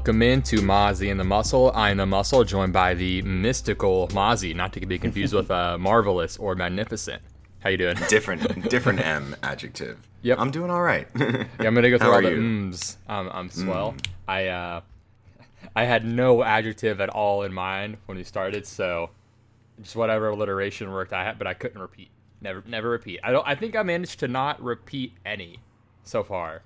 [0.00, 1.72] Welcome into Mozzie and the Muscle.
[1.74, 6.38] I'm the Muscle, joined by the mystical Mozzie, not to be confused with uh, marvelous
[6.38, 7.20] or magnificent.
[7.58, 7.96] How you doing?
[8.08, 9.98] Different, different M adjective.
[10.22, 10.38] Yep.
[10.38, 11.06] I'm doing all right.
[11.14, 12.96] Yeah, I'm gonna go through How all the mms.
[13.10, 13.94] Um, I'm swell.
[14.26, 14.80] I uh,
[15.76, 19.10] I had no adjective at all in mind when we started, so
[19.82, 22.08] just whatever alliteration worked, I had, but I couldn't repeat.
[22.40, 23.20] Never, never repeat.
[23.22, 23.46] I don't.
[23.46, 25.58] I think I managed to not repeat any
[26.04, 26.62] so far.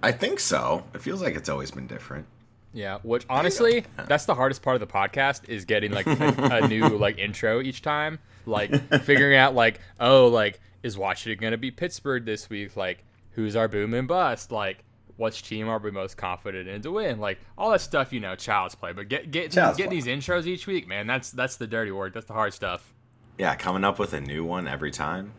[0.00, 0.84] I think so.
[0.94, 2.26] It feels like it's always been different.
[2.74, 6.68] Yeah, which honestly, that's the hardest part of the podcast is getting like a, a
[6.68, 8.18] new like intro each time.
[8.46, 12.76] Like figuring out like, oh, like is Washington gonna be Pittsburgh this week?
[12.76, 14.50] Like, who's our boom and bust?
[14.50, 14.84] Like,
[15.16, 17.20] which team are we most confident in to win?
[17.20, 18.92] Like all that stuff, you know, child's play.
[18.92, 20.00] But get get Child's getting play.
[20.00, 21.06] these intros each week, man.
[21.06, 22.14] That's that's the dirty work.
[22.14, 22.92] That's the hard stuff.
[23.38, 25.32] Yeah, coming up with a new one every time.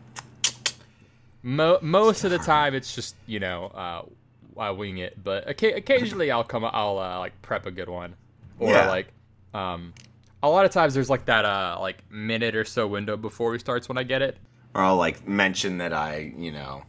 [1.42, 4.02] Mo- most of the time, it's just you know, uh,
[4.58, 5.22] I wing it.
[5.22, 8.14] But occa- occasionally, I'll come, I'll uh, like prep a good one,
[8.58, 8.88] or Yeah.
[8.88, 9.08] like,
[9.52, 9.92] um,
[10.42, 13.58] a lot of times there's like that uh like minute or so window before we
[13.58, 14.36] starts when I get it.
[14.74, 16.82] Or I'll like mention that I, you know,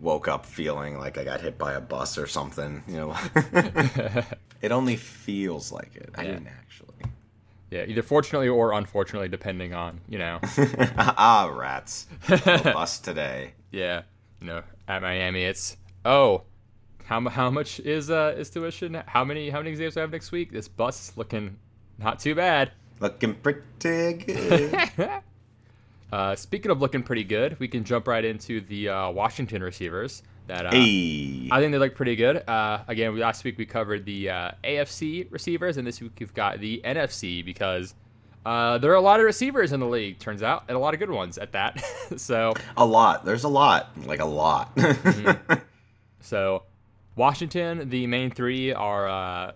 [0.00, 2.82] woke up feeling like I got hit by a bus or something.
[2.88, 3.16] You know,
[4.62, 6.10] it only feels like it.
[6.16, 6.28] I Yeah.
[6.32, 6.88] didn't actually.
[7.70, 10.40] Yeah, either fortunately or unfortunately, depending on you know.
[10.98, 12.06] ah, rats.
[12.28, 13.52] No bus today.
[13.70, 14.02] yeah,
[14.40, 16.42] you know, at Miami, it's oh,
[17.04, 19.02] how how much is uh is tuition?
[19.06, 20.52] How many how many exams do I have next week?
[20.52, 21.58] This bus is looking
[21.98, 22.72] not too bad.
[23.00, 25.10] Looking pretty good.
[26.12, 30.22] Uh, speaking of looking pretty good, we can jump right into the uh, Washington receivers.
[30.46, 31.48] That uh, hey.
[31.50, 32.46] I think they look pretty good.
[32.48, 36.34] Uh, again, we- last week we covered the uh, AFC receivers, and this week we've
[36.34, 37.94] got the NFC because
[38.44, 40.18] uh, there are a lot of receivers in the league.
[40.18, 41.82] Turns out, and a lot of good ones at that.
[42.16, 43.24] so, A lot.
[43.24, 43.90] There's a lot.
[44.04, 44.76] Like a lot.
[46.20, 46.64] so
[47.16, 49.52] Washington, the main three are uh,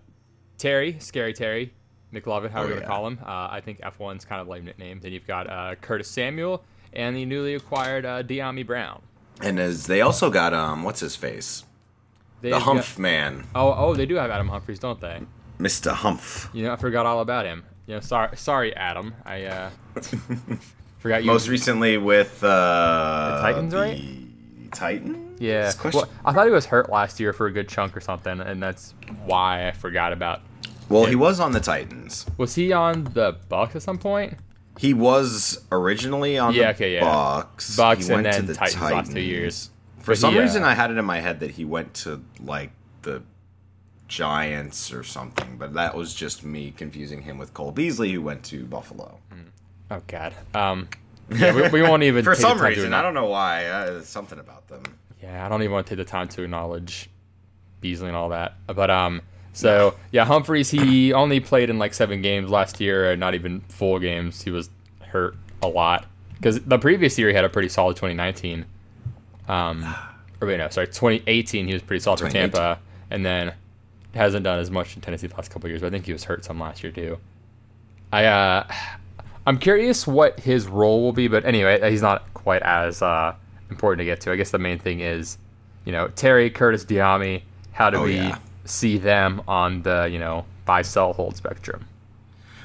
[0.57, 1.73] Terry, Scary Terry,
[2.13, 3.19] McLovin, however Oh, you want to call him.
[3.23, 4.99] Uh, I think F1's kind of lame nickname.
[4.99, 6.63] Then you've got uh, Curtis Samuel
[6.93, 9.01] and the newly acquired uh, Dyami Brown.
[9.41, 11.63] and as they also got um, what's his face?
[12.41, 15.21] They've The got- Man, Oh, oh, they do have Adam Humphries, don't they?
[15.59, 15.91] Mr.
[15.91, 16.49] Humph.
[16.53, 17.63] You know, I forgot all about him.
[17.87, 19.15] You know, sorry, sorry, Adam.
[19.25, 19.69] I uh,
[20.99, 21.27] forgot you.
[21.27, 24.71] Most recently with uh, The Titans, the right?
[24.71, 25.26] Titans.
[25.39, 25.71] Yeah.
[25.93, 28.61] Well, I thought he was hurt last year for a good chunk or something, and
[28.61, 28.93] that's
[29.25, 30.41] why I forgot about.
[30.89, 32.25] Well, he was on the Titans.
[32.37, 34.35] Was he on the Bucs at some point?
[34.79, 37.01] He was originally on Yeah, the okay, yeah.
[37.03, 37.77] Bucs.
[37.77, 39.69] Bucs He and went to then the Titans last two years.
[39.99, 41.93] For But some he, uh, reason, I had it in my head that he went
[41.95, 42.71] to like
[43.01, 43.23] the
[44.07, 48.43] Giants or something, but that was just me confusing him with Cole Beasley, who went
[48.45, 49.19] to Buffalo.
[49.91, 50.33] Oh God.
[50.53, 50.87] Um.
[51.29, 53.65] Yeah, we, we won't even For some reason, I don't know why.
[53.65, 54.83] Uh, something about them.
[55.21, 57.09] Yeah, I don't even want to take the time to acknowledge
[57.81, 58.55] Beasley and all that.
[58.67, 59.21] But um,
[59.53, 63.99] so yeah, Humphries he only played in like seven games last year, not even full
[63.99, 64.41] games.
[64.41, 64.69] He was
[65.01, 66.05] hurt a lot
[66.35, 68.65] because the previous year he had a pretty solid 2019.
[69.47, 69.95] Um,
[70.41, 72.79] or wait, no, sorry, 2018 he was pretty solid for Tampa,
[73.09, 73.53] and then
[74.13, 75.81] hasn't done as much in Tennessee the last couple of years.
[75.81, 77.17] But I think he was hurt some last year too.
[78.11, 78.67] I uh,
[79.45, 83.33] I'm curious what his role will be, but anyway, he's not quite as uh,
[83.69, 84.31] important to get to.
[84.31, 85.37] I guess the main thing is,
[85.85, 87.43] you know, Terry Curtis Dyami.
[87.71, 88.39] How do Oh, we yeah.
[88.65, 91.85] see them on the you know buy sell hold spectrum?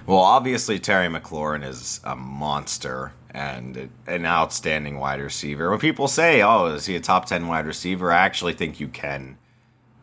[0.06, 5.70] Well, obviously Terry McLaurin is a monster and an outstanding wide receiver.
[5.70, 8.88] When people say, "Oh, is he a top ten wide receiver?" I actually think you
[8.88, 9.38] can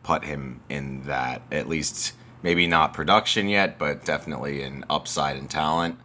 [0.02, 1.42] put him in that.
[1.52, 5.98] At least, maybe not production yet, but definitely in upside and talent.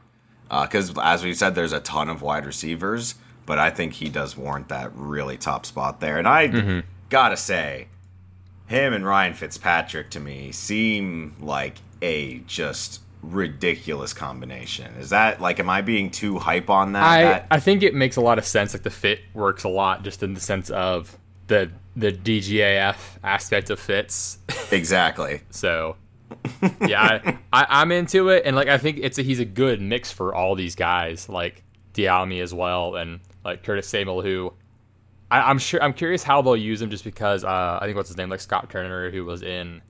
[0.51, 3.15] Uh, because as we said, there's a ton of wide receivers,
[3.45, 6.18] but I think he does warrant that really top spot there.
[6.18, 6.80] And I mm-hmm.
[7.09, 7.88] gotta say,
[8.68, 14.94] him and Ryan Fitzpatrick to me seem like a just ridiculous combination.
[14.95, 17.03] Is that like am I being too hype on that?
[17.03, 18.74] I That- I think it makes a lot of sense.
[18.74, 21.18] Like the fit works a lot, just in the sense of
[21.48, 24.39] the the DGAF aspect of Fitz.
[24.71, 25.41] exactly.
[25.50, 25.95] So
[26.81, 29.81] yeah, I, I, I'm into it, and like I think it's a, he's a good
[29.81, 31.63] mix for all these guys, like
[31.94, 34.51] Dyami as well, and like Curtis Samuel, who
[35.31, 38.09] I, am sure I'm curious how they'll use him just because uh, I think what's
[38.09, 39.81] his name like Scott Turner who was in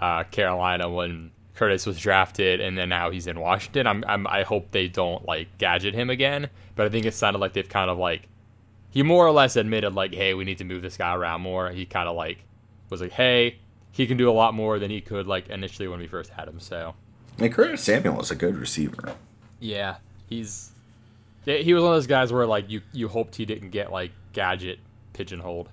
[0.00, 3.86] uh, Carolina when Curtis was drafted and then now he's in Washington.
[3.86, 7.38] I'm, I'm I hope they don't like gadget him again, but I think it sounded
[7.38, 8.28] like they've kind of like
[8.90, 11.70] he more or less admitted like hey we need to move this guy around more.
[11.70, 12.38] He kind of like
[12.90, 13.58] was like hey
[13.92, 16.48] he can do a lot more than he could like initially when we first had
[16.48, 16.60] him.
[16.60, 16.94] So.
[17.38, 19.14] And Curtis Samuel is a good receiver.
[19.60, 19.96] Yeah,
[20.28, 20.72] he's
[21.46, 24.12] he was one of those guys where like you you hoped he didn't get like
[24.32, 24.78] gadget
[25.12, 25.68] pigeonholed.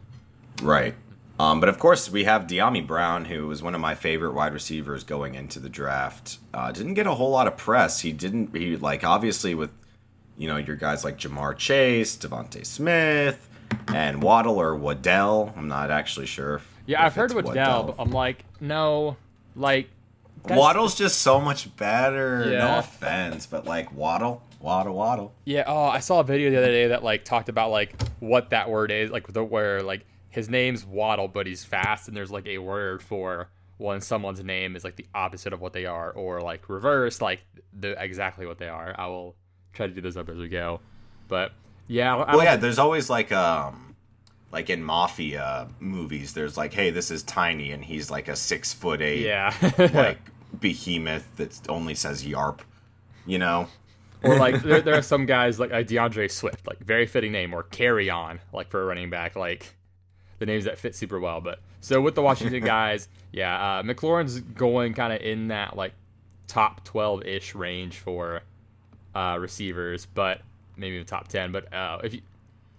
[0.62, 0.96] Right.
[1.40, 4.54] Um, but of course, we have Dyami Brown, who was one of my favorite wide
[4.54, 6.38] receivers going into the draft.
[6.54, 8.02] Uh, didn't get a whole lot of press.
[8.02, 8.56] He didn't.
[8.56, 9.72] He like obviously with
[10.38, 13.50] you know your guys like Ja'Marr Chase, DeVonta Smith,
[13.88, 15.54] and Waddle or Waddell.
[15.58, 16.56] I'm not actually sure.
[16.56, 19.18] If, yeah, if I've heard Waddell, Waddell, but I'm like, no,
[19.56, 19.90] like
[20.48, 22.52] Waddle's just so much better.
[22.52, 22.60] Yeah.
[22.60, 25.34] No offense, but like Waddle, Waddle, Waddle.
[25.44, 25.66] Yeah.
[25.68, 28.70] Oh, I saw a video the other day that like talked about like what that
[28.70, 32.48] word is, like the where like his name's Waddle, but he's fast, and there's like
[32.48, 36.40] a word for when someone's name is like the opposite of what they are, or
[36.40, 37.42] like reverse, like
[37.78, 38.96] the exactly what they are.
[38.98, 39.36] I will
[39.74, 40.80] try to do this up as we go,
[41.28, 41.52] but
[41.88, 42.16] yeah.
[42.16, 42.56] I well, yeah.
[42.56, 43.96] There's always like um
[44.54, 48.72] like in mafia movies, there's like, hey, this is tiny, and he's like a six
[48.72, 49.54] foot eight, yeah,
[49.94, 50.20] like
[50.58, 52.60] behemoth that only says yarp,
[53.26, 53.68] you know?
[54.24, 57.54] Or like there, there are some guys like, like D'Andre Swift, like very fitting name,
[57.54, 59.76] or carry on, like for a running back, like
[60.40, 61.42] the names that fit super well.
[61.42, 65.94] But so with the Washington guys, yeah, uh, McLaurin's going kind of in that like
[66.48, 68.42] top twelve ish range for
[69.16, 70.42] uh, receivers, but
[70.78, 71.52] maybe even top ten.
[71.52, 72.22] But uh, if you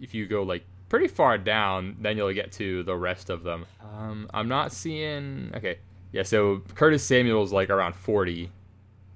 [0.00, 3.66] if you go like pretty far down, then you'll get to the rest of them.
[3.82, 5.52] Um, I'm not seeing.
[5.54, 5.78] Okay,
[6.14, 8.48] yeah, so Curtis Samuel's like around 40,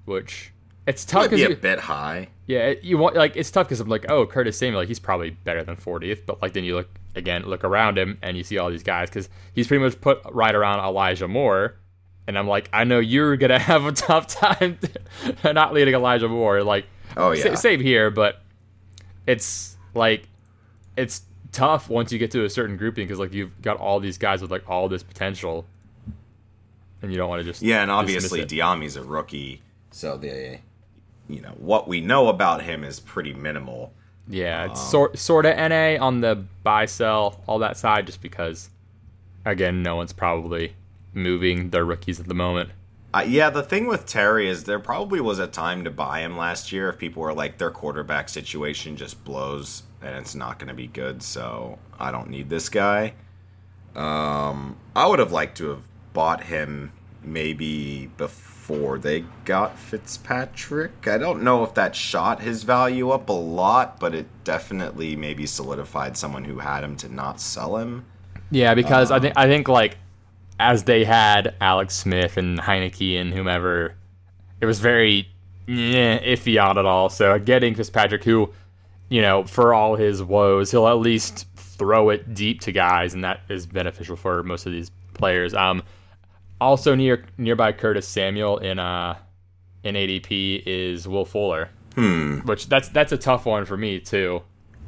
[0.03, 0.51] which
[0.87, 1.31] it's tough.
[1.31, 2.29] Might be a bit high.
[2.47, 5.31] Yeah, you want like it's tough because I'm like, oh, Curtis Samuel, like he's probably
[5.31, 8.57] better than 40th, but like then you look again, look around him and you see
[8.57, 11.75] all these guys because he's pretty much put right around Elijah Moore,
[12.27, 14.79] and I'm like, I know you're gonna have a tough time
[15.43, 16.63] not leading Elijah Moore.
[16.63, 16.85] Like,
[17.15, 18.41] oh yeah, save here, but
[19.27, 20.27] it's like
[20.97, 21.21] it's
[21.51, 24.41] tough once you get to a certain grouping because like you've got all these guys
[24.41, 25.65] with like all this potential
[27.01, 27.81] and you don't want to just yeah.
[27.81, 29.61] And obviously, Dyami's a rookie,
[29.91, 30.59] so the
[31.29, 33.93] you know what we know about him is pretty minimal.
[34.27, 38.21] Yeah, it's um, sort sort of NA on the buy sell all that side, just
[38.21, 38.69] because
[39.45, 40.75] again, no one's probably
[41.13, 42.71] moving their rookies at the moment.
[43.11, 46.37] Uh, yeah, the thing with Terry is there probably was a time to buy him
[46.37, 50.67] last year if people were like their quarterback situation just blows and it's not going
[50.67, 53.13] to be good, so I don't need this guy.
[53.95, 55.81] Um, I would have liked to have
[56.13, 56.91] bought him
[57.23, 61.07] maybe before they got Fitzpatrick.
[61.07, 65.45] I don't know if that shot his value up a lot, but it definitely maybe
[65.45, 68.05] solidified someone who had him to not sell him.
[68.51, 69.97] Yeah, because um, I think I think like
[70.59, 73.95] as they had Alex Smith and Heinicke and whomever,
[74.61, 75.27] it was very
[75.67, 77.09] eh, iffy on it all.
[77.09, 78.53] So getting Fitzpatrick, who,
[79.09, 83.23] you know, for all his woes, he'll at least throw it deep to guys, and
[83.23, 85.53] that is beneficial for most of these players.
[85.53, 85.81] Um,
[86.59, 89.17] also near nearby Curtis Samuel in uh
[89.83, 91.69] in ADP is Will Fuller.
[91.95, 92.39] Hmm.
[92.39, 94.43] Which that's that's a tough one for me too.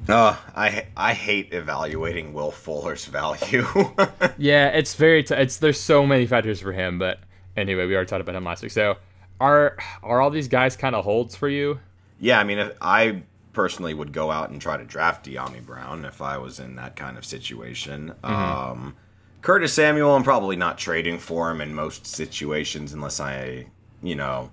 [0.10, 3.66] Uh, I I hate evaluating Will Fuller's value.
[4.38, 7.20] yeah, it's very t- it's there's so many factors for him, but
[7.56, 8.72] anyway, we already talked about him last week.
[8.72, 8.98] So,
[9.40, 11.80] are are all these guys kind of holds for you?
[12.20, 13.24] Yeah, I mean, if, I
[13.54, 16.96] personally would go out and try to draft Dyami Brown if I was in that
[16.96, 18.14] kind of situation.
[18.24, 18.34] Mm-hmm.
[18.34, 18.96] Um,
[19.42, 23.66] Curtis Samuel, I'm probably not trading for him in most situations unless I,
[24.04, 24.52] you know,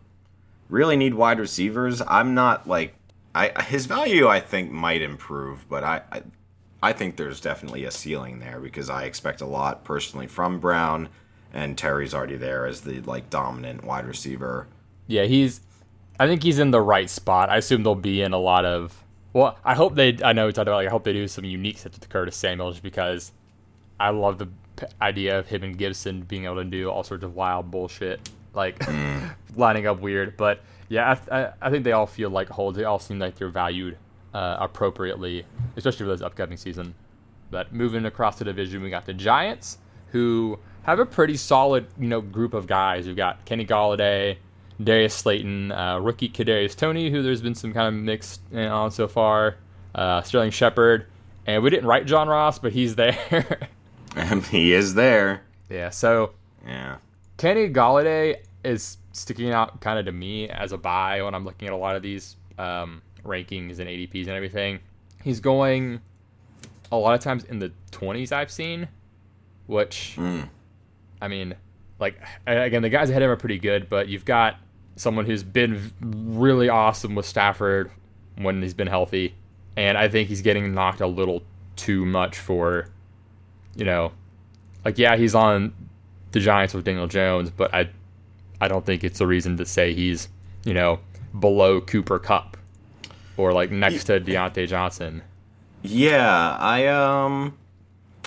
[0.68, 2.00] really need wide receivers.
[2.07, 2.95] I'm not like
[3.35, 6.23] I his value I think might improve, but I, I
[6.83, 11.09] I think there's definitely a ceiling there because I expect a lot personally from Brown
[11.52, 14.68] and Terry's already there as the like dominant wide receiver.
[15.07, 15.61] Yeah, he's
[16.18, 17.50] I think he's in the right spot.
[17.50, 19.04] I assume they'll be in a lot of
[19.35, 21.45] well, I hope they I know we talked about like I hope they do some
[21.45, 23.33] unique sets with Curtis Samuel just because
[24.00, 24.49] I love the
[25.00, 28.78] idea of him and Gibson being able to do all sorts of wild bullshit, like
[28.80, 29.35] mm.
[29.56, 30.37] lining up weird.
[30.37, 32.76] But yeah, I, I, I, think they all feel like holds.
[32.76, 33.97] They all seem like they're valued
[34.35, 35.44] uh, appropriately,
[35.76, 36.94] especially for this upcoming season.
[37.50, 42.08] But moving across the division, we got the Giants, who have a pretty solid, you
[42.08, 43.06] know, group of guys.
[43.06, 44.37] We've got Kenny Golladay,
[44.82, 49.08] Darius Slayton, uh, rookie Kadarius Toney, who there's been some kind of mixed on so
[49.08, 49.56] far,
[49.94, 51.06] uh, Sterling Shepard,
[51.47, 53.68] and we didn't write John Ross, but he's there.
[54.50, 55.42] he is there.
[55.68, 55.90] Yeah.
[55.90, 56.32] So
[56.66, 56.96] yeah,
[57.37, 61.68] Kenny Golladay is sticking out kind of to me as a buy when I'm looking
[61.68, 64.80] at a lot of these um, rankings and ADPs and everything.
[65.22, 66.00] He's going
[66.90, 68.88] a lot of times in the 20s I've seen,
[69.66, 70.48] which, Mm.
[71.20, 71.54] I mean,
[71.98, 74.56] like, again, the guys ahead of him are pretty good, but you've got
[74.96, 77.90] someone who's been really awesome with Stafford
[78.37, 79.34] when he's been healthy.
[79.76, 81.42] And I think he's getting knocked a little
[81.76, 82.88] too much for,
[83.78, 84.12] you know,
[84.85, 85.73] like, yeah, he's on
[86.32, 87.88] the Giants with Daniel Jones, but I,
[88.61, 90.28] I don't think it's a reason to say he's,
[90.64, 90.99] you know,
[91.38, 92.56] below Cooper Kupp
[93.37, 95.23] or like next to Diontae Johnson.
[95.82, 97.56] Yeah, I um,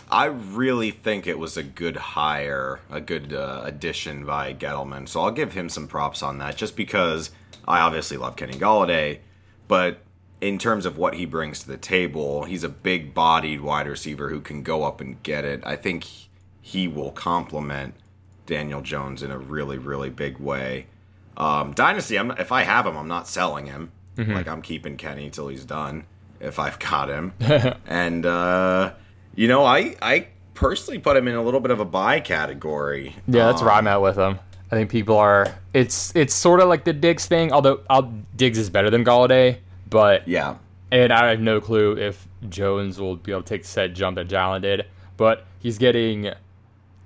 [0.10, 5.10] I really think it was a good hire, a good uh, addition by Gettleman.
[5.10, 7.32] So I'll give him some props on that, just because
[7.68, 9.20] I obviously love Kenny Golladay,
[9.68, 10.00] but
[10.42, 14.42] in terms of what he brings to the table, he's a big-bodied wide receiver who
[14.42, 15.62] can go up and get it.
[15.66, 16.06] I think
[16.62, 17.94] he will complement
[18.48, 20.88] Daniel Jones in a really, really big way.
[21.38, 23.92] Um, Dynasty, I'm, if I have him, I'm not selling him.
[24.18, 26.04] Like I'm keeping Kenny till he's done
[26.40, 27.34] if I've got him.
[27.88, 28.92] and uh,
[29.34, 33.16] you know, I I personally put him in a little bit of a buy category.
[33.28, 34.38] Yeah, that's Um, where I'm at with him.
[34.72, 35.48] I think people are.
[35.74, 39.58] It's it's sort of like the Diggs thing, although I'll, Diggs is better than Golladay,
[39.92, 40.56] but Yeah,
[40.92, 44.28] and I have no clue if Jones will be able to take said jump that
[44.28, 46.32] Jalen did, but he's getting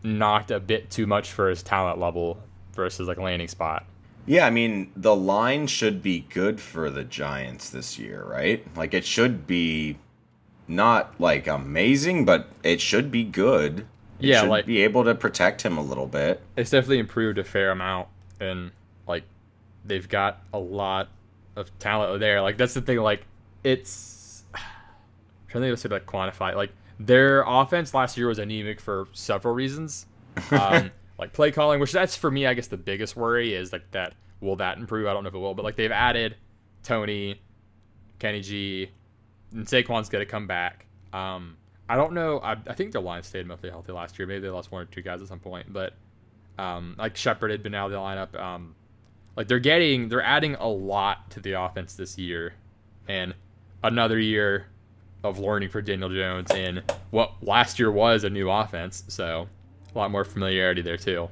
[0.03, 2.37] knocked a bit too much for his talent level
[2.73, 3.85] versus like landing spot.
[4.25, 4.45] yeah.
[4.45, 8.65] I mean, the line should be good for the Giants this year, right?
[8.77, 9.97] Like it should be
[10.67, 13.79] not like amazing, but it should be good.
[14.19, 16.41] It Yeah, should like- be able to protect him a little bit.
[16.55, 18.07] It's definitely improved a fair amount,
[18.39, 18.71] and
[19.07, 19.23] like
[19.85, 21.09] they've got a lot
[21.55, 22.41] of talent there.
[22.41, 22.97] Like that's the thing.
[22.99, 23.25] Like
[23.63, 24.61] it's I'm
[25.47, 26.55] trying to think of sort of like quantify.
[26.55, 30.05] Like their offense last year was anemic for several reasons.
[30.51, 33.89] Um, like play calling, which that's for me, I guess the biggest worry is like
[33.91, 34.15] that.
[34.41, 35.07] Will that improve?
[35.07, 36.35] I don't know if it will, but like they've added
[36.83, 37.41] Toney,
[38.19, 38.89] Kenny G,
[39.53, 40.85] and Saquon's gonna come back.
[41.13, 41.55] Um,
[41.87, 42.39] I don't know.
[42.39, 44.27] I, I think their line stayed mostly healthy last year.
[44.27, 45.93] Maybe they lost one or two guys at some point, but
[46.57, 48.41] um, like Shepard had been out of the lineup.
[48.41, 48.75] Um,
[49.35, 52.53] like they're getting, they're adding a lot to the offense this year,
[53.07, 53.33] and
[53.83, 54.67] another year
[55.23, 59.03] of learning for Daniel Jones in what last year was a new offense.
[59.07, 59.47] So
[59.93, 61.29] a lot more familiarity there too.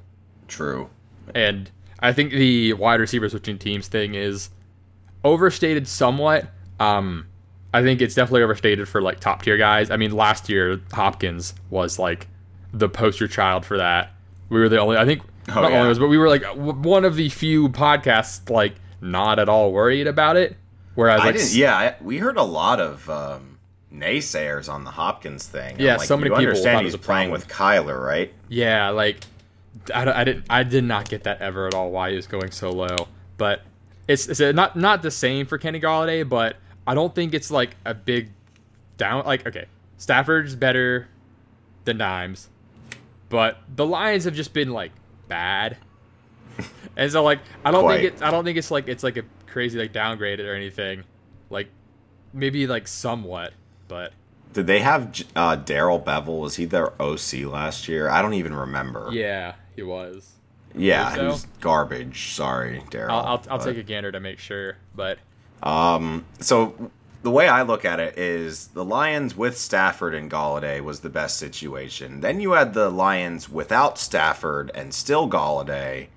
[0.47, 0.89] True.
[1.35, 1.69] And
[1.99, 4.49] I think the wide receiver switching teams thing is
[5.23, 6.47] overstated somewhat.
[6.79, 7.27] Um,
[7.73, 9.89] I think it's definitely overstated for like top tier guys.
[9.89, 12.27] I mean, last year Hopkins was like
[12.73, 14.11] the poster child for that.
[14.49, 15.81] We were the only, I think, Oh, not yeah.
[15.81, 20.07] only, but we were like one of the few podcasts like not at all worried
[20.07, 20.57] about it.
[20.95, 21.53] Whereas I like didn't.
[21.53, 23.57] Yeah, I, we heard a lot of um,
[23.93, 25.79] naysayers on the Hopkins thing.
[25.79, 28.33] Yeah, like, so many people understand he's playing with Kyler, right?
[28.47, 29.23] Yeah, like
[29.93, 32.51] I, I didn't I did not get that ever at all why he was going
[32.51, 33.07] so low.
[33.37, 33.61] But
[34.07, 37.75] it's it's not not the same for Kenny Golladay, but I don't think it's like
[37.85, 38.29] a big
[38.97, 39.65] down like okay,
[39.97, 41.07] Stafford's better
[41.85, 42.49] than Dimes,
[43.29, 44.91] but the Lions have just been like
[45.27, 45.77] bad.
[46.97, 48.01] and so like I don't Quite.
[48.01, 51.03] think it I don't think it's like it's like a crazy like downgraded or anything.
[51.49, 51.69] Like
[52.33, 53.53] maybe like somewhat,
[53.87, 54.13] but
[54.53, 56.39] Did they have uh, Darrell Bevell?
[56.39, 58.09] Was he their OC last year?
[58.09, 59.09] I don't even remember.
[59.11, 60.31] yeah, he was.
[60.75, 61.31] yeah, think he so.
[61.31, 62.33] was garbage.
[62.33, 63.15] Sorry, Darrell.
[63.15, 65.17] I'll I'll, I'll take a gander to make sure, but
[65.63, 66.91] Um, so
[67.23, 71.09] the way I look at it is the Lions with Stafford and Golladay was the
[71.09, 72.19] best situation.
[72.19, 76.07] Then you had the Lions without Stafford and still Golladay,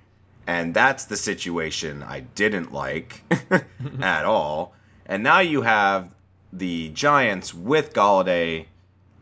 [0.45, 3.23] and that's the situation I didn't like
[4.01, 4.73] at all.
[5.05, 6.13] And now you have
[6.51, 8.65] the Giants with Golladay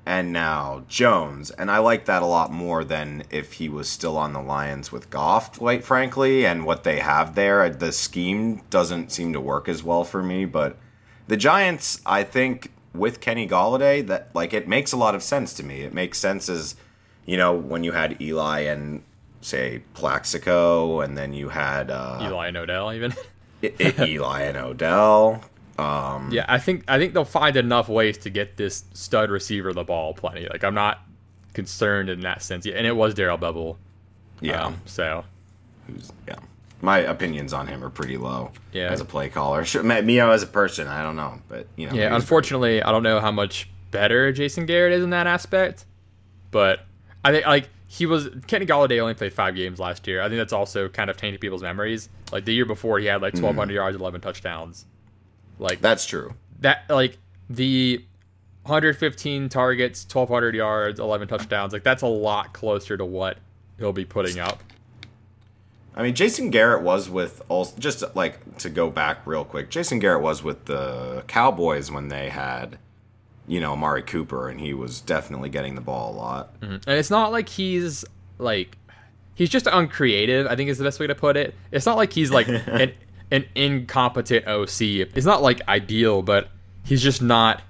[0.08, 4.18] and now Jones, and I like that a lot more than if he was still
[4.18, 7.70] on the Lions with Goff, quite frankly, and what they have there.
[7.70, 10.78] The scheme doesn't seem to work as well for me, but
[11.28, 15.54] the Giants, I think, with Kenny Golladay, that like it makes a lot of sense
[15.56, 15.82] to me.
[15.82, 16.76] It makes sense as
[17.26, 19.04] you know when you had Eli and
[19.42, 23.14] say Plaxico, and then you had uh, Eli and Odell even.
[23.64, 25.42] I- I- Eli and Odell.
[25.78, 29.74] Um, yeah, I think I think they'll find enough ways to get this stud receiver
[29.74, 30.48] the ball plenty.
[30.48, 31.00] Like I'm not
[31.54, 32.66] concerned in that sense.
[32.66, 33.76] And it was Darrell Bevell.
[34.40, 34.66] yeah.
[34.66, 35.26] Um, so
[35.88, 36.36] who's yeah.
[36.82, 38.52] My opinions on him are pretty low.
[38.72, 38.92] Yeah.
[38.92, 41.94] As a play caller, Sure, me as a person, I don't know, but you know.
[41.96, 45.86] yeah, unfortunately, I don't know how much better Jason Garrett is in that aspect,
[46.52, 46.82] but
[47.24, 50.22] I think like he was Kenny Golladay only played five games last year.
[50.22, 52.10] I think that's also kind of tainted people's memories.
[52.32, 53.76] Like the year before, he had like 1,200 mm-hmm.
[53.76, 54.86] yards, 11 touchdowns.
[55.60, 56.34] Like That's true.
[56.60, 57.18] that like
[57.50, 58.04] the
[58.64, 61.72] 115 targets, 1200 yards, 11 touchdowns.
[61.72, 63.38] Like that's a lot closer to what
[63.78, 64.62] he'll be putting up.
[65.96, 69.70] I mean, Jason Garrett was with also just like to go back real quick.
[69.70, 72.78] Jason Garrett was with the Cowboys when they had
[73.48, 76.60] you know, Amari Cooper, and he was definitely getting the ball a lot.
[76.62, 76.90] Mm-hmm.
[76.90, 78.06] And it's not like he's
[78.38, 78.78] like
[79.36, 80.48] he's just uncreative.
[80.48, 81.54] I think is the best way to put it.
[81.72, 82.94] It's not like he's like an
[83.32, 84.82] an incompetent OC.
[85.16, 86.50] It's not like ideal, but
[86.84, 87.62] he's just not.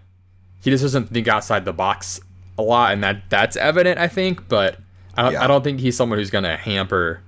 [0.61, 2.19] He just doesn't think outside the box
[2.57, 3.99] a lot, and that that's evident.
[3.99, 4.77] I think, but
[5.15, 5.43] I don't, Yeah.
[5.43, 7.21] I don't think he's someone who's gonna hamper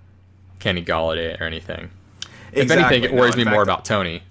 [0.60, 1.90] Kenny Golladay or anything.
[2.52, 4.24] If anything, it worries in me more about Toney.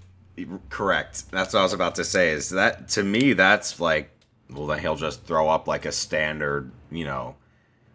[0.69, 1.29] Correct.
[1.31, 2.29] That's what I was about to say.
[2.29, 3.33] Is that to me?
[3.33, 4.09] That's like,
[4.49, 7.35] well, then he'll just throw up like a standard, you know,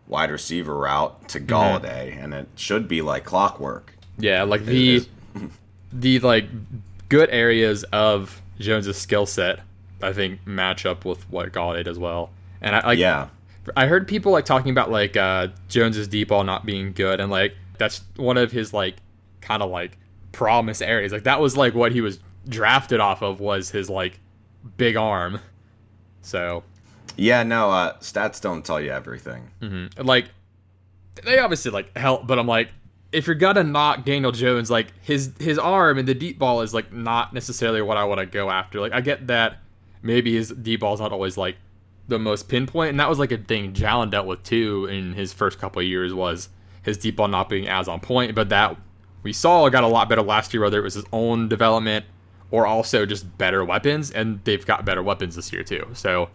[0.09, 3.95] wide receiver route to Golladay, and it should be like clockwork.
[4.19, 5.07] Yeah, like the
[5.93, 6.47] the like
[7.09, 9.61] good areas of Jones's skill set,
[10.03, 12.31] I think match up with what Golladay does well.
[12.61, 13.29] And I like yeah,
[13.77, 17.31] I heard people like talking about like uh Jones's deep ball not being good and
[17.31, 18.97] like that's one of his like
[19.41, 19.99] kind of like
[20.31, 21.13] promise areas.
[21.13, 24.21] Like that was like what he was drafted off of was his like
[24.77, 25.41] big arm.
[26.21, 26.63] So,
[27.17, 27.43] yeah.
[27.43, 29.51] No, uh, stats don't tell you everything.
[29.61, 30.07] Mm-hmm.
[30.07, 30.27] like
[31.25, 32.69] they obviously like help, but I'm like
[33.11, 36.73] if you're gonna knock Daniel Jones, like his his arm and the deep ball is
[36.73, 38.81] like not necessarily what I want to go after.
[38.81, 39.59] Like I get that
[40.03, 41.57] maybe his deep ball's not always like
[42.07, 45.33] the most pinpoint, and that was like a thing Jalen dealt with too in his
[45.33, 46.49] first couple of years was
[46.83, 48.35] his deep ball not being as on point.
[48.35, 48.77] But that
[49.23, 52.07] we saw got a lot better last year, whether it was his own development
[52.51, 55.89] or also just better weapons, and they've got better weapons this year too.
[55.95, 56.29] So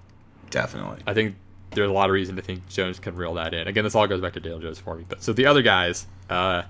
[0.50, 1.00] Definitely.
[1.06, 1.36] I think
[1.72, 3.68] there's a lot of reason to think Jones can reel that in.
[3.68, 5.06] Again, this all goes back to Dale Jones for me.
[5.08, 6.64] But so the other guys, uh,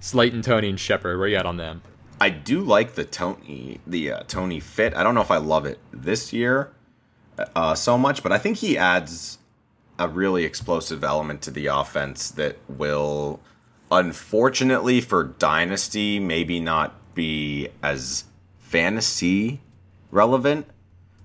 [0.00, 1.82] Slayton, Toney, and Shepard, where you at on them?
[2.20, 4.94] I do like the Toney the uh, Toney fit.
[4.94, 6.72] I don't know if I love it this year
[7.54, 9.38] uh, so much, but I think he adds
[9.98, 13.40] a really explosive element to the offense that will,
[13.90, 18.24] unfortunately for Dynasty, maybe not be as
[18.58, 19.60] fantasy
[20.10, 20.66] relevant.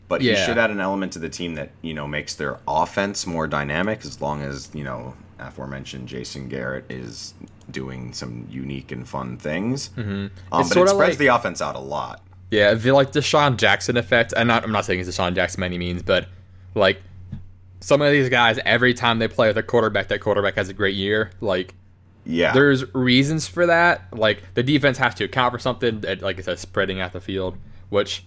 [0.08, 3.28] But he should add an element to the team that you know makes their offense
[3.28, 7.36] more dynamic, as long as you know aforementioned Jason Garrett is
[7.70, 9.90] doing some unique and fun things.
[9.90, 10.12] Mm-hmm.
[10.12, 12.24] Um, but it spreads like- the offense out a lot.
[12.50, 14.34] Yeah, the like the DeSean Jackson effect.
[14.36, 14.64] I'm not.
[14.64, 16.28] I'm not saying it's DeSean Jackson by any means, but
[16.74, 17.00] like
[17.80, 20.74] some of these guys, every time they play with a quarterback, that quarterback has a
[20.74, 21.32] great year.
[21.42, 21.74] Like
[22.26, 24.16] Yeah, there's reasons for that.
[24.16, 26.02] Like the defense has to account for something.
[26.02, 27.58] That, like I said, spreading out the field,
[27.90, 28.26] which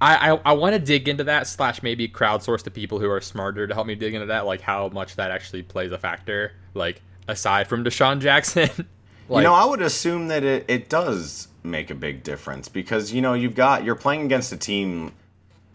[0.00, 3.20] I I, I want to dig into that slash maybe crowdsource the people who are
[3.20, 4.46] smarter to help me dig into that.
[4.46, 6.52] Like how much that actually plays a factor.
[6.74, 8.86] Like aside from DeSean Jackson, like,
[9.42, 13.20] you know, I would assume that it, it does make a big difference because you
[13.20, 15.12] know you've got you're playing against a team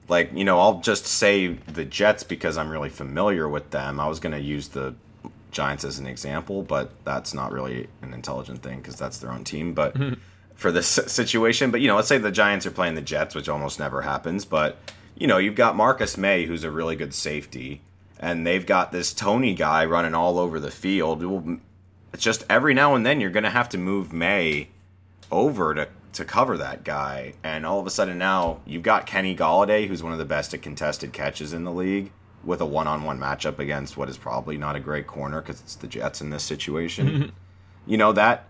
[0.07, 3.99] like you know I'll just say the Jets because I'm really familiar with them.
[3.99, 4.95] I was going to use the
[5.51, 9.43] Giants as an example, but that's not really an intelligent thing because that's their own
[9.43, 9.73] team.
[9.73, 9.95] But
[10.55, 13.49] for this situation, but you know, let's say the Giants are playing the Jets, which
[13.49, 14.45] almost never happens.
[14.45, 14.77] But
[15.15, 17.81] you know, you've got Marcus Maye, who's a really good safety,
[18.19, 21.59] and they've got this Toney guy running all over the field.
[22.13, 24.69] It's just every now and then you're going to have to move Maye
[25.31, 29.36] over to to cover that guy, and all of a sudden now you've got Kenny
[29.36, 32.12] Golladay, who's one of the best at contested catches in the league,
[32.43, 35.88] with a one-on-one matchup against what is probably not a great corner because it's the
[35.88, 37.32] Jets in this situation.
[37.86, 38.47] you know that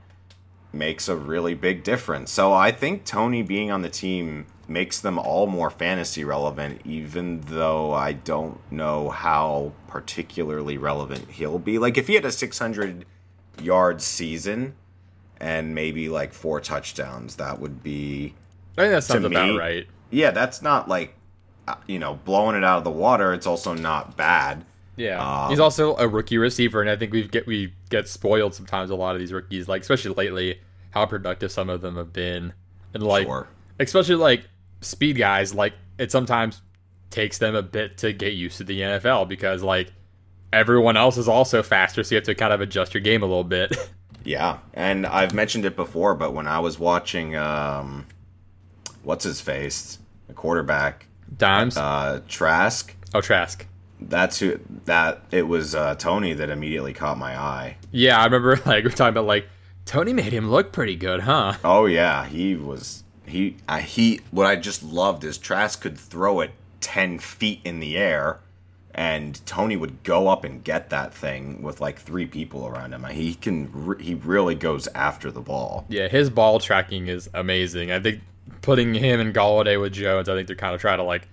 [0.71, 2.31] makes a really big difference.
[2.31, 7.41] So I think Toney being on the team makes them all more fantasy relevant, even
[7.41, 11.79] though I don't know how particularly relevant he'll be.
[11.79, 13.05] Like if he had a 600
[13.61, 14.75] yard season
[15.39, 18.33] and maybe like four touchdowns, that would be
[18.77, 19.87] I think that sounds to about right.
[20.11, 21.15] yeah, that's not like
[21.67, 23.33] uh, you know blowing it out of the water.
[23.33, 24.65] It's also not bad.
[24.97, 28.53] Yeah, Um, he's also a rookie receiver, and I think we get we get spoiled
[28.55, 28.89] sometimes.
[28.91, 30.59] A lot of these rookies, like especially lately,
[30.91, 32.53] how productive some of them have been,
[32.93, 33.47] and like Sure.
[33.79, 34.47] especially like
[34.81, 35.53] speed guys.
[35.53, 36.61] Like it sometimes
[37.09, 39.91] takes them a bit to get used to the NFL because like
[40.53, 43.25] everyone else is also faster, so you have to kind of adjust your game a
[43.25, 43.75] little bit.
[44.25, 48.07] Yeah, and I've mentioned it before, but when I was watching, um,
[49.03, 51.05] what's his face, the quarterback,
[51.37, 52.93] Dimes, uh, Trask.
[53.13, 53.65] oh Trask.
[54.01, 54.59] That's who.
[54.85, 57.77] That it was uh, Toney that immediately caught my eye.
[57.91, 59.47] Yeah, I remember like we're talking about like
[59.85, 61.53] Toney made him look pretty good, huh?
[61.63, 64.21] Oh yeah, he was he I, he.
[64.31, 68.39] What I just loved is Trask could throw it ten feet in the air,
[68.95, 73.03] and Toney would go up and get that thing with like three people around him.
[73.03, 75.85] He can re- he really goes after the ball.
[75.89, 77.91] Yeah, his ball tracking is amazing.
[77.91, 78.21] I think
[78.61, 81.27] putting him and Golladay with Jones, I think they're kind of trying to like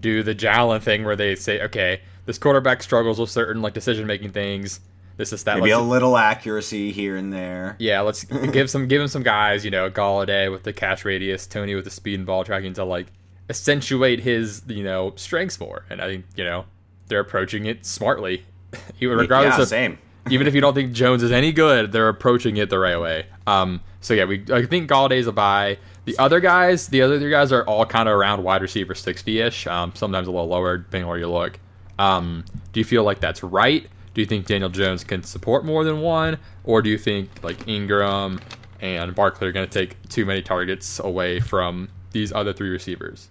[0.00, 4.06] do the Jalen thing where they say, okay, this quarterback struggles with certain like decision
[4.06, 4.80] making things.
[5.18, 5.58] This is that.
[5.58, 7.76] Maybe a let's- little accuracy here and there.
[7.78, 11.46] yeah, let's give some give him some guys, you know, Golladay with the catch radius,
[11.46, 13.08] Toney with the speed and ball tracking to like
[13.50, 15.84] accentuate his you know strengths more.
[15.90, 16.64] And I think you know
[17.12, 18.44] they're approaching it smartly,
[19.00, 19.98] even regardless yeah, of same.
[20.30, 23.26] even if you don't think Jones is any good, they're approaching it the right way.
[23.46, 25.78] Um, so yeah, we I think Golladay's a buy.
[26.04, 29.40] The other guys, the other three guys are all kind of around wide receiver sixty
[29.40, 29.66] ish.
[29.66, 31.58] Um, sometimes a little lower depending on where you look.
[31.98, 33.86] Um, do you feel like that's right?
[34.14, 37.58] Do you think Daniel Jones can support more than one, or do you think like
[37.66, 38.40] Engram
[38.80, 43.28] and Barkley are going to take too many targets away from these other three receivers?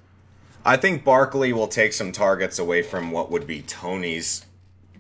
[0.66, 4.46] I think Barkley will take some targets away from what would be Toney's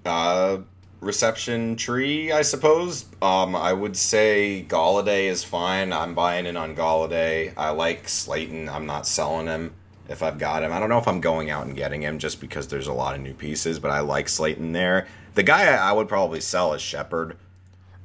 [0.06, 0.58] uh,
[1.00, 3.06] reception tree, I suppose.
[3.21, 5.93] Um, I would say Golladay is fine.
[5.93, 7.54] I'm buying in on Golladay.
[7.56, 8.69] I like Slayton.
[8.69, 9.74] I'm not selling him
[10.10, 10.71] if I've got him.
[10.74, 13.15] I don't know if I'm going out and getting him just because there's a lot
[13.15, 15.08] of new pieces, but I like Slayton there.
[15.36, 17.38] The guy I would probably sell is Shepard.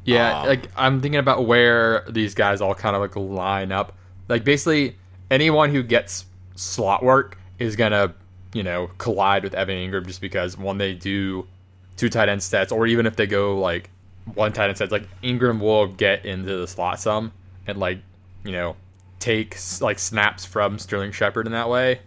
[0.05, 3.95] Yeah, Um, like I'm thinking about where these guys all kind of like line up.
[4.29, 4.97] Like basically
[5.31, 8.14] anyone who gets slot work is gonna,
[8.53, 11.47] you know, collide with Evan Engram just because when they do
[11.97, 13.90] two tight end sets, or even if they go like
[14.35, 17.33] one tight end sets, like Engram will get into the slot some
[17.66, 17.99] and like,
[18.45, 18.77] you know,
[19.19, 22.01] take like snaps from Sterling Shepard in that way.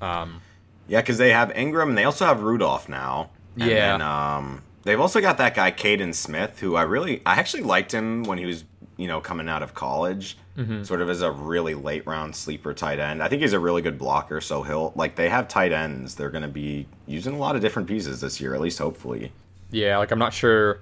[0.00, 0.40] Um,
[0.88, 3.30] Yeah, because they have Engram and they also have Rudolph now.
[3.58, 3.92] And Yeah.
[3.92, 7.92] Then, um, they've also got that guy Kaden Smith, who I really, I actually liked
[7.92, 8.64] him when he was,
[8.96, 10.82] you know, coming out of college, Mm-hmm.
[10.82, 13.22] sort of as a really late round sleeper tight end.
[13.22, 14.40] I think he's a really good blocker.
[14.42, 16.14] So he'll like they have tight ends.
[16.14, 19.32] They're going to be using a lot of different pieces this year, at least hopefully.
[19.70, 20.80] Yeah, like I'm not sure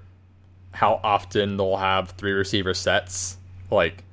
[0.73, 3.37] how often they'll have three receiver sets.
[3.69, 4.03] Like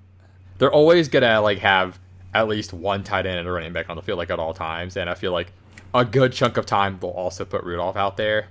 [0.59, 1.99] they're always gonna like have
[2.35, 4.55] at least one tight end and a running back on the field like at all
[4.55, 5.53] times, and I feel like
[5.94, 8.49] a good chunk of time they'll also put Rudolph out there.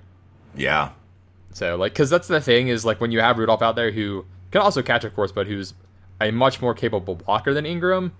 [0.54, 0.90] Yeah,
[1.52, 4.24] So like, because that's the thing is like when you have Rudolph out there who
[4.50, 5.74] can also catch, of course, but who's
[6.20, 8.12] a much more capable blocker than Engram,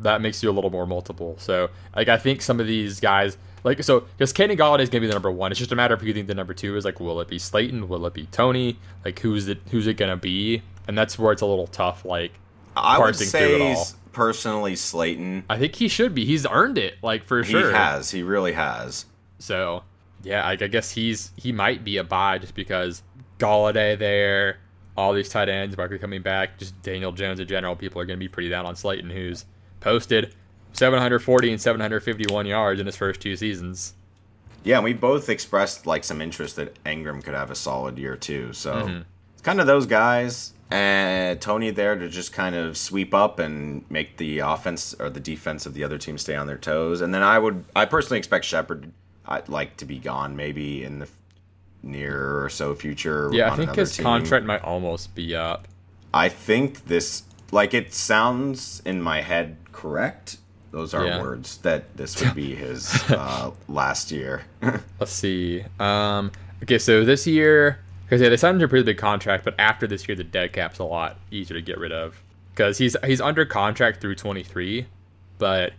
[0.00, 1.36] that makes you a little more multiple.
[1.38, 5.00] So like, I think some of these guys like so because Kenny Golladay is gonna
[5.00, 5.50] be the number one.
[5.50, 6.84] It's just a matter of who you think the number two is.
[6.84, 7.88] Like, will it be Slayton?
[7.88, 8.78] Will it be Toney?
[9.04, 9.58] Like, who's it?
[9.70, 10.62] Who's it gonna be?
[10.86, 12.04] And that's where it's a little tough.
[12.04, 12.32] Like,
[12.76, 13.86] I would Parsing through it say all.
[14.12, 15.44] personally Slayton.
[15.50, 16.24] I think he should be.
[16.24, 16.94] He's earned it.
[17.02, 17.68] Like for sure.
[17.68, 18.10] He has.
[18.10, 19.06] He really has.
[19.40, 19.82] So
[20.22, 23.02] yeah, I, I guess he's he might be a buy just because
[23.38, 24.58] Golladay there,
[24.98, 27.76] all these tight ends, Barkley coming back, just Daniel Jones in general.
[27.76, 29.44] People are going to be pretty down on Slayton, who's
[29.80, 30.34] posted
[30.72, 33.94] 740 and 751 yards in his first two seasons.
[34.64, 38.16] Yeah, and we both expressed like some interest that Engram could have a solid year
[38.16, 38.52] too.
[38.52, 39.02] So Mm-hmm.
[39.34, 40.52] it's kind of those guys.
[40.70, 45.20] And Toney there to just kind of sweep up and make the offense or the
[45.20, 47.00] defense of the other team stay on their toes.
[47.00, 48.92] And then I would, I personally expect Shepard,
[49.24, 51.08] I'd like to be gone maybe in the
[51.82, 53.30] near or so future.
[53.32, 54.04] Yeah, I think his team.
[54.04, 55.68] contract might almost be up.
[56.12, 60.38] I think this, like, it sounds in my head correct.
[60.70, 61.20] Those are Yeah.
[61.22, 64.44] words that this would be his uh, last year.
[65.00, 65.64] Let's see.
[65.78, 69.44] Um, okay, so this year, because yeah, they signed him to a pretty big contract,
[69.44, 72.20] but after this year, the dead cap's a lot easier to get rid of
[72.54, 74.86] because he's he's under contract through 23,
[75.38, 75.72] but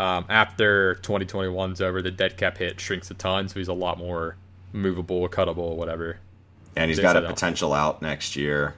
[0.00, 3.98] um, after 2021's over, the dead cap hit shrinks a ton, so he's a lot
[3.98, 4.36] more
[4.72, 6.18] movable, cuttable, whatever.
[6.76, 8.74] and he's got a potential out next year.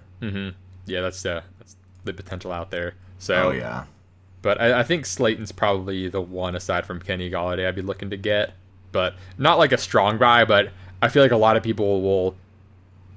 [0.86, 2.94] Yeah, that's uh, that's the potential out there.
[3.18, 3.84] So Oh yeah.
[4.42, 8.10] But I, I think Slayton's probably the one aside from Kenny Golladay I'd be looking
[8.10, 8.54] to get.
[8.92, 10.70] But not like a strong buy, but
[11.02, 12.34] I feel like a lot of people will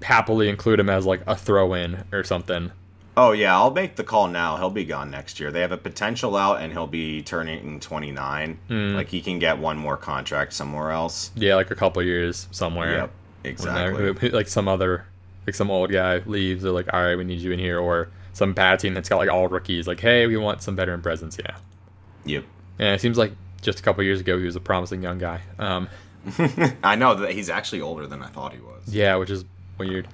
[0.03, 2.71] happily include him as like a throw in or something.
[3.15, 4.57] Oh yeah, I'll make the call now.
[4.57, 5.51] He'll be gone next year.
[5.51, 8.59] They have a potential out, and he'll be turning 29.
[8.67, 8.95] Hmm.
[8.95, 11.31] Like he can get one more contract somewhere else.
[11.35, 12.97] Yeah, like a couple years somewhere.
[12.97, 13.11] Yep,
[13.43, 14.29] exactly.
[14.29, 15.05] Like some other,
[15.45, 16.63] like some old guy leaves.
[16.63, 17.79] They're like, all right, we need you in here.
[17.79, 19.87] Or some bad team that's got like all rookies.
[19.87, 21.37] Like, hey, we want some veteran presence.
[21.37, 21.55] Yeah.
[22.25, 22.45] Yep.
[22.79, 25.41] And it seems like just a couple years ago he was a promising young guy.
[25.59, 25.87] Um,
[26.83, 28.87] I know that he's actually older than I thought he was.
[28.87, 29.45] Yeah, which is
[29.77, 30.07] weird.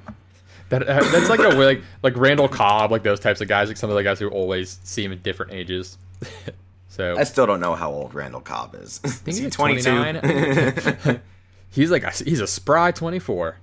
[0.70, 3.78] That uh, that's like a like like Randall Cobb, like those types of guys, like
[3.78, 5.98] some of the guys who always seem at different ages.
[6.88, 9.02] so I still don't know how old Randall Cobb is.
[9.04, 9.90] I think is he he's 22?
[9.90, 11.22] 29.
[11.72, 13.58] he's like a, he's a spry 24.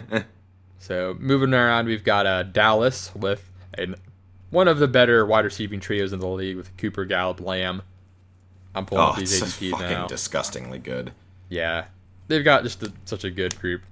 [0.78, 3.96] so moving around, we've got uh, Dallas with an,
[4.50, 7.82] one of the better wide receiving trios in the league with Cooper, Gallup, Lamb.
[8.72, 10.06] I'm pulling oh, up these it's ADPs fucking now.
[10.06, 11.12] disgustingly good.
[11.48, 11.86] Yeah,
[12.28, 13.82] they've got just a, such a good group.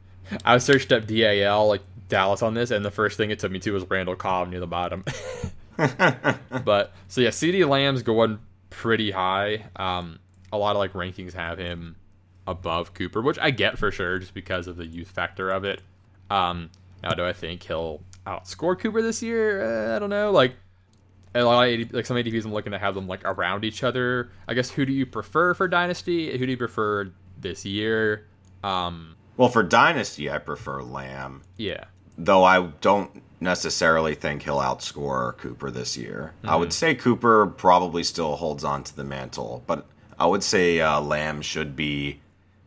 [0.44, 3.58] I searched up DAL like Dallas on this, and the first thing it took me
[3.60, 5.04] to was Randall Cobb near the bottom.
[5.76, 8.38] but so yeah, CeeDee Lamb's going
[8.70, 9.64] pretty high.
[9.76, 10.18] Um,
[10.52, 11.96] a lot of like rankings have him
[12.46, 15.80] above Cooper, which I get for sure, just because of the youth factor of it.
[16.30, 16.70] Um,
[17.02, 19.92] now, do I think he'll outscore Cooper this year?
[19.92, 20.30] Uh, I don't know.
[20.30, 20.54] Like,
[21.34, 23.82] a lot of ADP, like some ADPs, I'm looking to have them like around each
[23.82, 24.30] other.
[24.46, 26.36] I guess who do you prefer for Dynasty?
[26.38, 28.26] Who do you prefer this year?
[28.62, 31.84] Um, Well, for Dynasty, I prefer Lamb, yeah,
[32.16, 36.32] though I don't necessarily think he'll outscore Cooper this year.
[36.44, 39.86] I would say Cooper probably still holds on to the mantle, but
[40.18, 42.20] I would say uh, Lamb should be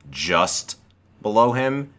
[0.09, 0.77] just
[1.21, 1.93] below him,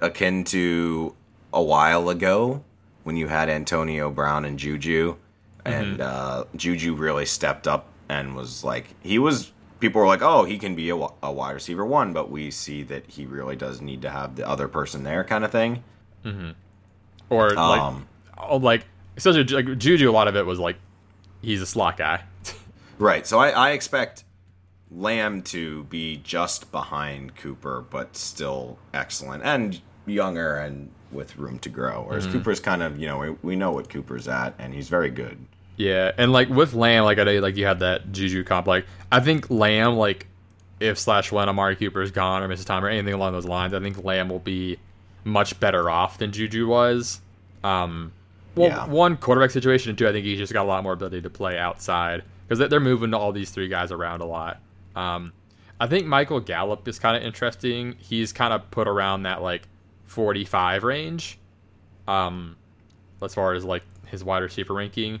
[0.00, 1.14] akin to
[1.52, 2.62] a while ago
[3.02, 5.16] when you had Antonio Brown and Juju,
[5.64, 9.52] and uh, Juju really stepped up and was like he was.
[9.80, 12.82] People were like, "Oh, he can be a, a wide receiver one," but we see
[12.84, 15.82] that he really does need to have the other person there, kind of thing.
[17.30, 18.84] Or like, Um, oh, like
[19.16, 20.10] especially like Juju.
[20.10, 20.76] A lot of it was like
[21.42, 22.24] he's a slot guy.
[22.98, 23.26] Right.
[23.26, 24.24] So I, I expect
[24.90, 31.70] Lamb to be just behind Cooper, but still excellent and younger and with room to
[31.70, 32.04] grow.
[32.06, 35.08] Whereas Cooper's kind of, you know, we, we know what Cooper's at, and he's very
[35.08, 35.38] good.
[35.78, 38.66] Yeah, and like with Lamb, like I like you had that Juju comp.
[38.66, 40.26] Like I think Lamb, like
[40.78, 43.72] if slash when Amari Cooper is gone or misses time or anything along those lines,
[43.72, 44.78] I think Lamb will be
[45.24, 47.20] much better off than Juju was.
[47.62, 48.12] Um,
[48.54, 48.86] well, Yeah.
[48.86, 51.30] one quarterback situation, and two, I think he's just got a lot more ability to
[51.30, 54.60] play outside because they're moving all these three guys around a lot.
[54.96, 55.32] Um,
[55.78, 57.94] I think Michael Gallup is kind of interesting.
[57.98, 59.68] He's kind of put around that like
[60.06, 61.38] 45 range.
[62.08, 62.56] Um,
[63.22, 65.20] as far as like his wide receiver ranking,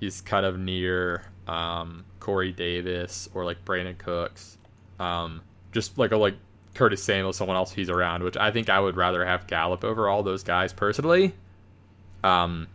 [0.00, 4.56] he's kind of near um, Corey Davis or like Brandin Cooks,
[4.98, 6.34] um, just like a like
[6.74, 8.22] Curtis Samuel, someone else he's around.
[8.22, 11.34] Which I think I would rather have Gallup over all those guys personally.
[12.24, 12.68] Um,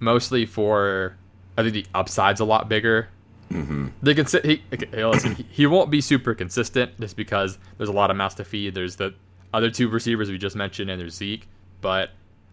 [0.00, 1.16] mostly for
[1.56, 3.08] I think the upside's a lot bigger.
[3.50, 3.88] Mm-hmm.
[4.02, 7.92] The consi- he, okay, listen, he, he won't be super consistent just because there's a
[7.92, 8.74] lot of mouths to feed.
[8.74, 9.14] There's the
[9.52, 11.48] other two receivers we just mentioned, and there's Zeke.
[11.80, 12.10] But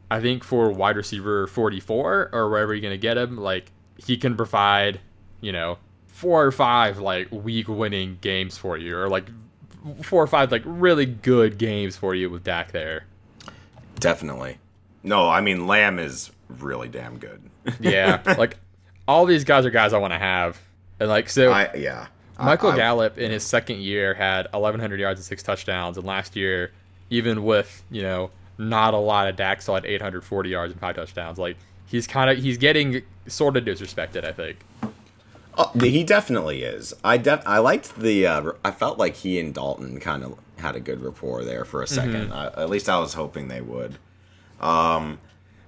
[0.10, 4.36] I think for wide receiver 44 or wherever you're gonna get him, like he can
[4.36, 5.00] provide,
[5.42, 9.30] you know, four or five like week winning games for you, or like
[10.04, 13.06] four or five like really good games for you with Dak there.
[14.00, 14.58] Definitely.
[15.04, 17.42] No, I mean, Lamb is really damn good.
[17.80, 18.58] Yeah, like
[19.08, 20.60] all these guys are guys I want to have,
[21.00, 21.52] and like so.
[21.52, 22.08] I, yeah.
[22.38, 26.06] I- Michael I- Gallup in his second year had 1,100 yards and six touchdowns, and
[26.06, 26.72] last year,
[27.10, 30.96] even with you know not a lot of Dak, still had 840 yards and five
[30.96, 31.38] touchdowns.
[31.38, 34.24] Like he's kind of he's getting sort of disrespected.
[34.26, 34.58] I think.
[35.58, 36.94] Oh, he definitely is.
[37.04, 38.28] I def- I liked the.
[38.28, 41.82] Uh, I felt like he and Dalton kind of had a good rapport there for
[41.82, 43.98] a 2nd I, at least I was hoping they would.
[44.60, 45.20] Um,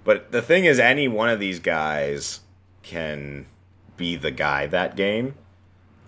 [0.03, 2.41] but the thing is, any one of these guys
[2.83, 3.45] can
[3.97, 5.35] be the guy that game,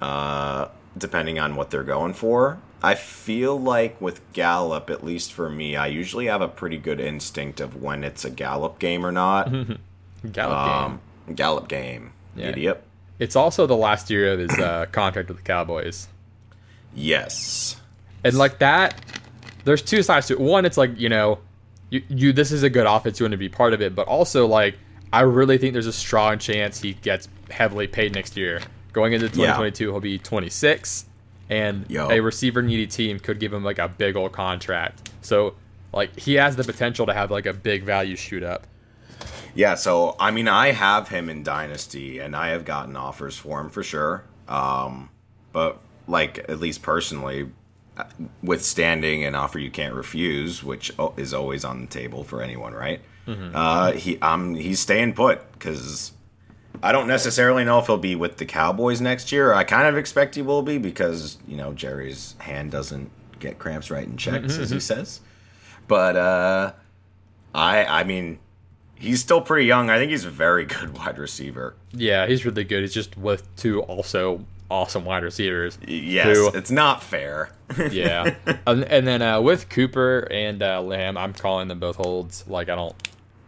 [0.02, 0.68] uh,
[0.98, 2.60] depending on what they're going for.
[2.84, 7.00] I feel like with Gallup, at least for me, I usually have a pretty good
[7.00, 9.52] instinct of when it's a Gallup game or not.
[10.32, 11.00] Gallup game.
[11.30, 12.48] um, Gallup game, Yeah.
[12.50, 12.84] idiot.
[13.22, 16.08] It's also the last year of his uh, contract with the Cowboys.
[16.96, 17.80] Yes.
[18.24, 19.00] And like that,
[19.64, 20.40] there's two sides to it.
[20.40, 21.38] One, it's like you know,
[21.92, 23.20] you, you this is a good offense.
[23.20, 24.76] You want to be part of it, but also like
[25.14, 28.60] I really think there's a strong chance he gets heavily paid next year.
[28.92, 31.06] Going into 2022, he'll be 26,
[31.50, 32.10] and Yo.
[32.10, 35.12] a receiver needy team could give him like a big old contract.
[35.22, 35.54] So
[35.94, 38.66] like he has the potential to have like a big value shoot up.
[39.54, 43.60] Yeah, so I mean, I have him in Dynasty, and I have gotten offers for
[43.60, 44.24] him for sure.
[44.48, 45.10] Um,
[45.52, 47.50] but like, at least personally,
[47.98, 48.06] uh,
[48.42, 53.02] withstanding an offer you can't refuse, which is always on the table for anyone, right?
[53.56, 56.12] Uh, he, um, he's staying put because
[56.82, 59.54] I don't necessarily know if he'll be with the Cowboys next year.
[59.54, 63.92] I kind of expect he will be because you know Jerry's hand doesn't get cramps
[63.92, 65.22] right in checks, as he says.
[65.88, 66.74] But uh,
[67.54, 68.40] I, I mean,
[69.02, 69.90] he's still pretty young.
[69.90, 71.76] I think he's a very good wide receiver.
[71.92, 72.82] Yeah, he's really good.
[72.82, 75.78] He's just with two also awesome wide receivers.
[75.86, 77.50] Yes, who- it's not fair.
[77.92, 78.36] yeah,
[78.68, 82.46] and, and then uh, with Cooper and uh, Lamb, I'm calling them both holds.
[82.48, 82.96] Like I don't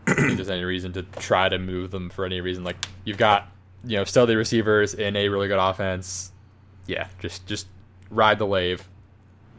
[0.05, 2.63] think there's any reason to try to move them for any reason.
[2.63, 3.49] Like you've got
[3.85, 6.31] you know stealthy receivers in a really good offense.
[6.87, 7.67] Yeah, just just
[8.09, 8.87] ride the wave.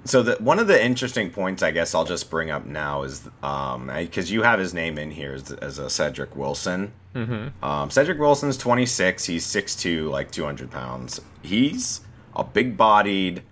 [0.06, 3.28] So the, one of the interesting points, I guess, I'll just bring up now is
[3.42, 6.92] um because you have his name in here as, as a Cedric Wilson.
[7.14, 7.64] Mm-hmm.
[7.64, 9.24] Um, Cedric Wilson's 26.
[9.24, 11.20] He's 6'2", like 200 pounds.
[11.42, 12.00] He's
[12.36, 13.42] a big-bodied,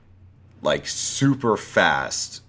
[0.62, 2.43] like super fast,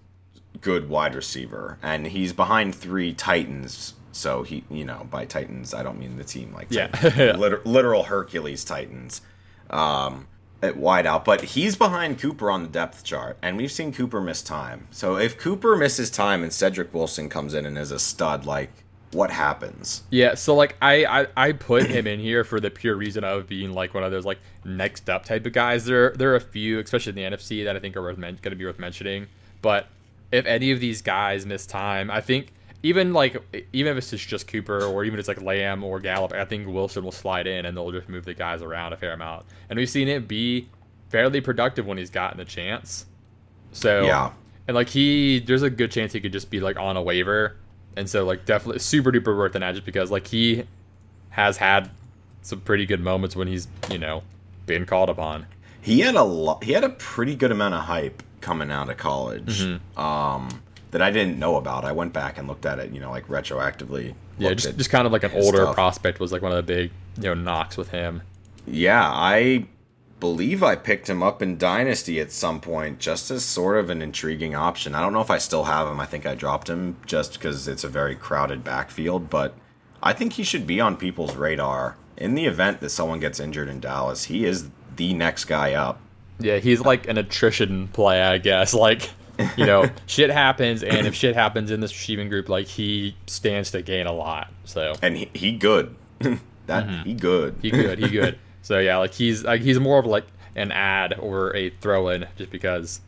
[0.62, 3.94] good wide receiver, and he's behind three Titans.
[4.12, 6.90] So he, you know, by Titans, I don't mean the team like Yeah.
[7.38, 9.22] Liter- literal Hercules Titans.
[9.70, 10.28] Um,
[10.64, 14.22] at wide out, but he's behind Cooper on the depth chart, and we've seen Cooper
[14.22, 14.88] miss time.
[14.92, 18.72] So if Cooper misses time and Cedric Wilson comes in and is a stud like
[19.12, 20.04] what happens?
[20.10, 23.48] Yeah, so like I, I I put him in here for the pure reason of
[23.48, 25.86] being like one of those like next up type of guys.
[25.86, 28.40] There there are a few, especially in the NFC, that I think are worth men-
[28.42, 29.28] going to be worth mentioning.
[29.62, 29.88] But
[30.32, 33.42] if any of these guys miss time, I think even like
[33.72, 36.68] even if it's just Cooper or even if it's like Lamb or Gallup, I think
[36.68, 39.46] Wilson will slide in and they'll just move the guys around a fair amount.
[39.70, 40.68] And we've seen it be
[41.10, 43.06] fairly productive when he's gotten the chance.
[43.72, 44.32] So Yeah.
[44.68, 47.56] and like he, there's a good chance he could just be like on a waiver,
[47.96, 50.64] and so like definitely super duper worth an just because like he
[51.30, 51.90] has had
[52.42, 54.24] some pretty good moments when he's you know
[54.66, 55.46] been called upon.
[55.82, 56.64] He had a lot.
[56.64, 59.62] He had a pretty good amount of hype coming out of college.
[59.64, 60.00] Mm-hmm.
[60.00, 60.63] Um,
[60.94, 61.84] that I didn't know about.
[61.84, 62.92] I went back and looked at it.
[62.92, 64.16] You know, like retroactively.
[64.38, 65.76] Yeah, just just kind of like an older stuff.
[65.76, 68.22] prospect was like one of the big you know knocks with him.
[68.66, 69.66] Yeah, I
[70.20, 74.02] believe I picked him up in Dynasty at some point, just as sort of an
[74.02, 74.96] intriguing option.
[74.96, 76.00] I don't know if I still have him.
[76.00, 79.54] I think I dropped him just because it's a very crowded backfield, but
[80.02, 81.98] I think he should be on people's radar.
[82.16, 86.00] In the event that someone gets injured in Dallas, he is the next guy up.
[86.40, 88.74] Yeah, he's like an attrition play, I guess.
[88.84, 89.10] Like,
[89.58, 93.72] you know, shit happens, and if shit happens in this receiving group, like he stands
[93.72, 94.52] to gain a lot.
[94.66, 95.96] So And he, he good.
[96.68, 97.54] that he good.
[97.54, 97.62] Mm-hmm.
[97.62, 98.40] he good, he good.
[98.64, 102.28] So yeah, like he's like he's more of like an ad or a throw in,
[102.38, 103.02] just because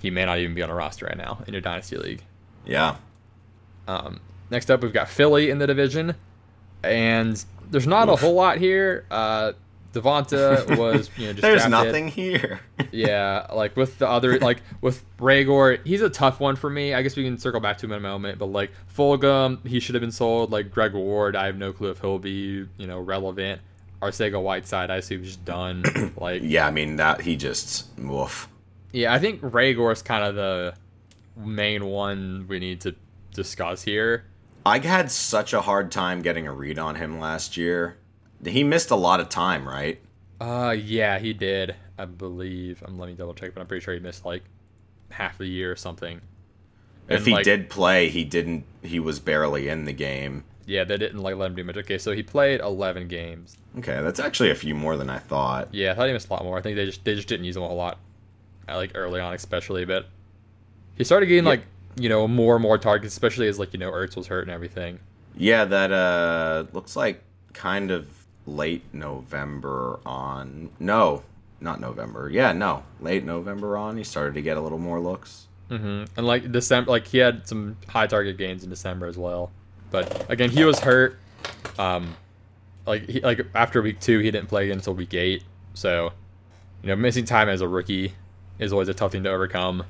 [0.00, 2.22] he may not even be on a roster right now in your dynasty league.
[2.64, 2.96] yeah.
[3.88, 6.14] Um, next up, we've got Philly in the division,
[6.84, 9.04] and there's not a whole lot here.
[9.10, 9.54] Uh,
[9.94, 11.70] Devonta was you know just There's drafted.
[11.70, 12.60] nothing here.
[12.92, 16.94] Yeah, like with the other, like with Reagor, he's a tough one for me.
[16.94, 19.80] I guess we can circle back to him in a moment, but like Fulgham, he
[19.80, 20.52] should have been sold.
[20.52, 23.60] Like Greg Ward, I have no clue if he'll be, you know, relevant.
[24.00, 25.82] Arcega Whiteside, I assume he's done.
[26.16, 28.48] like, yeah, I mean that he just woof.
[28.92, 30.74] yeah, I think Reagor is kind of the
[31.36, 32.94] main one we need to
[33.32, 34.24] discuss here.
[34.64, 37.96] I had such a hard time getting a read on him last year.
[38.44, 40.00] He missed a lot of time, right?
[40.40, 42.82] Uh, yeah, he did, I believe.
[42.86, 44.42] I'm um, let me double check, but I'm pretty sure he missed like
[45.10, 46.20] half the year or something.
[47.08, 48.64] If And, he like, did play, he didn't.
[48.82, 50.44] He was barely in the game.
[50.66, 51.76] yeah, they didn't like let him do much.
[51.76, 53.56] Okay, so he played 11 games.
[53.78, 55.68] Okay, that's actually a few more than I thought.
[55.72, 56.58] Yeah, I thought he missed a lot more.
[56.58, 57.98] I think they just they just didn't use him a whole lot,
[58.68, 59.84] uh, like early on, especially.
[59.84, 60.06] But
[60.96, 61.50] he started getting Yeah.
[61.50, 61.62] like
[61.96, 64.50] you know more and more targets, especially as like you know Ertz was hurt and
[64.50, 64.98] everything.
[65.36, 68.08] Yeah, that uh looks like kind of
[68.46, 70.70] late November on.
[70.78, 71.22] No,
[71.60, 72.28] not November.
[72.30, 73.96] Yeah, no, late November on.
[73.96, 75.46] He started to get a little more looks.
[75.68, 79.50] hmm And like December, like he had some high target gains in December as well.
[79.90, 81.18] But again, he was hurt.
[81.78, 82.16] Um,
[82.86, 85.42] like he, like after week two, he didn't play again until week eight.
[85.74, 86.12] So,
[86.82, 88.12] you know, missing time as a rookie
[88.58, 89.84] is always a tough thing to overcome.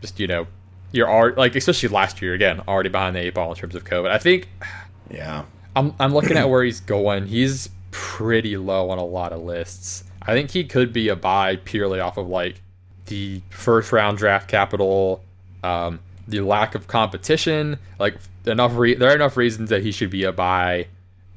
[0.00, 0.46] Just you know,
[0.92, 3.84] you're already like especially last year again, already behind the eight ball in terms of
[3.84, 4.10] COVID.
[4.10, 4.48] I think
[5.10, 7.26] Yeah, I'm I'm looking at where he's going.
[7.26, 10.04] He's pretty low on a lot of lists.
[10.22, 12.60] I think he could be a buy purely off of like
[13.06, 15.22] the first round draft capital,
[15.62, 17.78] um, the lack of competition.
[17.98, 20.86] Like enough, re- there are enough reasons that he should be a buy,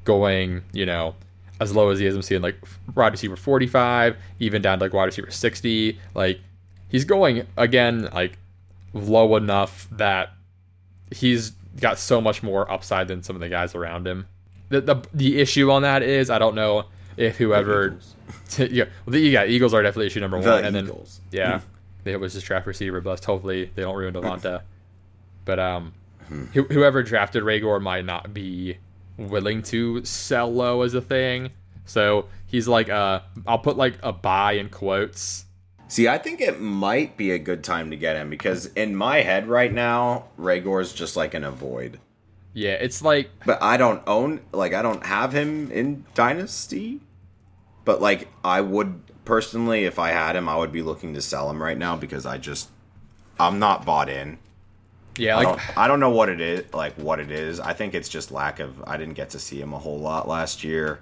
[0.04, 1.14] going you know
[1.60, 2.14] as low as he is.
[2.14, 2.56] I'm seeing like
[2.94, 5.98] wide receiver 45, even down to like wide receiver 60.
[6.14, 6.40] Like
[6.88, 8.38] he's going again like
[8.92, 10.30] low enough that
[11.10, 14.26] he's got so much more upside than some of the guys around him.
[14.68, 16.84] The the, the issue on that is I don't know
[17.16, 17.96] if whoever
[18.58, 21.20] yeah, well, the, yeah Eagles are definitely issue number the one, and then Eagles.
[21.30, 21.60] yeah,
[22.04, 23.24] it was just draft receiver bust.
[23.24, 24.62] Hopefully they don't ruin Devonta.
[25.44, 25.92] But um,
[26.28, 26.44] Hmm.
[26.54, 28.78] who whoever drafted Reagor might not be
[29.18, 31.50] willing to sell low as a thing.
[31.84, 35.44] So he's like uh, I'll put like a buy in quotes.
[35.88, 39.18] See, I think it might be a good time to get him because in my
[39.20, 42.00] head right now, Reagor's just like an avoid.
[42.54, 47.00] Yeah, it's like But I don't own like I don't have him in Dynasty.
[47.84, 51.50] But like I would personally, if I had him, I would be looking to sell
[51.50, 52.70] him right now because I just
[53.38, 54.38] I'm not bought in.
[55.18, 57.60] yeah, I like don't, I don't know what it is, like what it is.
[57.60, 58.82] I think it's just lack of.
[58.86, 61.00] I didn't get to see him a whole lot last year.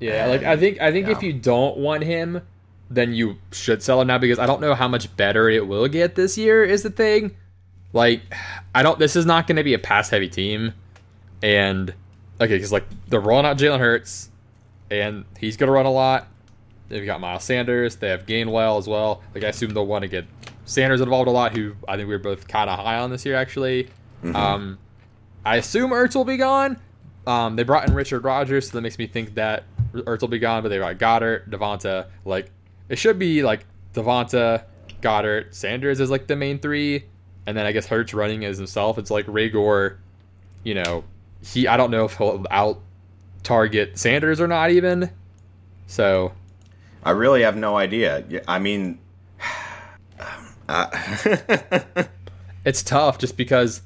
[0.00, 2.42] Yeah, like I think I think if you don't want him,
[2.90, 5.88] then you should sell him now because I don't know how much better it will
[5.88, 6.64] get this year.
[6.64, 7.36] Is the thing.
[7.92, 8.22] Like,
[8.74, 8.98] I don't.
[8.98, 10.72] This is not going to be a pass heavy team,
[11.42, 11.94] and
[12.40, 14.30] okay, because like they're rolling out Jalen Hurts,
[14.90, 16.28] and he's to run a lot.
[16.88, 17.96] They've got Miles Sanders.
[17.96, 19.22] They have Gainwell as well.
[19.34, 20.26] Like I assume they'll want to get
[20.64, 23.24] Sanders involved a lot, who I think we were both kind of high on this
[23.24, 23.88] year actually.
[24.34, 24.78] Um,
[25.44, 26.78] I assume Ertz will be gone.
[27.26, 30.38] Um, they brought in Richard Rodgers, so that makes me think that Ertz will be
[30.38, 30.62] gone.
[30.62, 32.06] But they got Goedert, Devonta.
[32.24, 32.50] Like
[32.88, 34.64] it should be like Devonta,
[35.00, 37.04] Goedert, Sanders is like the main three,
[37.46, 38.98] and then I guess Hurts running as himself.
[38.98, 39.98] It's like Reagor,
[40.62, 41.04] you know,
[41.44, 42.80] he I don't know if he'll out
[43.42, 45.10] target Sanders or not even.
[45.86, 46.32] So
[47.04, 48.24] I really have no idea.
[48.48, 48.98] I mean,
[50.68, 50.86] uh,
[52.64, 53.82] it's tough just because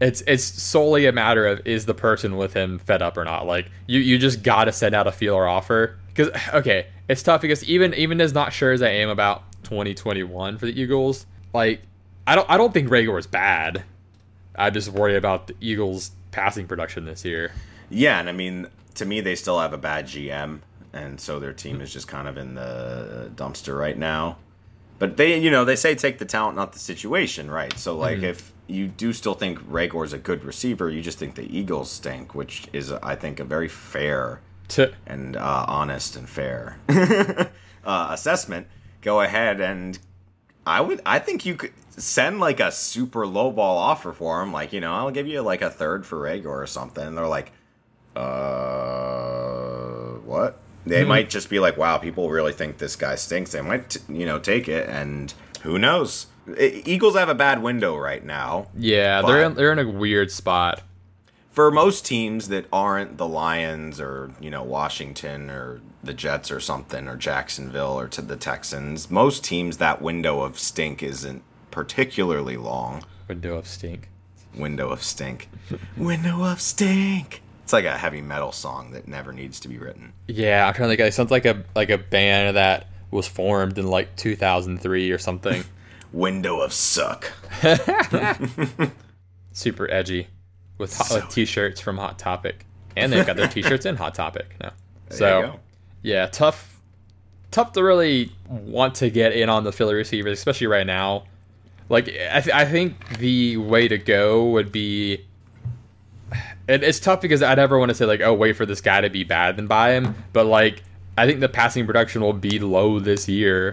[0.00, 3.46] it's it's solely a matter of is the person with him fed up or not.
[3.46, 7.64] Like you you just gotta send out a feeler offer because okay, it's tough because
[7.64, 11.82] even even as not sure as I am about 2021 for the Eagles, like
[12.26, 13.84] I don't I don't think Reagor is bad.
[14.56, 17.52] I just worry about the Eagles passing production this year.
[17.90, 20.60] yeah, and I mean, to me, they still have a bad GM,
[20.92, 24.38] and so their team is just kind of in the dumpster right now.
[24.98, 27.78] But they, you know, they say take the talent, not the situation, right?
[27.78, 31.54] So, like, if you do still think Reagor's a good receiver, you just think the
[31.54, 36.78] Eagles stink, which is, I think, a very fair To and uh, honest and fair
[37.84, 38.68] uh, assessment.
[39.02, 39.98] Go ahead and
[40.66, 41.00] I would.
[41.06, 44.52] I think you could send like a super low ball offer for him.
[44.52, 47.06] Like you know, I'll give you like a third for Reagor or something.
[47.06, 47.52] And they're like,
[48.16, 50.58] uh, what?
[50.84, 53.50] They might just be like, wow, people really think this guy stinks.
[53.52, 56.26] They might, t- you know, take it, and who knows?
[56.58, 58.68] Eagles have a bad window right now.
[58.76, 60.82] yeah, they're in, they're in a weird spot.
[61.50, 66.60] for most teams that aren't the Lions or you know Washington or the Jets or
[66.60, 72.56] something or Jacksonville or to the Texans, most teams that window of stink isn't particularly
[72.56, 73.04] long.
[73.28, 74.08] Window of stink.
[74.56, 75.48] Window of stink.
[75.96, 77.42] window of stink.
[77.62, 80.12] It's like a heavy metal song that never needs to be written.
[80.28, 81.08] Yeah, I'm trying to think.
[81.08, 85.64] It sounds like a like a band that was formed in like 2003 or something.
[86.12, 87.32] Window of suck.
[89.52, 90.28] Super edgy,
[90.78, 92.64] with, hot, So with t-shirts from Hot Topic,
[92.96, 94.72] and they've got their t-shirts in Hot Topic now.
[95.08, 95.60] There so you go.
[96.06, 96.80] Yeah, tough,
[97.50, 101.24] tough to really want to get in on the Philly receivers, especially right now.
[101.88, 105.24] Like I, th- I think the way to go would be.
[106.68, 109.00] It, it's tough because I never want to say like, oh, wait for this guy
[109.00, 110.84] to be bad and buy him, but like
[111.18, 113.72] I think the passing production will be low this year,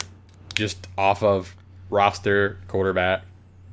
[0.55, 1.55] just off of
[1.91, 3.25] roster quarterback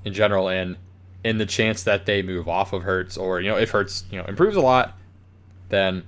[0.05, 0.77] in general, and
[1.25, 4.19] in the chance that they move off of Hurts, or you know if Hurts you
[4.19, 4.99] know improves a lot,
[5.71, 6.05] then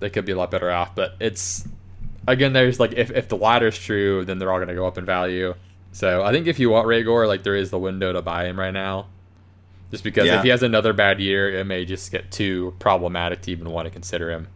[0.00, 0.94] they could be a lot better off.
[0.94, 1.66] But it's
[2.26, 4.98] again, there's like if if the latter's true, then they're all going to go up
[4.98, 5.54] in value.
[5.92, 8.58] So I think if you want Reagor, like there is the window to buy him
[8.58, 9.06] right now.
[9.90, 10.38] Just because Yeah.
[10.38, 13.86] if he has another bad year, it may just get too problematic to even want
[13.86, 14.48] to consider him.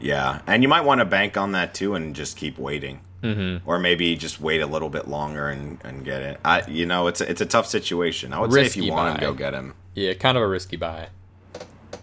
[0.00, 3.00] Yeah, and you might want to bank on that too and just keep waiting.
[3.22, 3.68] Mm-hmm.
[3.68, 6.40] Or maybe just wait a little bit longer and, and get it.
[6.42, 8.32] I, you know, it's a, it's a tough situation.
[8.32, 9.26] I would say if Risky you want buy.
[9.26, 9.74] him, go get him.
[9.94, 11.08] Yeah, kind of a risky buy.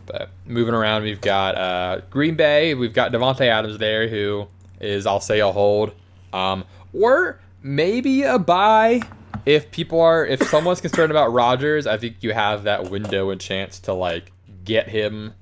[0.08, 2.74] But moving around, we've got uh, Green Bay.
[2.74, 4.48] We've got Davante Adams there, who
[4.80, 5.94] is I'll say a hold,
[6.34, 9.02] um, or maybe a buy
[9.46, 11.86] if people are if someone's concerned about Rodgers.
[11.86, 14.32] I think you have that window and chance to like
[14.64, 15.34] get him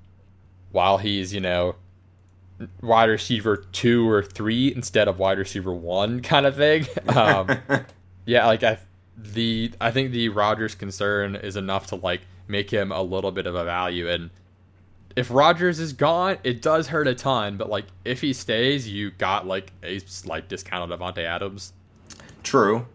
[0.72, 1.76] while he's you know
[2.82, 6.86] wide receiver two or three instead of wide receiver one kind of thing.
[7.16, 7.60] Um,
[8.26, 8.80] yeah, like I
[9.16, 13.48] the I think the Rodgers concern is enough to like make him a little bit
[13.48, 14.30] of a value and
[15.16, 19.12] if Rodgers is gone, it does hurt a ton, but like if he stays, you
[19.12, 21.74] got like a slight discount on Davante Adams.
[22.44, 22.88] True,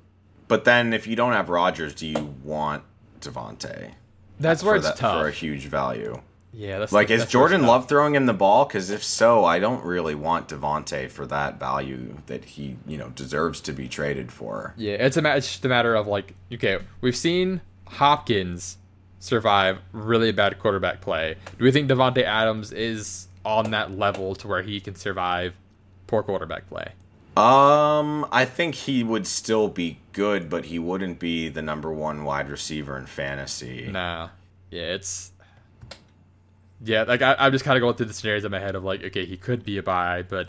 [0.48, 2.84] but then if you don't have Rodgers, do you want
[3.20, 3.92] Davante?
[4.38, 5.20] That's where it's that tough.
[5.20, 6.20] for a huge value?
[6.52, 7.66] yeah, that's Like, is that's Jordan.
[7.66, 8.64] Love throwing him the ball?
[8.64, 13.10] Because if so, I don't really want Davante for that value that he you know
[13.10, 14.74] deserves to be traded for.
[14.76, 18.78] Yeah, it's a ma- it's just a matter of like okay, we've seen Hopkins
[19.20, 21.36] survive really bad quarterback play.
[21.58, 25.54] Do we think Davante Adams is on that level to where he can survive
[26.06, 26.92] poor quarterback play?
[27.36, 32.24] Um, I think he would still be good, but he wouldn't be the number one
[32.24, 33.88] wide receiver in fantasy.
[33.90, 34.30] Nah.
[34.70, 35.30] Yeah, it's
[36.82, 37.04] yeah.
[37.04, 39.04] Like I, I'm just kind of going through the scenarios in my head of like,
[39.04, 40.48] okay, he could be a buy, but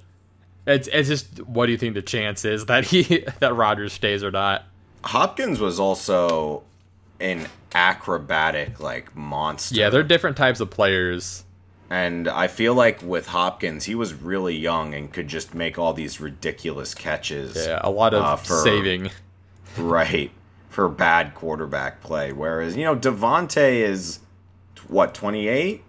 [0.66, 4.24] it's it's just what do you think the chance is that he that Rodgers stays
[4.24, 4.64] or not?
[5.04, 6.64] Hopkins was also
[7.22, 9.76] an acrobatic like monster.
[9.76, 11.44] Yeah, they're different types of players.
[11.90, 15.94] and I feel like with Hopkins, he was really young and could just make all
[15.94, 17.56] these ridiculous catches.
[17.56, 19.12] Yeah, a lot of Uh, for- saving.
[19.78, 20.32] Right.
[20.70, 22.32] For bad quarterback play.
[22.32, 24.20] Whereas, you know, Davante is
[24.88, 25.84] what, 28?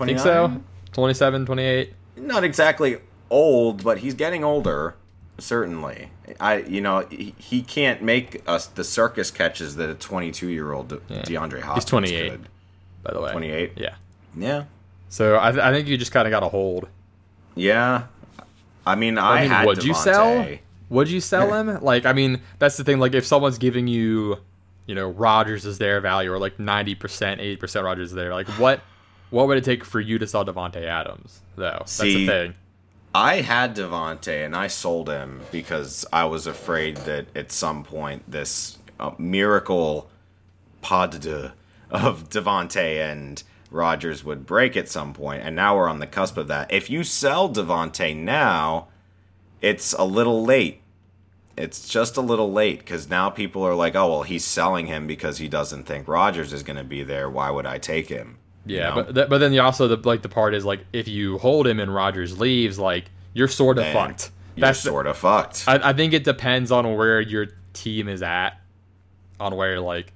[0.00, 0.60] I think so.
[0.92, 1.94] 27, 28.
[2.16, 2.98] Not exactly
[3.30, 4.96] old, but he's getting older.
[5.38, 6.10] Certainly,
[6.40, 10.72] I you know he, he can't make us the circus catches that a 22 year
[10.72, 12.30] old DeAndre Hopkins 28.
[12.30, 12.48] could.
[13.02, 13.72] By the way, 28.
[13.76, 13.94] Yeah.
[14.36, 14.64] Yeah,
[15.08, 16.88] So I, th- I think you just kind of got a hold.
[17.56, 18.04] yeah.
[18.86, 20.48] I mean, I, I mean, had would you sell?
[20.90, 21.82] Would you sell him?
[21.82, 22.98] like, I mean, that's the thing.
[22.98, 24.38] Like, if someone's giving you,
[24.86, 28.32] you know, Rodgers is their value, or like ninety percent, eighty percent Rodgers is there.
[28.32, 28.80] Like, what
[29.30, 31.76] what would it take for you to sell Davante Adams though?
[31.80, 32.54] That's See, the thing.
[33.14, 38.30] I had Davante and I sold him because I was afraid that at some point
[38.30, 40.10] this uh, miracle
[40.82, 41.54] pod de-
[41.90, 46.36] of Davante and Rodgers would break at some point, and now we're on the cusp
[46.36, 46.72] of that.
[46.72, 48.88] If you sell Davante now,
[49.60, 50.80] it's a little late.
[51.56, 55.06] It's just a little late because now people are like, "Oh well, he's selling him
[55.06, 57.28] because he doesn't think Rodgers is going to be there.
[57.28, 58.94] Why would I take him?" You Yeah, know?
[58.96, 61.66] but th- but then you also the like the part is like if you hold
[61.66, 64.30] him and Rodgers leaves, like you're sort of fucked.
[64.56, 65.64] you're That's sort of fucked.
[65.66, 68.60] I, I think it depends on where your team is at,
[69.40, 70.12] on where like,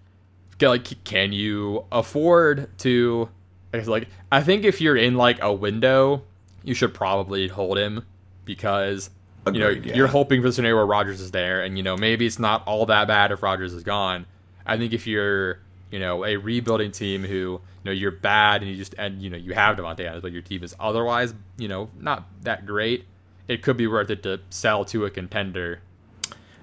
[0.60, 3.28] like can you afford to?
[3.72, 6.22] I guess like I think if you're in like a window,
[6.62, 8.04] you should probably hold him
[8.44, 9.10] because
[9.46, 9.94] you know yeah.
[9.94, 12.66] you're hoping for the scenario where Rodgers is there, and you know maybe it's not
[12.66, 14.26] all that bad if Rodgers is gone.
[14.66, 15.58] I think if you're
[15.92, 19.30] you know a rebuilding team who you know you're bad and you just and you
[19.30, 23.04] know you have Davante Adams, but your team is otherwise you know not that great,
[23.46, 25.80] it could be worth it to sell to a contender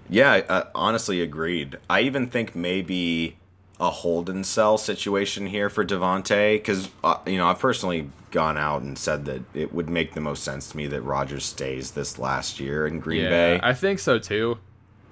[0.09, 1.77] Yeah, I uh, honestly agreed.
[1.89, 3.37] I even think maybe
[3.79, 8.57] a hold and sell situation here for Davante because uh, you know I've personally gone
[8.57, 11.91] out and said that it would make the most sense to me that Rodgers stays
[11.91, 13.59] this last year in Green Bay.
[13.63, 14.59] I think so too.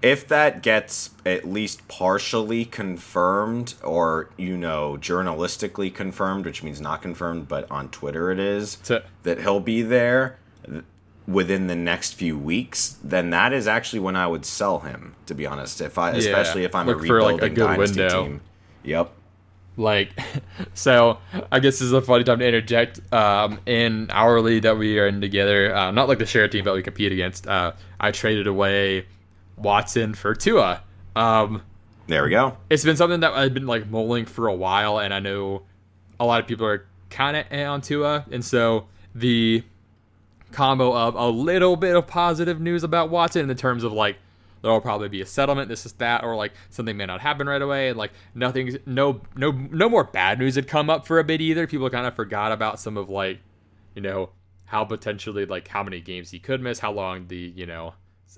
[0.01, 7.01] If that gets at least partially confirmed or you know journalistically confirmed which means not
[7.01, 8.77] confirmed but on twitter it is
[9.23, 10.37] that he'll be there
[11.27, 15.33] within the next few weeks then that is actually when i would sell him to
[15.33, 18.23] be honest if i especially if i'm a for, like, a rebuilding good dynasty window.
[18.23, 18.41] team
[18.83, 19.11] yep
[19.79, 20.09] Like,
[20.73, 21.19] so
[21.51, 22.99] I guess this is a funny time to interject.
[23.13, 26.65] Um, in our league that we are in together, uh, not like the share team
[26.65, 29.05] that we compete against, uh, I traded away
[29.57, 30.83] Watson for Tua.
[31.15, 31.63] Um,
[32.07, 35.13] there we go it's been something that I've been like mulling for a while, and
[35.13, 35.63] I know
[36.19, 39.63] a lot of people are kind of on Tua, and so the
[40.51, 44.17] combo of a little bit of positive news about Watson in the terms of like
[44.61, 47.61] there'll probably be a settlement, this is that, or like something may not happen right
[47.61, 51.23] away, and like nothing, no, no, no more bad news had come up for a
[51.23, 51.67] bit either.
[51.67, 53.39] People kind of forgot about some of like,
[53.95, 54.29] you know,
[54.65, 57.93] how potentially like how many games he could miss, how long the you know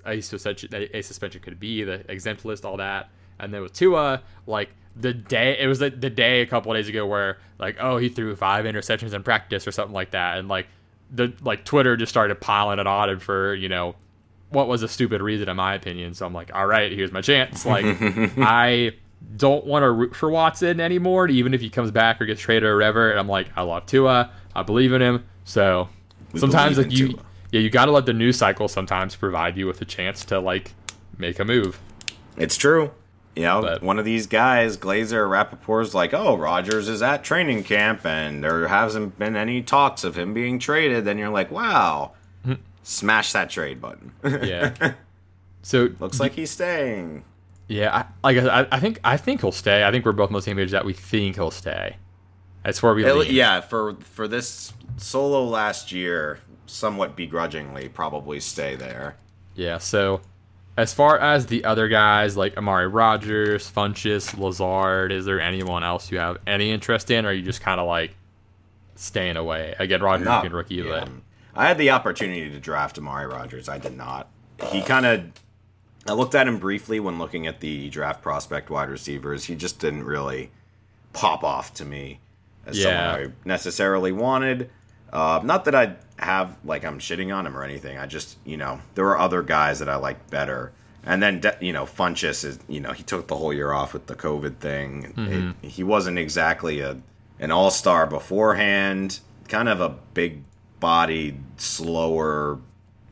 [0.06, 4.22] a suspension a suspension could be, the exempt list, all that, and then with Tua,
[4.46, 7.76] like the day it was the, the day a couple of days ago where like
[7.80, 10.66] oh he threw five interceptions in practice or something like that, and like
[11.12, 13.94] the like Twitter just started piling it on him for you know
[14.50, 16.14] what was a stupid reason in my opinion.
[16.14, 17.64] So I'm like, all right, here's my chance.
[17.64, 17.84] Like
[18.38, 18.92] I
[19.36, 22.64] don't want to root for Watson anymore, even if he comes back or gets traded
[22.64, 23.10] or whatever.
[23.10, 24.30] And I'm like, I love Tua.
[24.54, 25.24] I believe in him.
[25.44, 25.88] So
[26.32, 27.22] We sometimes like you, Tua.
[27.52, 30.38] Yeah, you got to let the news cycle sometimes provide you with a chance to
[30.40, 30.72] like
[31.18, 31.80] make a move.
[32.36, 32.92] It's true.
[33.36, 37.22] You know, But- one of these guys, Glazer or Rappaport's like, oh, Rodgers is at
[37.24, 41.04] training camp and there hasn't been any talks of him being traded.
[41.04, 42.12] Then you're like, wow,
[42.82, 44.12] smash that trade button.
[44.24, 44.94] Yeah.
[45.62, 47.22] So Looks like he's staying.
[47.68, 49.84] yeah, I, like I, I think I think he'll stay.
[49.84, 51.96] I think we're both on the same page that we think he'll stay.
[52.64, 56.40] That's where we yeah, for for this solo last year,
[56.70, 59.16] somewhat begrudgingly, probably stay there.
[59.54, 60.20] Yeah, so
[60.76, 66.10] as far as the other guys like Amari Rodgers, Funchess, Lazard, is there anyone else
[66.10, 68.14] you have any interest in, or are you just kind of like
[68.94, 69.74] staying away?
[69.78, 71.04] Again, Rodgers Not- being rookie, yeah.
[71.04, 71.08] but
[71.54, 73.68] I had the opportunity to draft Amari Rodgers.
[73.68, 74.28] I did not.
[74.70, 75.24] He kind of.
[76.08, 79.44] I looked at him briefly when looking at the draft prospect wide receivers.
[79.44, 80.50] He just didn't really
[81.12, 82.20] pop off to me
[82.64, 83.12] as Yeah.
[83.12, 84.70] someone I necessarily wanted.
[85.12, 87.98] Uh, not that I have like I'm shitting on him or anything.
[87.98, 90.72] I just you know there were other guys that I liked better.
[91.04, 94.06] And then you know Funchess is you know he took the whole year off with
[94.06, 95.54] the COVID thing.
[95.62, 96.98] It- he wasn't exactly a
[97.38, 99.20] an all star beforehand.
[99.48, 100.44] Kind of a big
[100.78, 102.58] bodied, slower,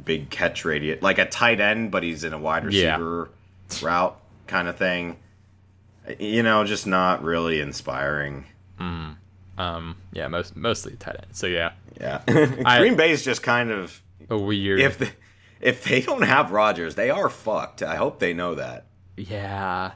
[0.04, 2.92] big catch radius, like a tight end, but he's in a wide Yeah.
[2.96, 3.30] receiver
[3.82, 5.16] route kind of thing.
[6.18, 8.44] You know, just not really inspiring.
[8.78, 11.26] um, yeah, most mostly tight end.
[11.32, 12.22] So yeah, Yeah,
[12.64, 14.80] I- Green Bay's just kind of a weird.
[14.80, 15.10] if the,
[15.60, 17.82] if they don't have Rodgers, they are fucked.
[17.82, 18.86] I hope they know that.
[19.16, 19.92] yeah,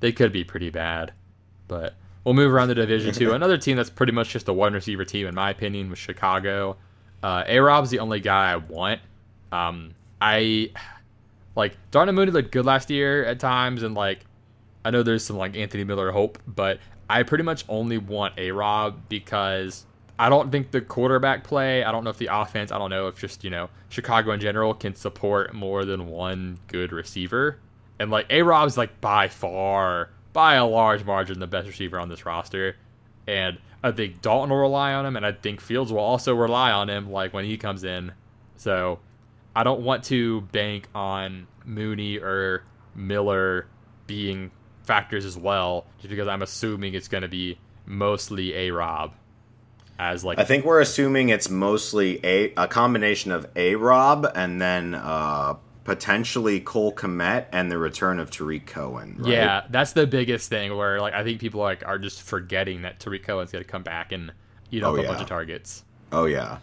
[0.00, 1.12] they could be pretty bad,
[1.68, 1.94] but
[2.24, 5.04] we'll move around the division to another team that's pretty much just a one receiver
[5.04, 6.76] team in my opinion with Chicago.
[7.22, 9.00] Uh, A Rob's the only guy I want.
[9.50, 10.70] Um, I
[11.54, 14.26] like Darnell Mooney looked good last year at times, and like
[14.84, 16.78] I know there's some like Anthony Miller hope, but
[17.08, 19.85] I pretty much only want A Rob because
[20.18, 23.06] I don't think the quarterback play, I don't know if the offense, I don't know
[23.08, 27.58] if just, you know, Chicago in general can support more than one good receiver.
[27.98, 32.08] And like A Rob's like by far, by a large margin, the best receiver on
[32.08, 32.76] this roster.
[33.26, 36.72] and I think Dalton will rely on him, and I think Fields will also rely
[36.72, 38.12] on him, like when he comes in.
[38.56, 38.98] So
[39.54, 42.64] I don't want to bank on Mooney or
[42.94, 43.66] Miller
[44.06, 44.50] being
[44.84, 49.12] factors as well, just because I'm assuming it's going to be mostly a Rob
[49.98, 54.60] as like I think we're assuming it's mostly a a combination of a Rob and
[54.60, 59.16] then uh, potentially Cole Kmet and the return of Tarik Cohen.
[59.18, 59.32] Right?
[59.32, 63.00] Yeah, that's the biggest thing where like I think people like are just forgetting that
[63.00, 64.32] Tarik Cohen's going to come back and
[64.70, 65.08] eat up Oh, a yeah.
[65.08, 65.84] bunch of targets.
[66.12, 66.58] Oh yeah.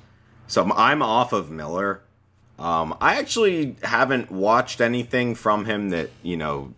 [0.48, 2.02] So I'm off of Miller.
[2.60, 6.74] Um, I actually haven't watched anything from him that you know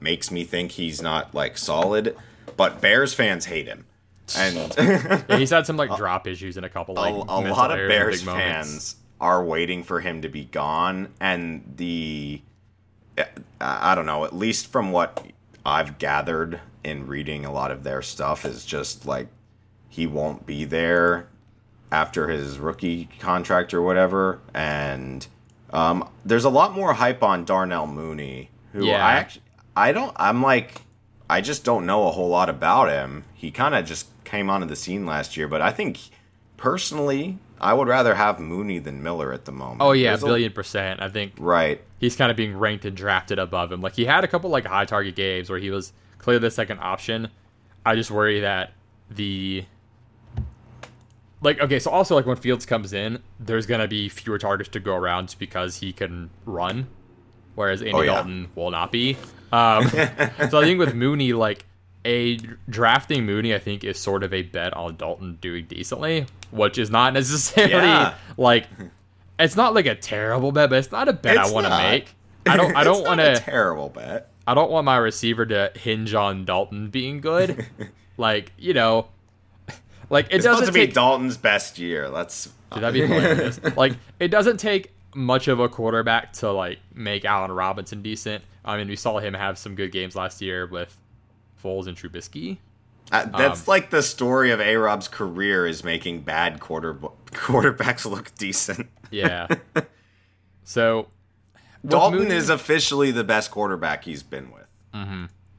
[0.00, 2.16] makes me think he's not like solid.
[2.56, 3.84] But Bears fans hate him,
[4.36, 4.56] and
[5.28, 7.70] Yeah, he's had some like drop issues in a couple a, like a mental lot
[7.70, 12.42] of Bears fans are waiting for him to be gone, and the
[13.18, 13.26] I
[13.60, 14.24] I don't know.
[14.24, 15.26] At least from what
[15.64, 19.28] I've gathered in reading a lot of their stuff, is just like
[19.88, 21.28] he won't be there
[21.92, 24.40] after his rookie contract or whatever.
[24.52, 25.26] And
[25.72, 29.04] um, there's a lot more hype on Darnell Mooney, who Yeah.
[29.06, 29.42] I actually
[29.76, 30.12] I don't.
[30.16, 30.82] I'm like
[31.30, 33.24] I just don't know a whole lot about him.
[33.34, 35.98] He kind of just came onto the scene last year, but I think
[36.56, 39.80] personally, I would rather have Mooney than Miller at the moment.
[39.80, 41.00] Oh yeah, There's a- billion percent.
[41.00, 41.80] I think right.
[41.98, 43.80] he's kind of being ranked and drafted above him.
[43.80, 46.80] Like he had a couple like high target games where he was clearly the second
[46.80, 47.28] option.
[47.86, 48.72] I just worry that
[49.10, 49.64] the
[51.40, 54.80] like okay, so also like when Fields comes in, there's gonna be fewer targets to
[54.80, 56.88] go around just because he can run,
[57.54, 58.14] whereas Andy Oh, yeah.
[58.14, 59.16] Dalton will not be.
[59.52, 61.66] Um, so I think with Mooney, like
[62.04, 62.36] a
[62.68, 66.90] drafting Mooney, I think is sort of a bet on Dalton doing decently, which is
[66.90, 68.14] not necessarily Yeah.
[68.36, 68.66] like
[69.38, 71.70] it's not like a terrible bet, but it's not a bet It's I want to
[71.76, 72.14] make.
[72.46, 72.76] I don't.
[72.76, 73.40] I don't want a to.
[73.40, 74.30] terrible bet.
[74.46, 77.66] I don't want my receiver to hinge on Dalton being good.
[78.18, 79.08] like you know,
[80.10, 80.94] like it It's doesn't to be take.
[80.94, 82.08] Dalton's best year.
[82.08, 82.50] Let's.
[82.72, 83.60] Dude, that'd be hilarious.
[83.76, 88.44] like it doesn't take much of a quarterback to like make Allen Robinson decent.
[88.64, 90.96] I mean, we saw him have some good games last year with
[91.64, 92.58] Foles and Trubisky.
[93.12, 96.94] Uh, that's Um, like the story of A Rob's career is making bad quarter
[97.32, 98.88] quarterbacks look decent.
[99.10, 99.46] Yeah.
[100.64, 101.08] so
[101.86, 104.60] Dalton Mooney- is officially the best quarterback he's been with.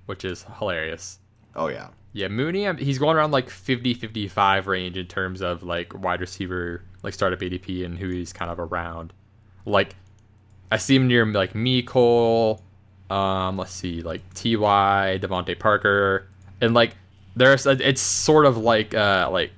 [0.05, 1.19] which is hilarious.
[1.55, 1.89] Oh yeah.
[2.13, 6.21] Yeah, Mooney, um, he's going around like 50 55 range in terms of like wide
[6.21, 9.11] receiver, like startup ADP and who he's kind of around.
[9.65, 9.95] Like,
[10.71, 12.61] I see him near like Mecole,
[13.09, 16.27] um, let's see, like Ty, DeVante Parker,
[16.61, 16.95] and like
[17.35, 19.51] there's it's sort of like uh like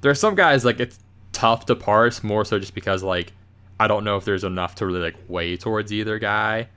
[0.00, 0.98] there's some guys like it's
[1.32, 3.32] tough to parse more so just because like
[3.78, 6.68] I don't know if there's enough to really like weigh towards either guy.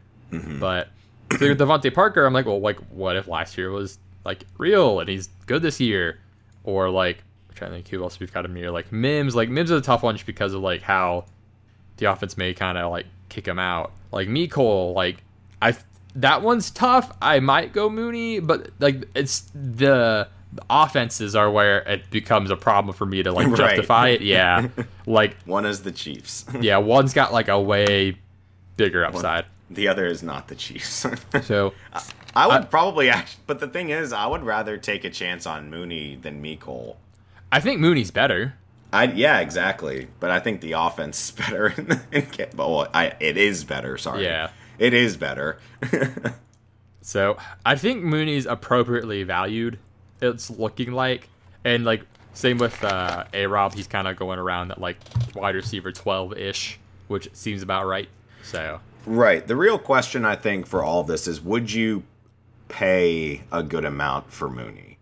[0.59, 0.89] But
[1.37, 4.99] so with DeVante Parker, I'm like, well, like what if last year was like real
[4.99, 6.19] and he's good this year,
[6.63, 9.35] or like I'm trying to think who else we've got him here, like Mims.
[9.35, 11.25] Like Mims is a tough one just because of like how
[11.97, 13.91] the offense may kind of like kick him out.
[14.11, 15.23] Like me, like
[15.61, 15.75] I
[16.15, 17.15] that one's tough.
[17.21, 20.27] I might go Mooney, but like it's the,
[20.69, 23.57] offenses are where it becomes a problem for me to like Right.
[23.57, 24.21] justify it.
[24.21, 24.67] Yeah,
[25.05, 26.45] like One is the Chiefs.
[26.61, 28.17] yeah, one's got like a way
[28.77, 29.45] bigger upside.
[29.69, 31.05] the other is not the Chiefs.
[31.43, 31.73] So
[32.35, 35.45] I would I- probably act, but the thing is, I would rather take a chance
[35.45, 36.95] on Mooney than Mecole.
[37.51, 38.55] I think Mooney's better.
[38.91, 40.07] I yeah, exactly.
[40.19, 41.67] But I think the offense is better.
[41.67, 43.97] In, in, well, I it is better.
[43.97, 44.23] Sorry.
[44.23, 44.49] Yeah.
[44.79, 45.59] It is better.
[47.07, 49.79] So I think Mooney's appropriately valued.
[50.21, 51.29] It's looking like,
[51.63, 52.03] and like
[52.33, 54.97] same with uh, A Rob, he's kind of going around that like
[55.33, 58.09] wide receiver twelve ish, which seems about right.
[58.43, 59.47] So right.
[59.47, 62.03] The real question I think for all this is, would you
[62.67, 64.97] pay a good amount for Mooney?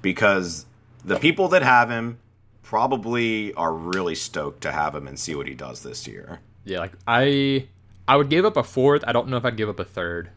[0.00, 0.64] Because
[1.04, 2.18] the people that have him
[2.62, 6.40] probably are really stoked to have him and see what he does this year.
[6.64, 7.66] yeah, like I
[8.12, 9.04] I would give up a fourth.
[9.06, 10.28] I don't know if I'd give up a third,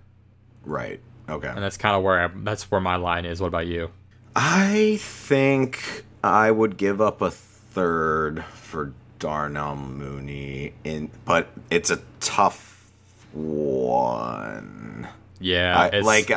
[0.63, 1.01] Right.
[1.27, 1.49] Okay.
[1.49, 3.41] and that's kind of where I, that's where my line is.
[3.41, 3.91] What about you?
[4.33, 11.99] I think I would give up a third for Darnell Mooney in but it's a
[12.21, 12.89] tough
[13.33, 15.09] one.
[15.41, 16.31] Yeah, I, like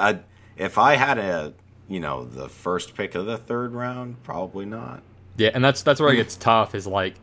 [0.57, 1.55] if I had a
[1.89, 5.05] you know the first pick of the third round, probably not.
[5.37, 6.75] Yeah, and that's that's where it gets tough.
[6.75, 7.15] Is like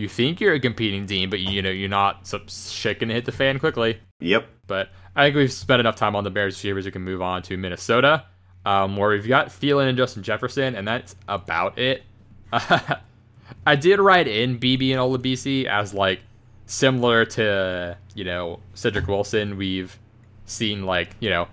[0.00, 2.26] you think you're a competing team, but you know you're not.
[2.26, 3.98] So shit can hit the fan quickly.
[4.20, 4.46] Yep.
[4.66, 6.84] But I think we've spent enough time on the Bears receivers.
[6.84, 8.24] We can move on to Minnesota,
[8.64, 12.02] um, where we've got Thielen and Justin Jefferson, and that's about it.
[12.52, 16.20] I did write in Beebe and Olabisi as like
[16.66, 19.56] similar to you know Cedric Wilson.
[19.56, 19.98] We've
[20.46, 21.48] seen like you know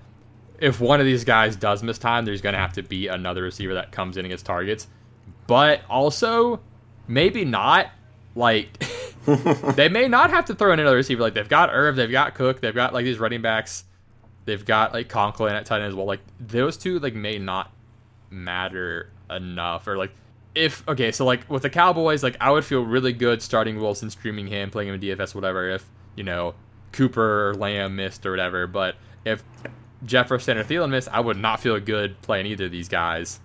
[0.60, 3.44] if one of these guys does miss time, there's going to have to be another
[3.44, 4.88] receiver that comes in and gets targets.
[5.46, 6.60] But also,
[7.08, 7.92] maybe not.
[8.38, 8.86] Like,
[9.76, 11.22] they may not have to throw in another receiver.
[11.22, 13.84] Like, they've got Irv, they've got Cook, they've got like these running backs,
[14.46, 16.06] they've got like Conklin at tight end as well.
[16.06, 17.72] Like, those two like may not
[18.30, 19.88] matter enough.
[19.88, 20.12] Or like,
[20.56, 24.10] if okay, so like with the Cowboys, like I would feel really good starting Wilson,
[24.10, 25.70] streaming him, playing him in DFS, whatever.
[25.70, 25.86] If
[26.16, 26.56] you know
[26.92, 29.44] Cooper or Lamb missed or whatever, but if
[30.06, 33.40] Jefferson or Thielen missed, I would not feel good playing either of these guys.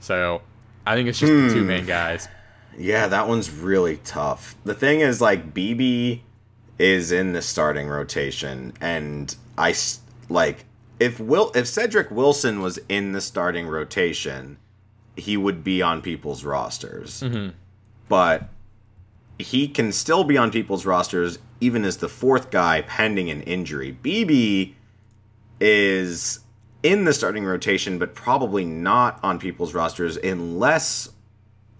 [0.00, 0.42] So
[0.86, 1.68] I think it's just the two hmm.
[1.68, 2.28] main guys.
[2.76, 4.54] Yeah, that one's really tough.
[4.64, 6.20] The thing is, like, Beebe
[6.78, 9.74] is in the starting rotation, and I
[10.28, 10.64] like
[11.00, 14.58] if Will if Cedric Wilson was in the starting rotation,
[15.16, 17.20] he would be on people's rosters.
[17.20, 17.50] Mm-hmm.
[18.08, 18.48] But
[19.38, 23.92] he can still be on people's rosters even as the fourth guy pending an injury.
[23.92, 24.74] Beebe
[25.60, 26.40] is
[26.82, 31.10] in the starting rotation, but probably not on people's rosters unless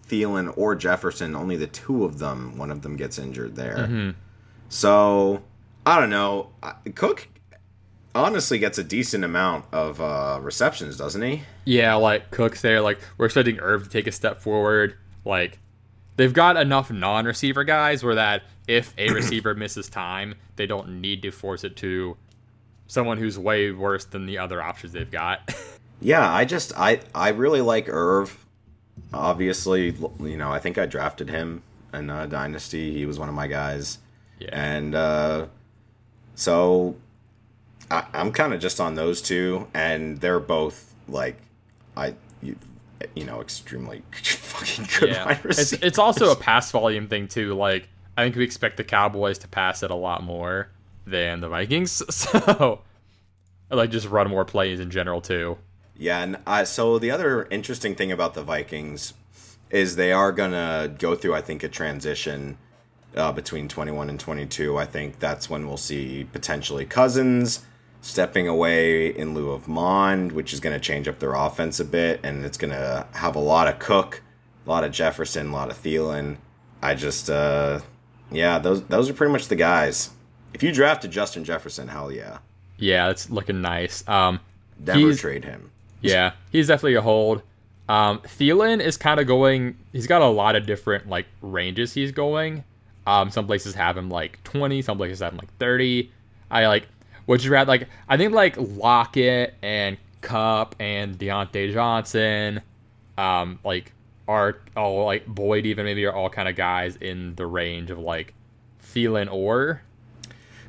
[0.09, 4.15] Thielen or Jefferson, only the two of them, one of them gets injured there.
[4.69, 5.43] So
[5.87, 6.51] I don't know.
[6.95, 7.29] Cook
[8.15, 11.43] honestly gets a decent amount of uh, receptions, doesn't he?
[11.65, 12.81] Yeah, like Cook's there.
[12.81, 14.95] Like we're expecting Irv to take a step forward.
[15.25, 15.59] Like
[16.17, 21.23] they've got enough non-receiver guys where that if a receiver misses time, they don't need
[21.23, 22.17] to force it to
[22.87, 25.55] someone who's way worse than the other options they've got.
[26.01, 28.47] Yeah, I just I I really like Irv.
[29.13, 32.93] Obviously, you know, I think I drafted him in uh, Dynasty.
[32.93, 33.99] He was one of my guys,
[34.39, 34.51] yeah.
[34.53, 35.47] and uh,
[36.35, 36.97] so
[37.91, 41.37] I, I'm kind of just on those two, and they're both like
[41.97, 42.57] I you,
[43.15, 45.39] you know extremely fucking good yeah.
[45.45, 47.55] It's it's also a pass volume thing too.
[47.55, 50.69] Like I think we expect the Cowboys to pass it a lot more
[51.07, 52.03] than the Vikings.
[52.11, 52.81] So
[53.71, 55.59] like just run more plays in general too.
[55.99, 59.15] Yeah, and uh, so the other interesting thing about the Vikings
[59.71, 62.57] is they are gonna go through, I think, a transition
[63.17, 64.79] uh, between 21 and 22.
[64.79, 67.65] I think that's when we'll see potentially Cousins
[68.01, 71.85] stepping away in lieu of Mond, which is going to change up their offense a
[71.85, 74.23] bit, and it's going to have a lot of Cook,
[74.67, 76.37] a lot of Jefferson, a lot of Thielen.
[76.81, 77.81] I just, uh,
[78.31, 80.11] yeah, those those are pretty much the guys.
[80.55, 82.39] If you drafted Justin Jefferson, hell yeah,
[82.79, 84.07] Yeah, it's looking nice.
[84.09, 84.41] Um,
[84.79, 85.71] never trade him.
[86.01, 87.43] Yeah, he's definitely a hold.
[87.89, 89.77] Um, Thielen is kind of going.
[89.93, 92.65] He's got a lot of different like ranges he's going.
[93.07, 96.13] Um, some places have him like twenty, some places have him like thirty.
[96.51, 96.87] I like.
[97.27, 97.89] Would you rather like?
[98.09, 102.61] I think like Lockett and Kupp and Diontae Johnson,
[103.17, 103.93] um, like
[104.29, 107.99] are all like Boyd even maybe are all kind of guys in the range of
[107.99, 108.35] like
[108.83, 109.83] Thielen or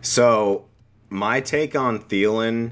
[0.01, 0.65] So,
[1.09, 2.71] my take on Thielen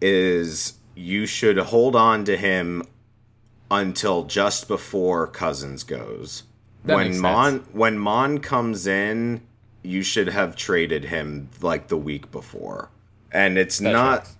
[0.00, 2.82] is you should hold on to him
[3.70, 6.44] until just before Cousins goes.
[6.84, 9.40] That when Mond when Mond comes in,
[9.82, 12.90] you should have traded him like the week before.
[13.32, 14.36] And it's That not tracks.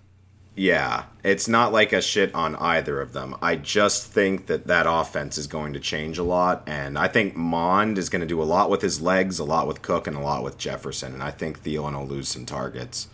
[0.55, 3.35] yeah, it's not like a shit on either of them.
[3.41, 7.35] I just think that that offense is going to change a lot, and I think
[7.35, 10.15] Mond is going to do a lot with his legs, a lot with Cook, and
[10.15, 11.13] a lot with Jefferson.
[11.13, 13.07] And I think Thielen will lose some targets.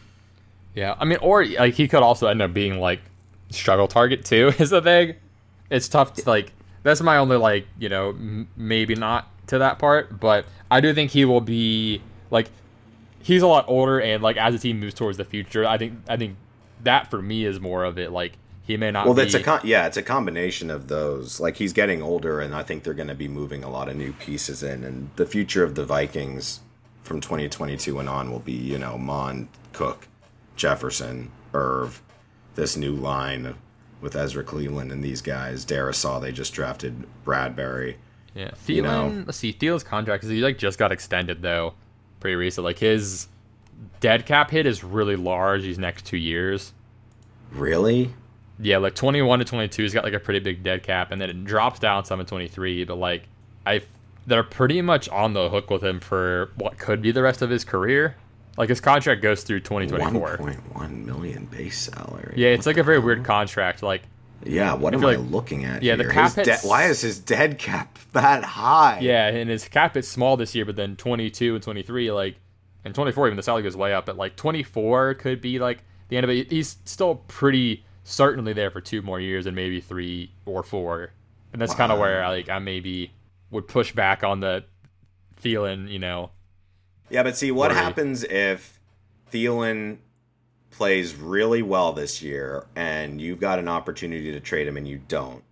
[0.76, 3.00] Yeah, I mean, or like he could also end up being like
[3.52, 4.54] struggle target too.
[4.60, 5.16] Is the thing.
[5.70, 6.52] It's tough to like.
[6.84, 10.94] That's my only like you know m- maybe not to that part, but I do
[10.94, 12.50] think he will be like
[13.24, 15.94] he's a lot older and like as the team moves towards the future, I think
[16.08, 16.38] I think
[16.84, 18.12] that for me is more of it.
[18.12, 18.34] Like
[18.64, 19.06] he may not.
[19.06, 21.40] Well, be, that's a con- yeah, it's a combination of those.
[21.40, 23.96] Like he's getting older, and I think they're going to be moving a lot of
[23.96, 26.62] new pieces in, and the future of the Vikings
[27.04, 30.08] from 2022 and on will be you know Mond, Cook,
[30.56, 32.02] Jefferson, Irv,
[32.56, 33.56] this new line
[34.02, 35.66] with Ezra Cleveland and these guys.
[35.66, 37.98] Darrisaw, they just drafted Bradbury.
[38.34, 38.52] yeah.
[38.52, 38.76] Thielen.
[38.76, 39.24] you know.
[39.26, 39.54] Let's see.
[39.54, 41.74] Thielen's contract he like just got extended though,
[42.20, 42.66] pretty recent.
[42.66, 43.28] Like his
[44.00, 46.74] dead cap hit is really large these next two years.
[47.52, 48.14] Really?
[48.60, 51.30] Yeah, like 21 to 22, he's got like a pretty big dead cap, and then
[51.30, 52.84] it drops down some in 23.
[52.86, 53.24] But like,
[53.66, 53.82] I
[54.28, 57.50] they're pretty much on the hook with him for what could be the rest of
[57.50, 58.16] his career.
[58.58, 60.38] Like his contract goes through 2024.
[60.38, 62.34] 1.1 million base salary.
[62.38, 63.82] Yeah, it's like a very weird contract.
[63.82, 64.04] Like,
[64.44, 65.84] Yeah, what am feel I looking at?
[65.84, 69.00] Yeah, the cap de- why is his dead cap that high?
[69.02, 72.36] yeah, and his cap is small this year, but then 22 and 23, like,
[72.84, 74.06] and 24 even the salary goes way up.
[74.06, 76.52] But like 24 could be like the end of it.
[76.52, 81.12] He's still pretty certainly there for two more years and maybe three or four.
[81.54, 83.12] And that's kind of where like I maybe
[83.52, 84.64] would push back on the
[85.36, 86.32] feeling, you know.
[87.12, 87.80] Yeah, but see what Worry.
[87.80, 88.80] happens if
[89.32, 89.98] Thielen
[90.72, 95.02] plays really well this year and you've got an opportunity to trade him and you
[95.08, 95.44] don't.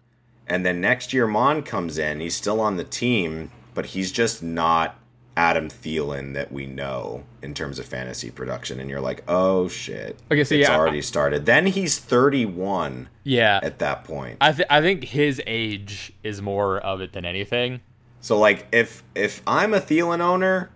[0.47, 4.41] And then next year Mond comes in, he's still on the team, but he's just
[4.41, 4.95] not
[5.37, 8.79] Adam Thielen that we know in terms of fantasy production.
[8.79, 10.17] And you're like, oh shit.
[10.31, 11.45] Okay, so it's yeah, already started.
[11.45, 13.59] Then he's 31 Yeah.
[13.61, 14.37] at that point.
[14.41, 17.81] I, th- I think his age is more of it than anything.
[18.21, 20.71] So like if if I'm a Thielen owner,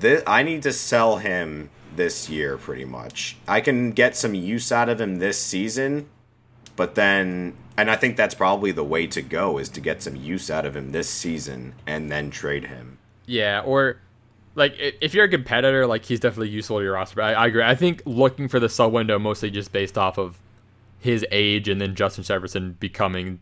[0.00, 3.36] this, I need to sell him this year pretty much.
[3.48, 6.08] I can get some use out of him this season,
[6.76, 10.16] but then and I think that's probably the way to go is to get some
[10.16, 12.98] use out of him this season and then trade him.
[13.26, 13.98] Yeah, or
[14.54, 17.20] like if you're a competitor, like he's definitely useful to your roster.
[17.20, 17.62] I, I agree.
[17.62, 20.38] I think looking for the sub window mostly just based off of
[20.98, 23.40] his age and then Justin Jefferson becoming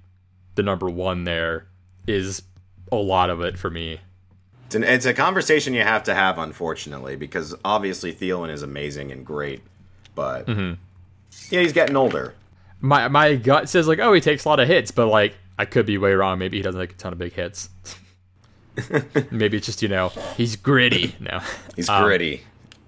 [0.56, 1.66] the number one there
[2.06, 2.42] is
[2.90, 4.00] a lot of it for me.
[4.66, 9.12] It's, an, it's a conversation you have to have, unfortunately, because obviously Thielen is amazing
[9.12, 9.60] and great,
[10.14, 10.74] but yeah,
[11.60, 12.34] he's getting older.
[12.80, 15.64] My my gut says like, oh, he takes a lot of hits, but like I
[15.64, 16.38] could be way wrong.
[16.38, 17.68] Maybe he doesn't take a ton of big hits.
[19.30, 21.14] Maybe it's just you know he's gritty.
[21.20, 21.40] No,
[21.76, 22.42] He's Um, gritty,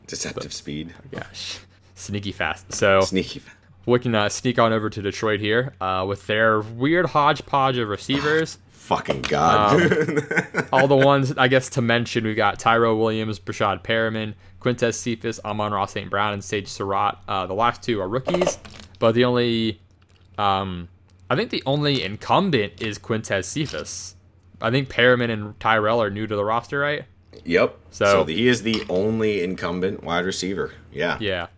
[0.06, 1.58] deceptive speed, gosh,
[1.94, 2.72] sneaky fast.
[2.72, 3.38] So sneaky.
[3.38, 3.56] Fast.
[3.86, 7.88] we can uh, sneak on over to Detroit here uh, with their weird hodgepodge of
[7.88, 8.58] receivers.
[8.86, 9.80] Fucking god.
[10.72, 15.40] All the ones I guess to mention, we got Tyrell Williams, Breshad Perriman, Quintez Cephus,
[15.44, 16.08] Amon Ross St.
[16.08, 17.18] Brown, and Sage Surratt.
[17.26, 18.58] Uh, the last two are rookies,
[19.00, 19.80] but the only,
[20.38, 20.88] um,
[21.28, 24.14] I think the only incumbent is Quintez Cephus.
[24.60, 27.04] I think Perriman and Tyrell are new to the roster, right?
[27.44, 27.76] Yep.
[27.90, 30.72] So- So, he is the only incumbent wide receiver.
[30.92, 31.18] Yeah.
[31.20, 31.48] Yeah,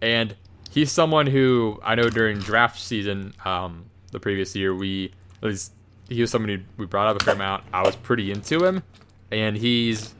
[0.00, 0.36] and
[0.70, 5.12] he's someone who I know during draft season, um, the previous year, we
[5.42, 5.72] at least
[6.08, 7.64] he was who we brought up a fair amount.
[7.72, 8.82] I was pretty into him,
[9.30, 10.14] and he's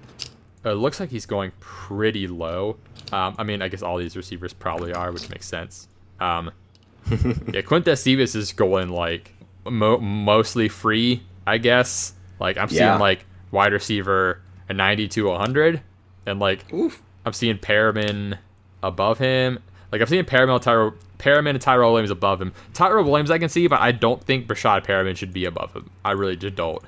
[0.64, 2.76] it looks like he's going pretty low.
[3.12, 5.89] Um, I mean, I guess all these receivers probably are, which makes sense.
[6.18, 6.51] Um,
[7.11, 9.32] yeah, Quintez Cephus is going like
[9.64, 12.14] mo- mostly free, I guess.
[12.41, 12.91] Like I'm Yeah.
[12.91, 15.80] seeing like wide receiver a 90 to 100,
[16.26, 17.01] and like Oof.
[17.24, 18.39] I'm seeing Perriman
[18.82, 19.61] above him.
[19.93, 22.53] Like I've seen Perriman, Tyro, Perriman and Tyrell Williams above him.
[22.74, 25.91] Tyrell Williams I can see, but I don't think Breshad Perriman should be above him.
[26.05, 26.82] I really just don't.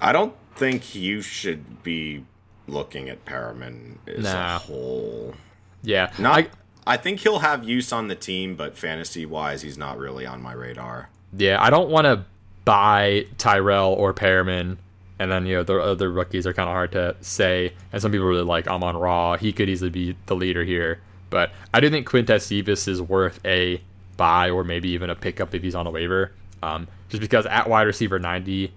[0.00, 2.24] I don't think you should be
[2.68, 4.56] looking at Perriman as Nah.
[4.56, 5.34] a whole.
[5.82, 6.38] Yeah, Not.
[6.38, 6.48] I,
[6.86, 10.42] I, think he'll have use on the team, but fantasy wise, he's not really on
[10.42, 11.10] my radar.
[11.36, 12.24] yeah, I don't want to
[12.64, 14.78] buy Tyrell or Perriman,
[15.18, 17.72] and then you know the other rookies are kind of hard to say.
[17.92, 19.36] And some people really like Amon-Ra.
[19.36, 21.00] He could easily be the leader here,
[21.30, 23.80] but I do think Quintez Cephus is worth a
[24.16, 26.32] buy or maybe even a pickup if he's on a waiver.
[26.62, 28.72] Um, just because at wide receiver 90,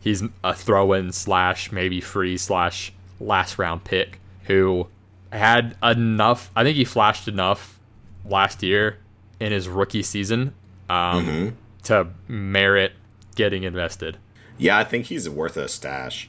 [0.00, 4.86] he's a throw-in slash maybe free slash last round pick who
[5.32, 6.50] had enough.
[6.56, 7.78] I think he flashed enough
[8.24, 8.98] last year
[9.40, 10.54] in his rookie season
[10.88, 12.92] um, to merit
[13.34, 14.16] getting invested.
[14.56, 16.28] Yeah, I think he's worth a stash.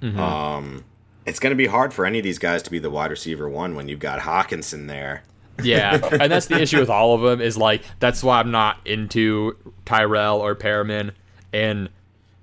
[0.00, 0.20] Mm-hmm.
[0.20, 0.84] Um,
[1.26, 3.48] it's going to be hard for any of these guys to be the wide receiver
[3.48, 5.22] one when you've got Hockenson there.
[5.62, 8.78] Yeah, and that's the issue with all of them is like that's why I'm not
[8.86, 9.56] into
[9.86, 11.12] Tyrell or Perriman,
[11.52, 11.88] and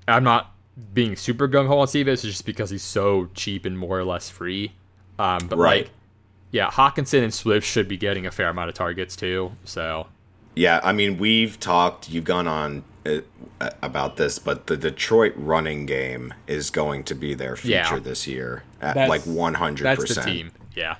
[0.07, 0.51] I'm not
[0.93, 4.29] being super gung ho on Cephus just because he's so cheap and more or less
[4.29, 4.71] free.
[5.19, 5.83] Um, but Right.
[5.83, 5.91] like,
[6.51, 9.51] yeah, Hockenson and Swift should be getting a fair amount of targets too.
[9.63, 10.07] So
[10.55, 12.83] Yeah, I mean, we've talked, you've gone on
[13.81, 17.99] about this, but the Detroit running game is going to be their feature Yeah.
[17.99, 19.83] this year at That's- like 100%.
[19.97, 20.51] that's the team.
[20.75, 20.95] Yeah,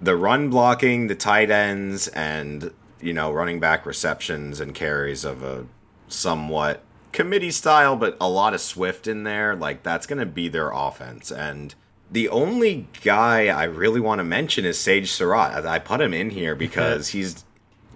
[0.00, 2.70] The run blocking, the tight ends, and,
[3.00, 5.64] you know, running back receptions and carries of a
[6.08, 6.82] somewhat
[7.12, 10.70] committee style, but a lot of Swift in there, like, that's going to be their
[10.70, 11.32] offense.
[11.32, 11.74] And
[12.10, 15.64] the only guy I really want to mention is Sage Surratt.
[15.64, 17.44] I I put him in here because he's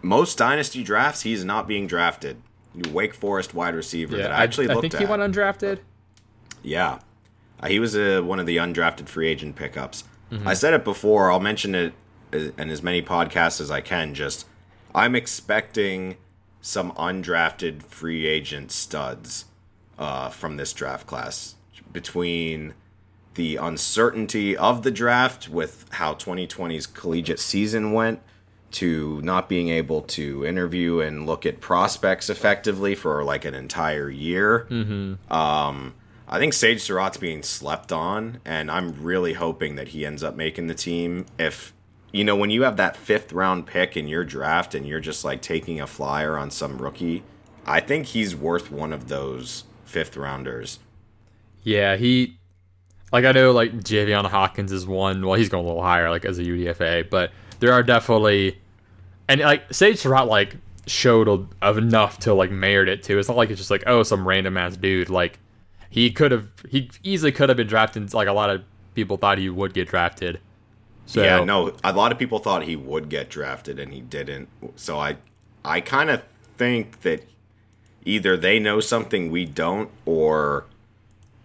[0.03, 2.39] most dynasty drafts he's not being drafted.
[2.91, 4.25] Wake Forest wide receiver yeah.
[4.25, 5.01] that I actually I, looked think at.
[5.01, 5.81] he went undrafted.
[6.63, 7.01] Yeah.
[7.61, 10.05] Uh, he was uh, one of the undrafted free agent pickups.
[10.31, 10.47] Mm-hmm.
[10.47, 11.93] I said it before, I'll mention it
[12.33, 14.15] uh, in as many podcasts as I can.
[14.15, 14.47] Just,
[14.95, 16.17] I'm expecting
[16.61, 19.47] some undrafted free agent studs
[19.99, 21.57] uh, from this draft class
[21.93, 22.75] between
[23.35, 28.21] the uncertainty of the draft with how 2020's collegiate season went
[28.73, 34.09] to not being able to interview and look at prospects effectively for like an entire
[34.11, 34.67] year.
[35.31, 35.95] Um,
[36.29, 40.37] I think Sage Surratt's being slept on, and I'm really hoping that he ends up
[40.37, 41.27] making the team.
[41.39, 41.73] If
[42.13, 45.25] you know, when you have that fifth round pick in your draft and you're just
[45.25, 47.25] like taking a flyer on some rookie,
[47.67, 50.79] I think he's worth one of those fifth rounders.
[51.63, 52.39] Yeah, he
[53.13, 55.27] like I know like Javian Hawkins is one.
[55.27, 58.60] Well, he's going a little higher, like as a UDFA, but there are definitely
[59.31, 60.57] and like Sage Surratt like
[60.87, 61.29] showed
[61.63, 63.19] a, enough to like merit it too.
[63.19, 65.09] It's not like it's just like oh some random ass dude.
[65.09, 65.39] Like
[65.89, 68.13] he could have he easily could have been drafted.
[68.13, 68.63] Like a lot of
[68.95, 70.41] people thought he would get drafted.
[71.07, 74.49] So yeah, no, a lot of people thought he would get drafted and he didn't.
[74.77, 75.17] So I
[75.65, 76.23] I kind of
[76.59, 77.25] think that
[78.05, 80.67] either they know something we don't or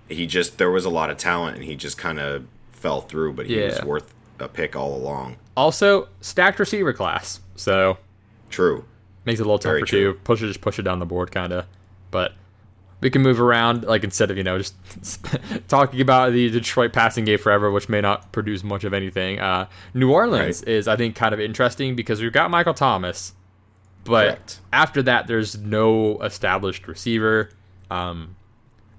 [0.09, 3.33] he just there was a lot of talent and he just kind of fell through,
[3.33, 5.37] but he was worth a pick all along.
[5.55, 7.39] also stacked receiver class.
[7.55, 7.97] So
[8.49, 8.85] True.
[9.25, 10.13] makes it a little Very tougher true.
[10.13, 10.19] too.
[10.23, 11.65] Push it, just push it down the board, kind of.
[12.11, 12.33] But
[13.01, 14.75] we can move around, like instead of you know just
[15.67, 19.39] talking about the Detroit passing game forever, which may not produce much of anything.
[19.39, 20.69] Uh, New Orleans Right.
[20.69, 23.33] is, I think, kind of interesting because we've got Michael Thomas,
[24.05, 24.59] but Correct.
[24.73, 27.49] after that, there's no established receiver.
[27.91, 28.35] Um,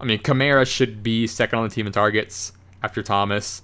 [0.00, 2.52] I mean, Kamara should be second on the team in targets
[2.82, 3.62] after Thomas.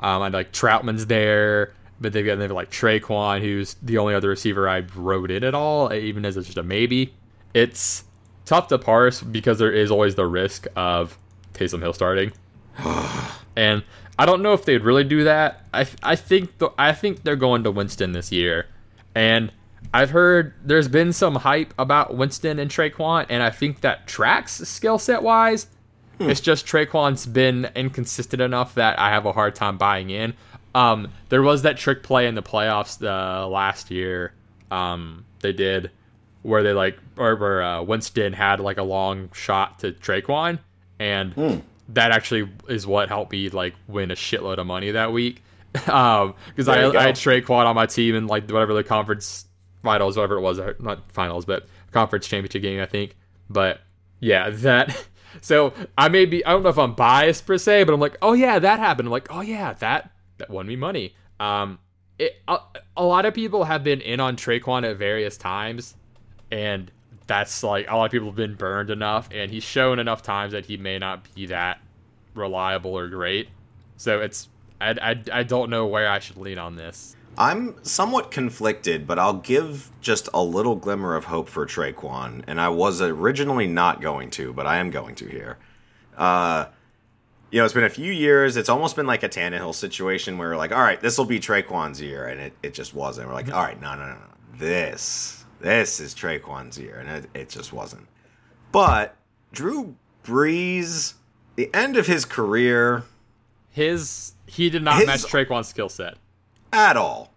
[0.00, 4.28] Um, and like Trautman's there, but they've got they've like Tre'Quan, who's the only other
[4.28, 7.14] receiver I wrote in at all, eh, even as it's just a maybe.
[7.52, 8.04] It's
[8.44, 11.18] tough to parse because there is always the risk of
[11.54, 12.32] Taysom Hill starting,
[13.56, 13.82] and
[14.18, 15.64] I don't know if they'd really do that.
[15.74, 18.66] I I think the, I think they're going to Winston this year,
[19.14, 19.52] and
[19.92, 24.52] I've heard there's been some hype about Winston and Tre'Quan, and I think that tracks
[24.52, 25.66] skill set wise.
[26.18, 26.30] Hmm.
[26.30, 30.34] It's just Tre'Quan's been inconsistent enough that I have a hard time buying in.
[30.74, 34.32] Um, there was that trick play in the playoffs the last year.
[34.70, 35.90] Um, they did
[36.42, 40.58] where they like or where uh, Winston had like a long shot to Tre'Quan,
[40.98, 45.42] and that actually is what helped me like win a shitload of money that week.
[45.86, 46.98] Um, because I, There you go.
[46.98, 49.46] I had Tre'Quan on my team and like whatever the conference
[49.84, 53.16] finals, whatever it was, not finals, but conference championship game, I think.
[53.48, 53.80] But
[54.18, 55.00] yeah, that.
[55.40, 58.18] So I may be, I don't know if I'm biased per se, but I'm like,
[58.20, 59.06] oh yeah, that happened.
[59.06, 60.10] I'm like, oh yeah, that
[60.40, 61.14] that won me money.
[61.38, 61.78] Um,
[62.18, 62.58] it a,
[62.96, 65.94] a lot of people have been in on Tre'Quan at various times,
[66.50, 66.90] and
[67.26, 70.52] that's like a lot of people have been burned enough, and he's shown enough times
[70.52, 71.80] that he may not be that
[72.34, 73.48] reliable or great.
[73.96, 74.48] So it's
[74.80, 77.16] I, I, I don't know where I should lean on this.
[77.38, 82.60] I'm somewhat conflicted, but I'll give just a little glimmer of hope for Tre'Quan, and
[82.60, 85.56] I was originally not going to, but I am going to here.
[86.16, 86.66] Uh,
[87.50, 88.56] you know, it's been a few years.
[88.56, 91.40] It's almost been like a Tannehill situation where we're like, all right, this will be
[91.40, 93.28] Tre'Quan's year, and it, it just wasn't.
[93.28, 93.54] We're like, mm-hmm.
[93.54, 94.20] all right, no, no, no, no.
[94.56, 98.06] This, this is Tre'Quan's year, and it, it just wasn't.
[98.70, 99.16] But
[99.52, 101.14] Drew Brees,
[101.56, 103.02] the end of his career,
[103.70, 106.16] His he did not His- match Tre'Quan's skill set.
[106.72, 107.32] at all.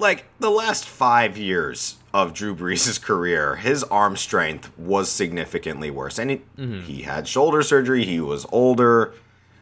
[0.00, 6.20] Like the last five years of Drew Brees' career, his arm strength was significantly worse,
[6.20, 6.82] and it, mm-hmm.
[6.82, 8.04] he had shoulder surgery.
[8.04, 9.14] He was older.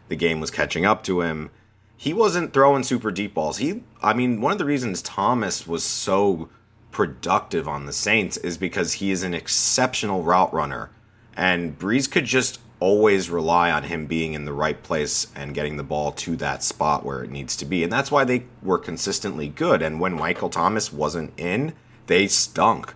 [0.09, 1.51] The game was catching up to him.
[1.97, 3.59] He wasn't throwing super deep balls.
[3.59, 6.49] He, I mean, one of the reasons Thomas was so
[6.91, 10.91] productive on the Saints is because he is an exceptional route runner,
[11.37, 15.77] and Brees could just always rely on him being in the right place and getting
[15.77, 17.83] the ball to that spot where it needs to be.
[17.83, 19.81] And that's why they were consistently good.
[19.81, 21.73] And when Michael Thomas wasn't in,
[22.07, 22.95] they stunk.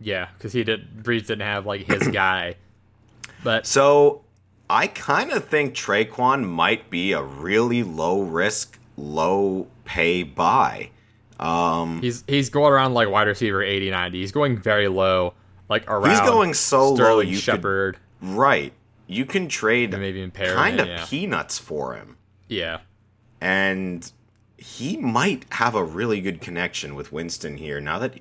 [0.00, 2.56] Yeah, because he did Brees didn't have like his guy.
[3.44, 4.22] But So
[4.72, 10.88] I kind of think Tre'Quan might be a really low risk, low pay buy.
[11.38, 14.18] Um, he's he's going around like wide receiver 80, 90.
[14.18, 15.34] He's going very low,
[15.68, 16.08] like around.
[16.08, 18.72] He's going so low Sterling you could- Right.
[19.08, 21.04] You can trade Maybe even kind of yeah.
[21.06, 22.16] peanuts for him.
[22.48, 22.78] Yeah,
[23.42, 24.10] and
[24.56, 27.78] he might have a really good connection with Winston here.
[27.78, 28.20] Now that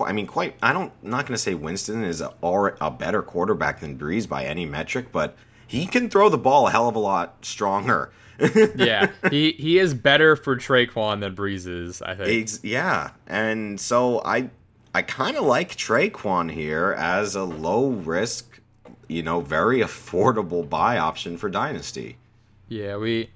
[0.00, 2.88] I mean, quite, I don't, I'm not going to say Winston is a, or a
[2.88, 5.36] better quarterback than Brees by any metric, but
[5.68, 8.10] he can throw the ball a hell of a lot stronger.
[8.76, 9.10] yeah.
[9.30, 12.02] he he is better for Tre'Quan than Brees is.
[12.02, 12.42] I think.
[12.42, 14.50] Ex- yeah, and so I,
[14.94, 18.60] I kind of like Tre'Quan here as a low risk,
[19.08, 22.16] you know, very affordable buy option for Dynasty.
[22.68, 23.30] Yeah, we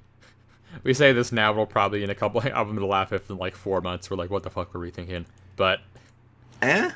[0.84, 1.52] we say this now.
[1.52, 2.40] We'll probably in a couple.
[2.44, 4.90] I'm gonna laugh if in like four months we're like, what the fuck were we
[4.90, 5.26] thinking?
[5.56, 5.80] But
[6.62, 6.90] Eh?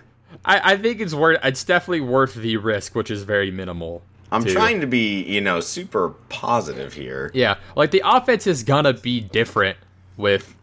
[0.45, 1.39] I, I think it's worth.
[1.45, 4.03] It's definitely worth the risk, which is very minimal.
[4.33, 4.53] I'm too.
[4.53, 7.31] trying to be, you know, super positive here.
[7.35, 9.79] Yeah, like the offense is gonna be different
[10.17, 10.55] with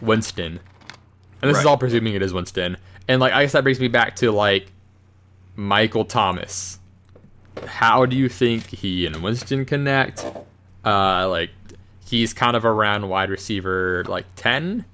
[0.00, 0.60] Winston,
[1.42, 2.76] and this is all presuming it is Winston.
[3.08, 4.70] And like I guess that brings me back to like
[5.56, 6.78] Michael Thomas.
[7.66, 10.24] How do you think he and Winston connect?
[10.84, 11.50] Uh, like
[12.06, 14.84] he's kind of around wide receiver like ten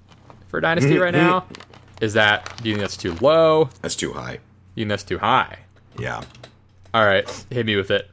[0.49, 1.47] for dynasty right now.
[2.01, 3.71] Is that do you think that's too low?
[3.81, 4.39] That's too high.
[4.75, 5.59] You think that's too high?
[5.99, 6.23] Yeah.
[6.93, 8.11] All right, hit me with it.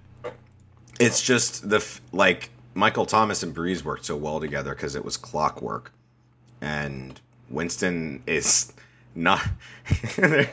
[1.02, 5.04] It's just the f- like Michael Thomas and Brees worked so well together because it
[5.04, 5.92] was clockwork,
[6.62, 8.72] and Winston is
[9.16, 9.42] not
[10.16, 10.48] the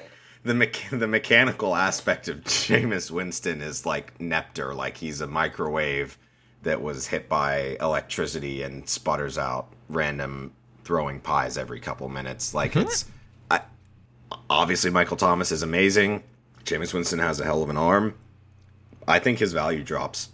[0.45, 6.19] mecha- the mechanical aspect of Jameis Winston is like Nepter, like he's a microwave
[6.63, 10.53] that was hit by electricity and sputters out random
[10.85, 12.55] throwing pies every couple minutes.
[12.55, 13.05] Like it's
[13.51, 13.61] I,
[14.51, 16.23] obviously Michael Thomas is amazing.
[16.65, 18.15] Jameis Winston has a hell of an arm.
[19.07, 20.31] I think his value drops.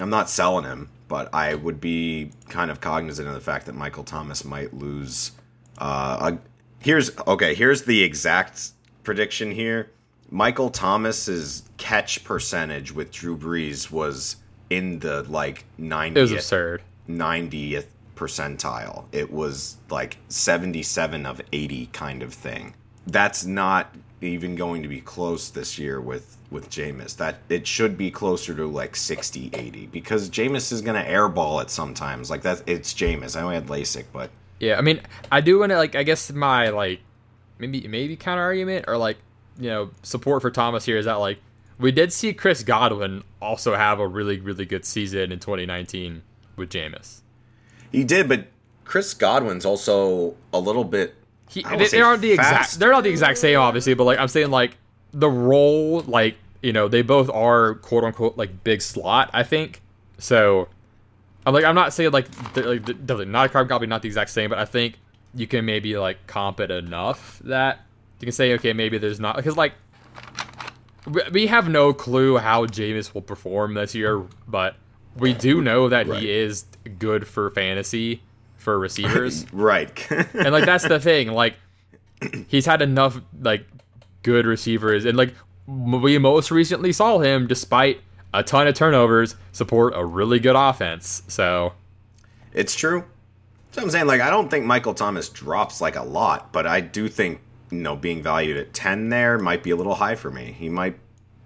[0.00, 3.74] I'm not selling him, but I would be kind of cognizant of the fact that
[3.74, 5.32] Michael Thomas might lose.
[5.78, 6.38] Uh, a,
[6.78, 7.54] here's okay.
[7.54, 8.70] Here's the exact
[9.02, 9.90] prediction here.
[10.30, 14.36] Michael Thomas's catch percentage with Drew Brees was
[14.70, 15.64] in the like
[16.16, 16.82] It was absurd.
[17.08, 19.06] 90th percentile.
[19.12, 22.74] It was like 77 of 80 kind of thing.
[23.06, 27.16] That's not even going to be close this year with with Jameis.
[27.16, 31.62] That it should be closer to like 60 80 because Jameis is going to airball
[31.62, 32.30] it sometimes.
[32.30, 33.36] Like that it's Jameis.
[33.36, 35.94] I only had LASIK, but Yeah, I mean, I do want to like.
[35.94, 37.00] I guess my like,
[37.58, 39.18] maybe maybe counter argument or like,
[39.58, 41.38] you know, support for Thomas here is that like
[41.78, 46.22] we did see Chris Godwin also have a really really good season in 2019
[46.56, 47.20] with Jameis.
[47.90, 48.46] he did, but
[48.84, 51.14] Chris Godwin's also a little bit
[51.48, 52.78] He, they, they aren't the exact.
[52.78, 54.76] They're not the exact same, obviously, but like I'm saying, like
[55.12, 59.30] the role, like you know, they both are quote unquote like big slot.
[59.32, 59.80] I think
[60.18, 60.68] so.
[61.46, 64.30] I'm like I'm not saying like like definitely not a carbon copy, not the exact
[64.30, 64.98] same, but I think
[65.34, 67.80] you can maybe like comp it enough that
[68.20, 69.72] you can say okay, maybe there's not because like
[71.32, 74.76] we- have no clue how Jameis will perform this year, but
[75.16, 76.20] we do know that Right.
[76.22, 76.64] he is
[76.98, 78.22] good for fantasy
[78.56, 80.06] for receivers right.
[80.34, 81.54] and like that's the thing like
[82.46, 83.64] he's had enough like
[84.22, 85.32] good receivers and like
[85.70, 88.00] we most recently saw him despite
[88.34, 91.72] a ton of turnovers support a really good offense so
[92.52, 93.04] It's true.
[93.72, 96.80] So I'm saying, like, I don't think Michael Thomas drops like a lot, but I
[96.80, 97.40] do think
[97.70, 100.52] you know being valued at ten there might be a little high for me.
[100.58, 100.98] He might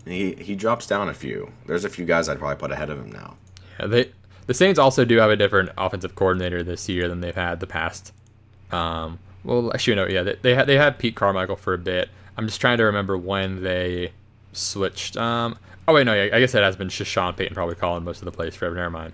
[0.06, 1.52] he he drops down a few.
[1.66, 3.36] There's a few guys I'd probably put ahead of him now.
[3.78, 4.10] yeah, they
[4.46, 7.66] the Saints also do have a different offensive coordinator this year than they've had the
[7.66, 8.12] past
[8.72, 12.08] um well actually no yeah they, they had they had Pete Carmichael for a bit
[12.36, 14.12] I'm just trying to remember when they
[14.52, 15.58] switched um
[15.88, 18.32] oh wait no I guess it has been Sean Payton probably calling most of the
[18.32, 19.12] plays forever never mind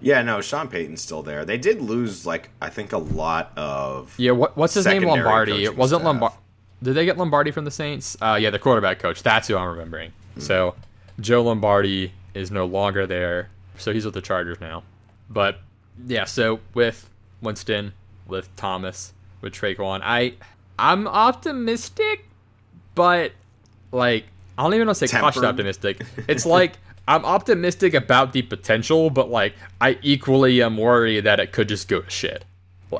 [0.00, 1.44] Yeah, no, Sean Payton's still there.
[1.44, 5.02] They did lose like I think a lot of Yeah, what, what's his name?
[5.02, 5.64] Lombardi.
[5.64, 6.04] It wasn't.
[6.04, 6.36] Lombardi.
[6.82, 8.16] Did they get Lombardi from the Saints?
[8.20, 9.22] Uh, yeah, the quarterback coach.
[9.24, 10.12] That's who I'm remembering.
[10.34, 10.40] Hmm.
[10.40, 10.74] So
[11.18, 13.48] Joe Lombardi is no longer there.
[13.78, 14.84] So he's with the Chargers now.
[15.28, 15.58] But
[16.06, 17.10] yeah, so with
[17.42, 17.92] Winston,
[18.28, 20.34] with Thomas, with Tre'Quan, I
[20.78, 22.26] I'm optimistic,
[22.98, 23.32] but
[23.92, 24.24] like
[24.58, 25.48] I don't even want to say cautious Tempered.
[25.50, 26.02] optimistic.
[26.28, 26.74] It's like
[27.08, 31.88] I'm optimistic about the potential, but like I equally am worried that it could just
[31.88, 32.44] go to shit.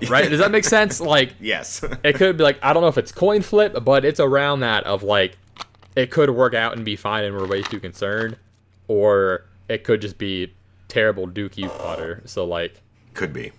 [0.08, 0.30] Right?
[0.30, 1.00] Does that make sense?
[1.00, 1.84] Like Yes.
[2.04, 4.84] it could be like I don't know if it's coin flip, but it's around that
[4.84, 5.36] of like
[5.96, 8.36] it could work out and be fine and we're way too concerned,
[8.86, 10.54] or it could just be
[10.86, 12.22] terrible dookie water.
[12.24, 12.80] So like
[13.14, 13.50] Could be.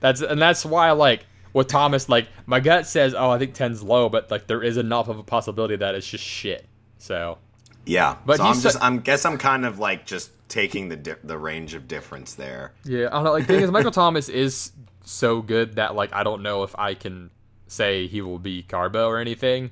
[0.00, 1.26] that's and that's why like
[1.56, 4.76] with Thomas, like my gut says, oh I think 10's low, but like there is
[4.76, 6.66] enough of a possibility that it's just shit.
[6.98, 7.38] So
[7.86, 8.16] Yeah.
[8.26, 11.38] But so I'm just I'm guess I'm kind of like just taking the di- the
[11.38, 12.72] range of difference there.
[12.84, 13.32] yeah, I don't know.
[13.32, 14.70] Like thing is, Michael Thomas is
[15.04, 17.30] so good that like I don't know if I can
[17.68, 19.70] say he will be Garbo or anything,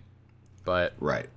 [0.64, 1.28] but Right.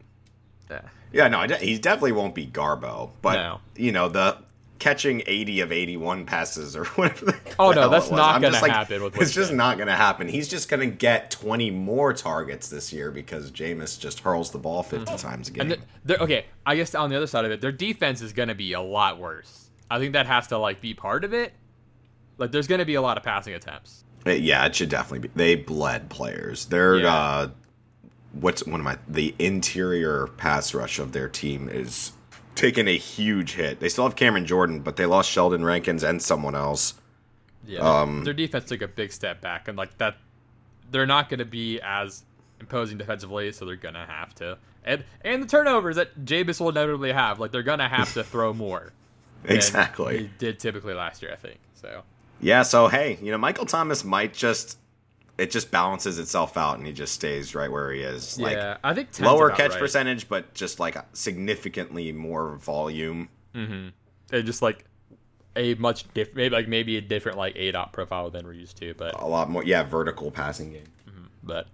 [0.72, 0.82] Yeah.
[1.14, 3.60] Yeah, no, I de- he definitely won't be Garbo, but No.
[3.76, 4.38] you know the
[4.80, 7.40] catching 80 of 81 passes or whatever.
[7.60, 10.28] Oh, no, that's not just like, happen with It's just not going to happen.
[10.28, 14.60] He's just going to get 20 more targets this year because Jameis just hurls the
[14.60, 15.64] ball 50 times a game.
[15.64, 15.72] Mm-hmm.
[15.74, 18.50] And they're, okay, I guess on the other side of it, their defense is going
[18.50, 19.70] to be a lot worse.
[19.90, 21.54] I think that has to like be part of it.
[22.38, 24.04] Like, there's going to be a lot of passing attempts.
[24.26, 25.32] Uh, yeah, it should definitely be.
[25.36, 26.66] They bled players.
[26.66, 27.16] They're Yeah.
[27.16, 27.50] uh,
[28.34, 32.12] what's one of my the interior pass rush of their team is
[32.58, 33.80] taking a huge hit.
[33.80, 36.96] They still have Cameron Jordan, but they lost Sheldon Rankins and someone else.
[37.66, 40.18] Yeah, Um, their defense took a big step back, and like that,
[40.92, 42.24] they're not going to be as
[42.60, 44.58] imposing defensively, so they're going to have to.
[44.84, 48.24] And and the turnovers that Jameis will inevitably have, like they're going to have to
[48.24, 48.92] throw more.
[49.46, 50.18] Exactly.
[50.18, 51.60] He did typically last year, I think.
[51.76, 52.02] So
[52.42, 54.78] Yeah, so hey, you know, Michael Thomas might just
[55.38, 58.40] it just balances itself out and he just stays right where he is.
[58.40, 59.80] Like yeah, I think lower catch right.
[59.80, 63.30] percentage, but just like significantly more volume.
[63.54, 63.94] and
[64.32, 64.86] just like
[65.56, 68.78] a much different, maybe like maybe a different like A dot profile than we're used
[68.78, 71.30] to, but A lot more yeah, vertical passing game.
[71.44, 71.68] but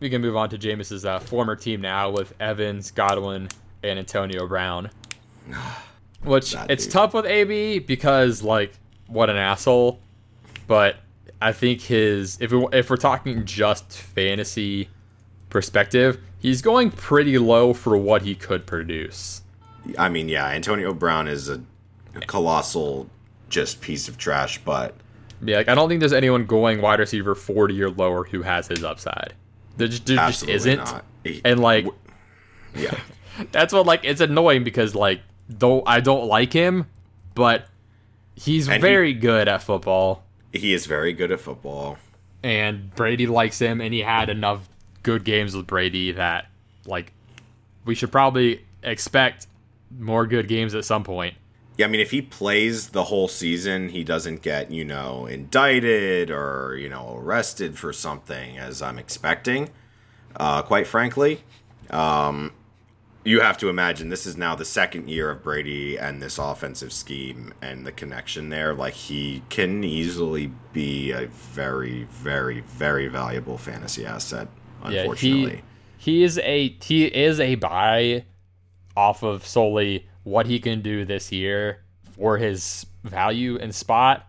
[0.00, 3.48] we can move on to Jameis's uh, former team now with Evans, Godwin,
[3.84, 4.90] and Antonio Brown.
[6.24, 6.92] Which That it's dude.
[6.92, 8.72] tough with AB because like
[9.06, 10.00] what an asshole,
[10.66, 10.96] but
[11.42, 14.88] I think his if we, if we're talking just fantasy
[15.50, 19.42] perspective, he's going pretty low for what he could produce.
[19.98, 21.60] I mean, yeah, Antonio Brown is a
[22.26, 23.08] colossal
[23.48, 24.94] just piece of trash, but
[25.42, 28.68] Yeah, like I don't think there's anyone going wide receiver 40 or lower who has
[28.68, 29.34] his upside.
[29.76, 30.78] There just, there just isn't.
[30.78, 31.04] not.
[31.24, 31.86] He- And like
[32.74, 32.98] yeah,
[33.52, 36.86] that's what like it's annoying because like though I don't like him,
[37.34, 37.66] but
[38.36, 41.98] he's And he- very good at football he is very good at football.
[42.42, 44.68] and Brady likes him and he had enough
[45.02, 46.46] good games with Brady that
[46.86, 47.12] like
[47.84, 49.46] we should probably expect
[49.98, 51.34] more good games at some point.
[51.76, 56.30] Yeah, I mean, if he plays the whole season, he doesn't get, you know, indicted
[56.30, 59.70] or, you know, arrested for something, as I'm expecting,
[60.36, 61.42] uh, quite frankly.
[61.90, 62.52] Um,
[63.24, 66.92] you have to imagine this is now the second year of Brady and this offensive
[66.92, 68.74] scheme and the connection there.
[68.74, 74.48] Like, he can easily be a very, very, very valuable fantasy asset,
[74.82, 75.56] unfortunately.
[75.56, 75.62] he
[76.02, 78.24] he is a he is a buy
[78.96, 81.78] off of solely what he can do this year
[82.16, 84.26] for his value and spot.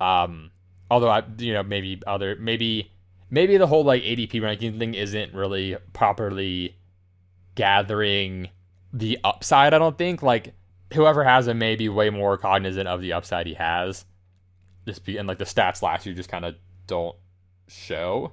[0.00, 0.50] Um,
[0.90, 2.90] although I you know maybe other maybe
[3.30, 6.76] maybe the whole like ADP ranking thing isn't really properly
[7.54, 8.48] gathering
[8.92, 9.74] the upside.
[9.74, 10.54] I don't think like
[10.92, 14.04] whoever has him may be way more cognizant of the upside he has.
[14.86, 16.54] Just be and like the stats last year just kind of
[16.86, 17.16] don't
[17.68, 18.32] show.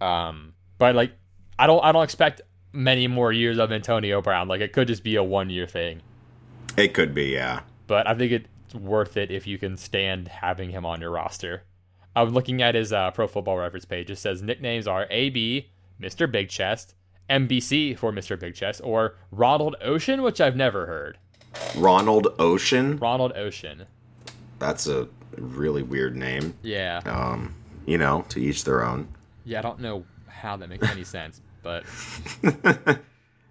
[0.00, 1.12] Um, but like
[1.58, 2.42] I don't I don't expect
[2.72, 4.48] many more years of Antonio Brown.
[4.48, 6.02] Like it could just be a one year thing.
[6.76, 7.60] It could be, yeah.
[7.86, 11.64] But I think it's worth it if you can stand having him on your roster.
[12.14, 14.10] I'm looking at his uh, Pro Football Reference page.
[14.10, 15.70] It says nicknames are AB,
[16.00, 16.30] Mr.
[16.30, 16.94] Big Chest,
[17.32, 18.38] MBC for Mr.
[18.38, 21.18] Big Chest, or Ronald Ocean, which I've never heard.
[21.76, 22.98] Ronald Ocean.
[22.98, 23.86] Ronald Ocean.
[24.58, 26.54] That's a really weird name.
[26.62, 27.00] Yeah.
[27.06, 27.54] Um,
[27.86, 29.08] you know, to each their own.
[29.44, 31.84] Yeah, I don't know how that makes any sense, but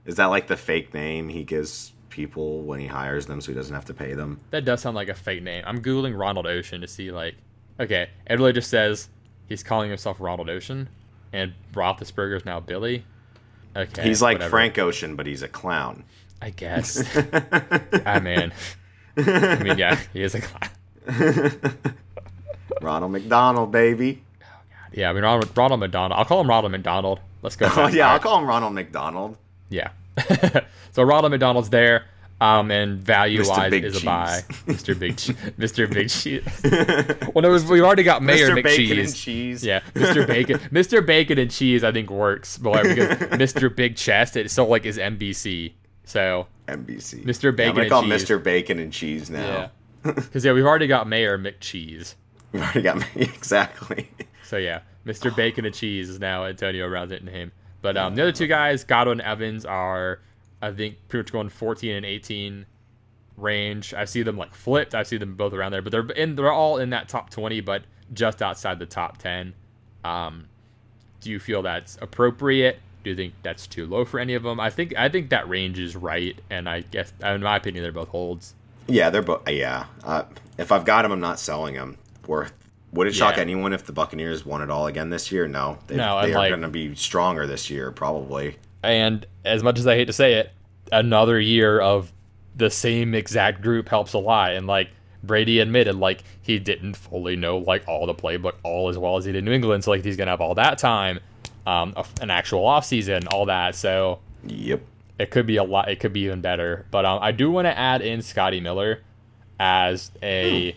[0.05, 3.55] Is that like the fake name he gives people when he hires them so he
[3.55, 4.39] doesn't have to pay them?
[4.51, 5.63] that does sound like a fake name.
[5.65, 7.35] I'm Googling Ronald Ocean to see, like,
[7.79, 9.09] okay, it really just says
[9.47, 10.89] he's calling himself Ronald Ocean,
[11.33, 13.05] and Roethlisberger's now Billy.
[13.75, 14.03] Okay.
[14.03, 14.49] he's like whatever.
[14.49, 16.03] Frank Ocean, but he's a clown.
[16.41, 17.03] I guess.
[18.05, 18.51] ah, man.
[19.17, 20.71] I mean, yeah, he is a clown.
[22.81, 24.23] Ronald McDonald, baby.
[24.91, 26.17] Yeah, I mean, Ronald, Ronald McDonald.
[26.17, 27.19] I'll call him Ronald McDonald.
[27.41, 27.67] Let's go.
[27.75, 29.37] Oh yeah, I'll call him Ronald McDonald.
[29.69, 29.89] Yeah.
[30.91, 32.05] so Ronald McDonald's there,
[32.41, 34.03] um, and value wise is a Cheese.
[34.03, 34.43] buy.
[34.65, 34.97] Mr.
[34.97, 35.15] Big,
[35.59, 35.89] Mr.
[35.89, 36.43] Big Cheese.
[37.35, 38.63] well, no, we've already got Mayor Mr.
[38.63, 39.05] Bacon McCheese.
[39.05, 39.63] and cheese.
[39.63, 40.27] Yeah, Mr.
[40.27, 41.05] Bacon, Mr.
[41.05, 41.83] Bacon and cheese.
[41.83, 43.09] I think works, but because
[43.53, 43.73] Mr.
[43.73, 45.73] Big Chest, it still like is NBC.
[46.03, 47.23] So NBC.
[47.23, 47.43] Mr.
[47.43, 48.25] Yeah, I'm Bacon call cheese.
[48.25, 48.43] Mr.
[48.43, 49.69] Bacon and cheese yeah,
[50.03, 50.13] now.
[50.13, 52.15] because yeah, we've already got Mayor McCheese.
[52.53, 54.09] You've already got me exactly.
[54.43, 55.33] So yeah, Mr.
[55.35, 57.51] Bacon and cheese is now Antonio Brown's hitting him.
[57.83, 60.19] But um, the other two guys, Godwin Evans, are
[60.61, 62.65] I think pretty much going 14 and 18
[63.37, 63.93] range.
[63.93, 64.93] I see them like flipped.
[64.95, 66.35] I see them both around there, but they're in.
[66.35, 67.83] They're all in that top 20, but
[68.13, 69.53] just outside the top 10.
[70.03, 70.45] Um,
[71.21, 72.79] do you feel that's appropriate?
[73.03, 74.59] Do you think that's too low for any of them?
[74.59, 77.91] I think I think that range is right, and I guess in my opinion they're
[77.91, 78.53] both holds.
[78.87, 79.47] Yeah, they're both.
[79.49, 80.23] Yeah, uh,
[80.57, 81.97] if I've got them, I'm not selling them.
[82.27, 82.53] Worth.
[82.93, 83.41] Would it shock Yeah.
[83.43, 85.47] anyone if the Buccaneers won it all again this year?
[85.47, 88.57] No, they, No, they are like- going to be stronger this year, probably.
[88.83, 90.51] And as much as I hate to say it,
[90.91, 92.11] another year of
[92.55, 94.51] the same exact group helps a lot.
[94.53, 94.89] And like
[95.23, 99.25] Brady admitted, like he didn't fully know like all the playbook all as well as
[99.25, 99.83] he did in New England.
[99.83, 101.19] So like he's gonna have all that time,
[101.67, 103.75] um, an actual off season, all that.
[103.75, 104.81] So Yep.
[105.19, 105.89] it could be a lot.
[105.89, 106.85] It could be even better.
[106.91, 109.01] But um, I do want to add in Scotty Miller
[109.59, 110.75] as a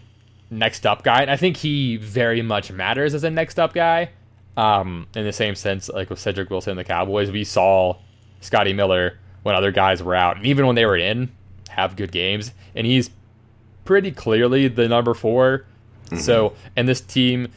[0.51, 4.11] next up guy, and I think he very much matters as a next up guy.
[4.57, 7.97] Um, in the same sense, like with Cedric Wilson and the Cowboys, we saw
[8.41, 11.31] Scotty Miller when other guys were out, and even when they were in,
[11.71, 13.11] have good games, and he's
[13.85, 15.65] pretty clearly the number 4
[16.19, 17.49] So, and this team,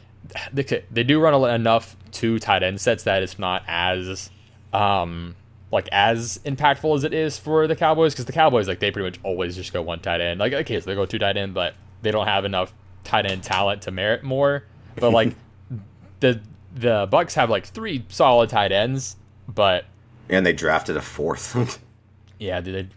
[0.51, 4.29] they, they do run enough two tight end sets that it's not as
[4.73, 5.35] um
[5.71, 8.13] like as impactful as it is for the Cowboys.
[8.13, 10.39] Because the Cowboys like they pretty much always just go one tight end.
[10.39, 13.43] Like okay, so they go two tight end, but they don't have enough tight end
[13.43, 14.63] talent to merit more.
[14.95, 15.35] But like
[16.19, 16.41] the
[16.79, 19.15] the Bucs have like three solid tight ends,
[19.47, 19.85] but
[20.29, 21.79] And they drafted a fourth.
[22.39, 22.95] yeah, did they,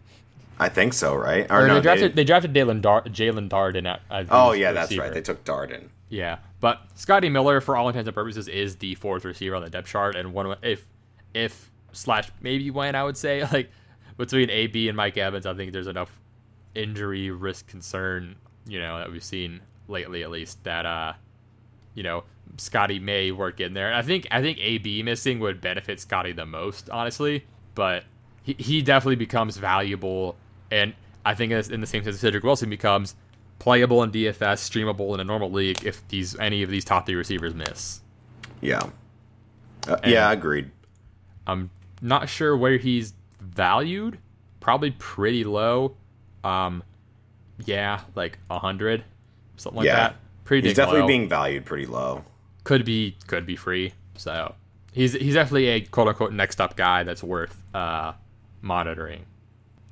[0.59, 1.47] I think so, right?
[1.51, 4.52] or Or no, they drafted they- they drafted Jaelon Dar- Jaelon Darden at, at oh
[4.52, 5.02] yeah, that's receiver.
[5.05, 5.15] right.
[5.15, 5.89] They took Darden.
[6.09, 9.70] Yeah, but Scotty Miller, for all intents and purposes, is the fourth receiver on the
[9.70, 10.86] depth chart, and one if
[11.35, 13.70] if slash maybe when I would say like
[14.16, 16.11] between AB and Mike Evans, I think there's enough
[16.74, 18.36] injury risk concern,
[18.66, 21.12] you know, that we've seen lately at least that uh
[21.94, 22.23] you know,
[22.56, 23.93] Scotty may work in there.
[23.94, 27.44] I think I think AB missing would benefit Scotty the most, honestly.
[27.74, 28.05] But
[28.43, 30.36] he, he definitely becomes valuable,
[30.70, 30.94] and
[31.24, 33.14] I think in the same sense, Cedric Wilson becomes
[33.59, 37.14] playable in DFS, streamable in a normal league if these any of these top three
[37.14, 38.01] receivers miss.
[38.60, 38.82] Yeah.
[39.89, 40.70] Uh, yeah, agreed.
[41.47, 41.70] I'm
[42.02, 44.18] not sure where he's valued.
[44.60, 45.97] Probably pretty low.
[46.44, 46.82] Um,
[47.64, 49.05] yeah, like a hundred,
[49.56, 49.97] something like Yeah.
[49.97, 50.16] that.
[50.44, 51.06] Pretty He's definitely low.
[51.06, 52.24] being valued pretty low.
[52.65, 53.93] Could be could be free.
[54.16, 54.55] So
[54.93, 58.12] he's he's definitely a quote unquote next up guy that's worth uh,
[58.61, 59.24] monitoring.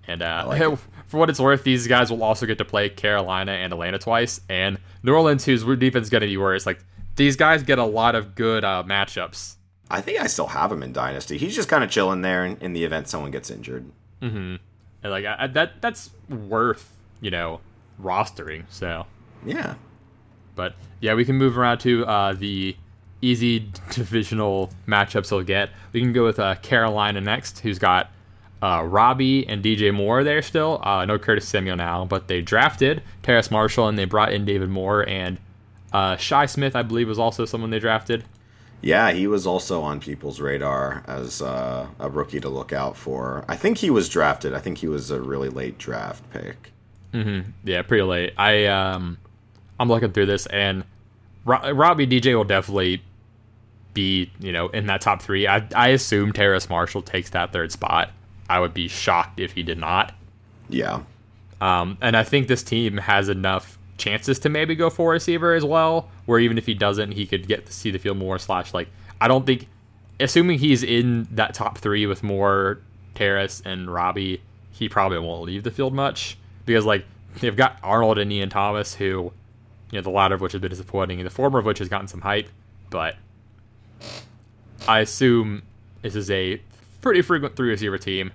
[0.06, 3.52] And uh, like for what it's worth, these guys will also get to play Carolina
[3.52, 6.64] and Atlanta twice, and New Orleans, whose defense is going to be worse.
[6.64, 6.82] Like
[7.16, 9.56] these guys get a lot of good uh, matchups.
[9.90, 11.36] I think I still have him in Dynasty.
[11.38, 13.90] He's just kind of chilling there in, in the event someone gets injured.
[14.22, 14.56] Mm-hmm.
[15.02, 16.90] And like I- that that's worth
[17.20, 17.60] you know
[18.02, 18.64] rostering.
[18.70, 19.06] So
[19.44, 19.74] Yeah.
[20.58, 22.76] But yeah, we can move around to uh, the
[23.22, 25.70] easy divisional matchups we'll get.
[25.92, 28.10] We can go with uh, Carolina next, who's got
[28.60, 30.80] uh, Robbie and DJ Moore there still.
[30.82, 34.68] Uh, no Curtis Samuel now, but they drafted Terrace Marshall and they brought in David
[34.68, 35.38] Moore and
[35.92, 38.24] uh, Shi Smith, I believe, was also someone they drafted.
[38.82, 43.44] Yeah, he was also on people's radar as uh, a rookie to look out for.
[43.48, 44.54] I think he was drafted.
[44.54, 46.72] I think he was a really late draft pick.
[47.64, 48.34] Yeah, pretty late.
[48.36, 49.18] I um,
[49.80, 50.84] I'm looking through this, and
[51.44, 53.02] Ro- Robbie DJ will definitely
[53.94, 55.46] be you know in that top three.
[55.46, 58.10] I I assume Terrace Marshall takes that third spot.
[58.48, 60.14] I would be shocked if he did not.
[60.68, 61.02] Yeah.
[61.60, 65.54] Um, and I think this team has enough chances to maybe go for a receiver
[65.54, 68.38] as well, where even if he doesn't, he could get to see the field more.
[68.38, 68.88] Slash, like
[69.20, 69.68] I don't think,
[70.20, 72.80] assuming he's in that top three with more
[73.14, 74.40] Terrace and Robbie,
[74.70, 77.04] he probably won't leave the field much because like
[77.40, 79.32] they've got Arnold and Ian Thomas, who
[79.90, 81.88] you know the latter of which has been disappointing, and the former of which has
[81.88, 82.48] gotten some hype,
[82.90, 83.16] but
[84.86, 85.62] I assume
[86.02, 86.60] this is a
[87.00, 88.32] pretty frequent three receiver team.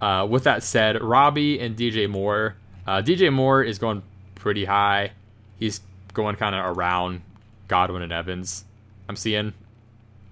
[0.00, 2.56] Uh, with that said, Robbie and DJ Moore.
[2.86, 4.02] Uh, DJ Moore is going
[4.34, 5.12] pretty high.
[5.58, 5.80] He's
[6.12, 7.22] going kind of around
[7.68, 8.64] Godwin and Evans.
[9.08, 9.52] I'm seeing,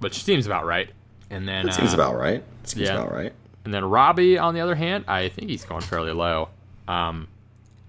[0.00, 0.90] which seems about right.
[1.30, 2.42] And then That seems uh, about right.
[2.64, 2.94] Seems yeah.
[2.94, 3.32] about right.
[3.64, 6.48] and then Robbie, on the other hand, I think he's going fairly low.
[6.86, 7.28] Um,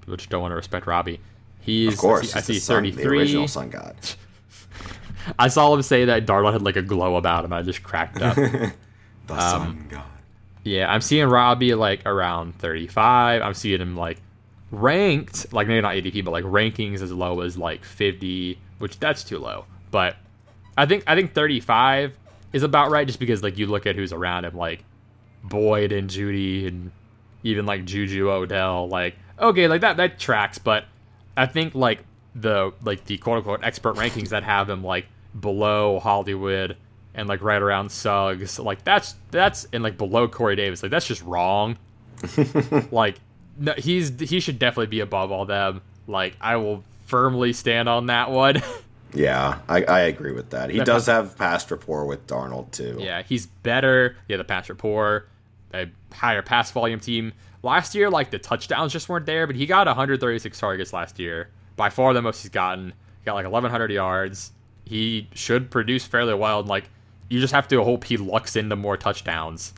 [0.06, 1.20] which don't want to respect Robbie.
[1.64, 2.34] He's Of course.
[2.36, 3.18] I he's see, the see sun- the 33.
[3.20, 3.96] original Sun God.
[5.40, 7.54] I saw him say that Darnold had like a glow about him.
[7.54, 8.38] I just cracked up.
[9.28, 10.04] The Um, Sun God.
[10.64, 13.42] Yeah, I'm seeing Robbie like around 35.
[13.42, 14.22] I'm seeing him like
[14.72, 19.24] ranked, like maybe not ADP, but like rankings as low as like 50, which that's
[19.24, 19.66] too low.
[19.92, 20.18] But
[20.78, 22.14] I think I think 35
[22.52, 24.84] is about right, just because like you look at who's around him, like
[25.44, 26.92] Boyd and Jeudy and
[27.44, 28.88] even like Juju Odell.
[28.90, 30.86] Like okay, like that that tracks, but
[31.36, 32.04] I think like
[32.36, 35.06] the like the quote unquote expert rankings that have him like
[35.40, 36.78] below Hollywood
[37.16, 41.08] and like right around Suggs, like that's that's and like below Corey Davis, like that's
[41.08, 41.78] just wrong.
[42.92, 43.20] like
[43.58, 45.82] no, he's he should definitely be above all them.
[46.08, 48.62] Like I will firmly stand on that one.
[49.16, 50.72] Yeah, I, I agree with that.
[50.72, 52.98] He The- does have past rapport with Darnold too.
[53.00, 54.16] yeah, he's better.
[54.28, 55.28] Yeah, the pass rapport,
[55.72, 57.32] a higher pass volume team.
[57.64, 61.50] Last year, like the touchdowns just weren't there, but he got 136 targets last year,
[61.78, 62.90] by far the most he's gotten.
[62.90, 64.52] He got like 1,100 yards.
[64.86, 66.90] He should produce fairly well, and like
[67.30, 69.74] you just have to hope he lucks into more touchdowns.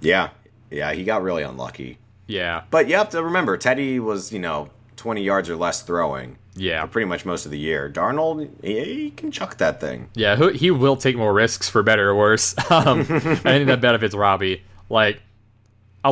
[0.00, 0.28] yeah,
[0.70, 0.92] yeah.
[0.92, 1.98] He got really unlucky.
[2.28, 6.38] Yeah, But you have to remember, Teddy was you know 20 yards or less throwing
[6.56, 7.88] yeah, for pretty much most of the year.
[7.88, 10.10] Darnold, he, he can chuck that thing.
[10.14, 10.34] yeah.
[10.36, 12.54] He, he will take more risks for better or worse.
[12.70, 13.04] Um, I
[13.36, 14.62] think that benefits Robbie.
[14.90, 15.22] Like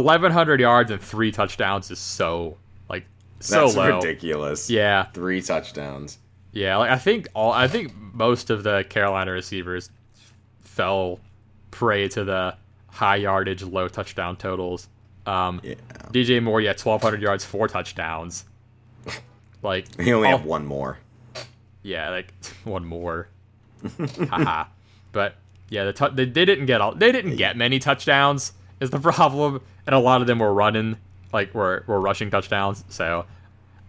[0.00, 2.56] 1,100 yards and three touchdowns is so
[2.88, 3.04] like
[3.40, 3.96] so That's low.
[3.96, 4.70] ridiculous.
[4.70, 6.18] Yeah, Three touchdowns.
[6.52, 9.90] Yeah, like I think all I think most of the Carolina receivers
[10.60, 11.20] fell
[11.70, 12.56] prey to the
[12.88, 14.88] high yardage, low touchdown totals.
[15.26, 15.74] Um, Yeah.
[16.12, 18.44] DJ Moore, yeah, twelve hundred yards, four touchdowns.
[19.62, 20.98] Like He only all- had one more.
[21.82, 22.32] yeah, like
[22.64, 23.28] one more.
[24.28, 24.64] Haha.
[25.12, 25.36] But
[25.70, 28.52] yeah, the they, they didn't get all they didn't get many touchdowns
[28.84, 30.96] is the problem, and a lot of them were running
[31.32, 32.84] like were were rushing touchdowns.
[32.88, 33.26] So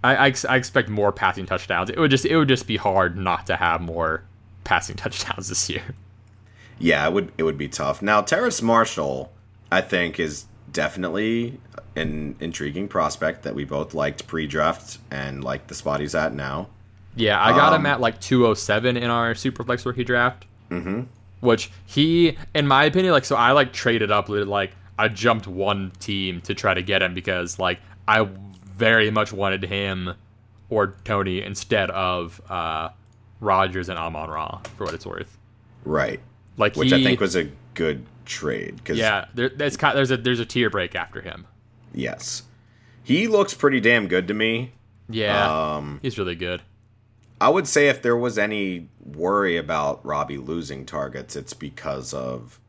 [0.04, 1.90] I, I, ex- I expect more passing touchdowns.
[1.92, 4.24] It would just it would just be hard not to have more
[4.64, 5.84] passing touchdowns this year.
[6.80, 8.02] Yeah, it would it would be tough.
[8.02, 9.32] Now, Terrace Marshall,
[9.72, 11.60] I think, is definitely
[11.96, 16.68] an intriguing prospect that we both liked pre-draft and like the spot he's at now.
[17.16, 20.46] Yeah, I got him Um, at like 207 in our Superflex rookie draft.
[20.70, 21.04] Mm-hmm.
[21.40, 25.92] Which he, in my opinion, like so I like traded up, like I jumped one
[26.00, 28.28] team to try to get him because like I
[28.66, 30.14] very much wanted him
[30.70, 32.90] or Toney instead of uh
[33.42, 35.38] Rodgers and Amon-Ra for what it's worth.
[35.84, 36.20] Right.
[36.58, 38.84] Like Which he, I think was a good trade.
[38.86, 39.26] Cause, yeah.
[39.34, 41.46] There, kind, there's a there's a tier break after him.
[41.94, 42.44] Yes.
[43.04, 44.72] He looks pretty damn good to me.
[45.08, 46.64] Yeah, Um, he's really good.
[47.40, 52.60] I would say if there was any worry about Robbie losing targets, it's because of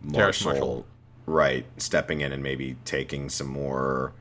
[0.00, 0.86] Marshall, Marshall.
[1.26, 4.12] Right, stepping in and maybe taking some more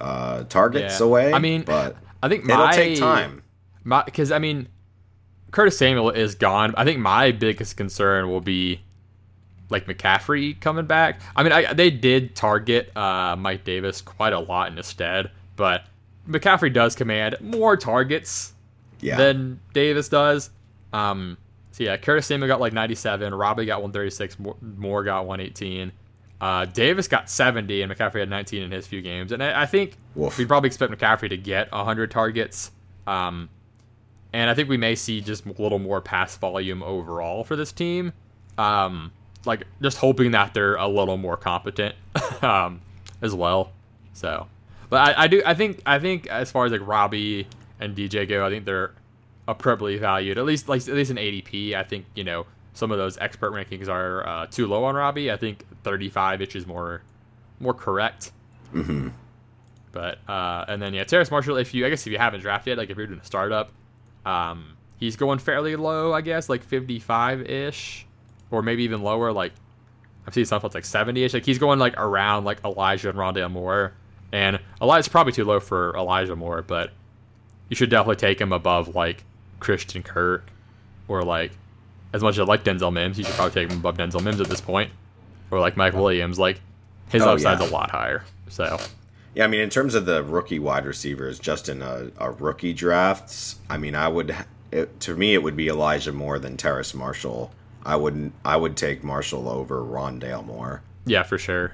[0.00, 1.06] uh, targets Yeah.
[1.06, 1.32] away.
[1.32, 3.42] I mean, but I think it'll take time.
[3.84, 4.68] Because I mean,
[5.50, 6.74] Curtis Samuel is gone.
[6.76, 8.80] I think my biggest concern will be
[9.70, 11.20] like McCaffrey coming back.
[11.34, 15.30] I mean, I, they did target uh, Mike Davis quite a lot in his stead,
[15.56, 15.84] but
[16.28, 18.52] McCaffrey does command more targets
[19.00, 20.50] Yeah, than Davis does.
[20.92, 21.38] Um,
[21.70, 25.90] so yeah, Curtis Samuel got like 97, Robbie got 136, Moore, Moore got 118.
[26.42, 29.30] Uh, Davis got 70, and McCaffrey had 19 in his few games.
[29.30, 30.36] And I, I think Woof.
[30.36, 32.72] we'd probably expect McCaffrey to get 100 targets.
[33.06, 33.48] Um,
[34.32, 37.70] and I think we may see just a little more pass volume overall for this
[37.70, 38.12] team.
[38.58, 39.12] Um,
[39.44, 41.94] like just hoping that they're a little more competent
[42.42, 42.80] um,
[43.20, 43.70] as well.
[44.12, 44.48] So,
[44.90, 47.46] but I, I do I think I think as far as like Robbie
[47.78, 48.92] and DJ go, I think they're
[49.46, 50.38] appropriately valued.
[50.38, 53.52] At least like at least in ADP, I think you know some of those expert
[53.52, 55.30] rankings are uh, too low on Robbie.
[55.30, 57.02] I think 35 ish is more
[57.60, 58.32] more correct.
[58.72, 59.08] hmm
[59.92, 61.56] But uh, and then yeah, Terrace Marshall.
[61.56, 63.70] If you I guess if you haven't drafted like if you're doing a startup,
[64.24, 66.12] um, he's going fairly low.
[66.12, 68.06] I guess like 55 ish,
[68.50, 69.32] or maybe even lower.
[69.32, 69.52] Like
[70.26, 71.34] I've seen stuff that's like 70 ish.
[71.34, 73.92] Like he's going like around like Elijah and Rondale Moore,
[74.32, 76.90] and Elijah's probably too low for Elijah Moore, but
[77.68, 79.24] you should definitely take him above like
[79.60, 80.48] Christian Kirk,
[81.06, 81.52] or like
[82.12, 84.40] as much as I like Denzel Mims, you should probably take him above Denzel Mims
[84.40, 84.90] at this point,
[85.50, 86.38] or like Mike Williams.
[86.38, 86.60] Like
[87.08, 87.68] his Oh, upside's yeah.
[87.68, 88.24] a lot higher.
[88.48, 88.78] So.
[89.34, 92.74] Yeah, I mean, in terms of the rookie wide receivers, just in a, a rookie
[92.74, 94.36] drafts, I mean, I would,
[94.70, 97.50] it, to me, it would be Elijah Moore than Terrace Marshall.
[97.84, 100.82] I wouldn't, I would take Marshall over Rondale Moore.
[101.06, 101.72] Yeah, for sure.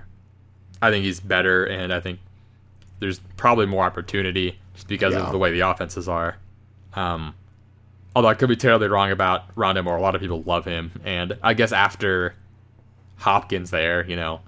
[0.81, 2.20] I think he's better, and I think
[3.01, 5.27] there's probably more opportunity just because Yeah.
[5.27, 6.36] of the way the offenses are.
[6.94, 7.35] Um,
[8.19, 9.97] although I could be terribly wrong about Rondale Moore.
[9.97, 12.35] A lot of people love him, and I guess after
[13.19, 14.40] Hopkins, there, you know,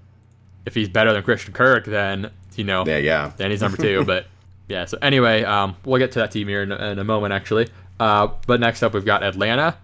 [0.66, 3.32] if he's better than Christian Kirk, then you know, Yeah, yeah.
[3.36, 4.04] then he's number two.
[4.06, 4.26] but
[4.66, 7.68] yeah, so anyway, um, we'll get to that team here in, in a moment, actually.
[8.00, 9.76] Uh, but next up, we've got Atlanta,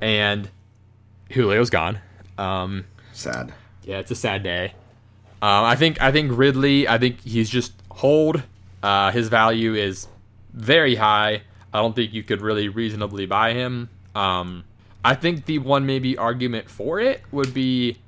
[0.00, 0.48] and
[1.28, 1.98] Julio's gone.
[2.38, 3.52] Um, Sad.
[3.84, 4.72] yeah, it's a sad day.
[5.42, 6.88] Um, I think I think Ridley.
[6.88, 8.42] I think he's just hold.
[8.82, 10.08] Uh, his value is
[10.54, 11.42] very high.
[11.72, 13.88] I don't think you could really reasonably buy him.
[14.14, 14.64] Um,
[15.04, 17.98] I think the one maybe argument for it would be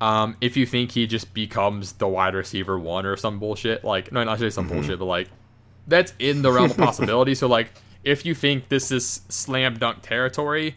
[0.00, 3.84] um, if you think he just becomes the wide receiver one or some bullshit.
[3.84, 5.28] Like no, not necessarily some bullshit, but like
[5.86, 7.34] that's in the realm of possibility.
[7.34, 7.70] so like
[8.04, 10.76] if you think this is slam dunk territory,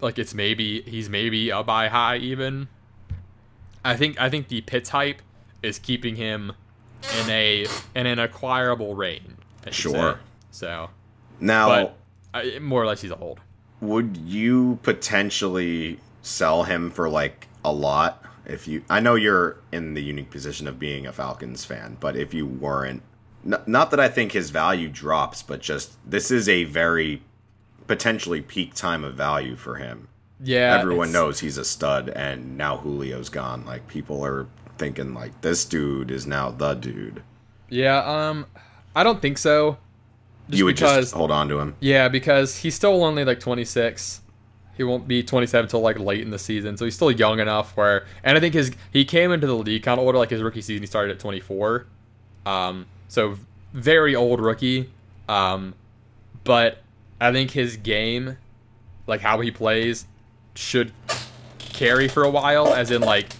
[0.00, 2.68] like it's maybe he's maybe a buy high even.
[3.84, 5.22] I think I think the Pitts hype
[5.62, 6.52] is keeping him
[7.20, 9.22] in a in an acquirable range.
[9.70, 10.14] Sure.
[10.14, 10.20] say.
[10.52, 10.90] So,
[11.40, 11.96] Now, but
[12.56, 13.40] uh, more or less he's a hold.
[13.80, 19.94] would you potentially sell him for like a lot if you I know you're in
[19.94, 23.02] the unique position of being a Falcons fan, but if you weren't
[23.44, 27.22] n- not that I think his value drops, but just this is a very
[27.86, 30.08] potentially peak time of value for him.
[30.40, 33.64] Yeah, Everyone knows he's a stud and now Julio's gone.
[33.64, 34.46] Like people are
[34.78, 37.22] thinking like this dude is now the dude.
[37.70, 38.46] Yeah, um,
[38.94, 39.78] I don't think so.
[40.48, 41.74] Just you would because, just hold on to him.
[41.80, 44.20] yeah, because he's still only like 26.
[44.76, 47.76] He won't be 27 until like late in the season, so he's still young enough
[47.76, 48.06] where.
[48.22, 50.60] And I think his he came into the league kind of older, like his rookie
[50.60, 50.82] season.
[50.82, 51.86] He started at 24,
[52.44, 53.38] um, so
[53.72, 54.90] very old rookie.
[55.28, 55.74] Um,
[56.44, 56.78] but
[57.20, 58.36] I think his game,
[59.06, 60.06] like how he plays,
[60.54, 60.92] should
[61.58, 62.72] carry for a while.
[62.72, 63.32] As in, like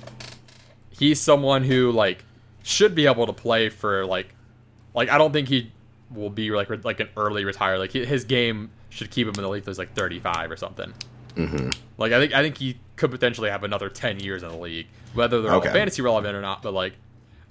[0.90, 2.24] he's someone who like
[2.62, 4.34] should be able to play for like
[4.94, 5.70] like I don't think he
[6.14, 7.78] will be like like an early retire.
[7.78, 10.92] Like his game should keep him in the league he's like 35 or something.
[11.34, 14.56] hmm Like I think I think he could potentially have another 10 years in the
[14.56, 15.72] league, whether they're Okay.
[15.72, 16.62] fantasy relevant or not.
[16.62, 16.94] But like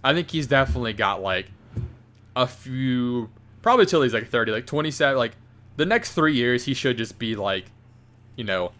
[0.03, 1.47] I think he's definitely got like
[2.35, 3.29] a few
[3.61, 5.17] probably till he's like 30, like 27.
[5.17, 5.33] Like
[5.77, 7.65] the next three years he should just be like
[8.35, 8.71] you know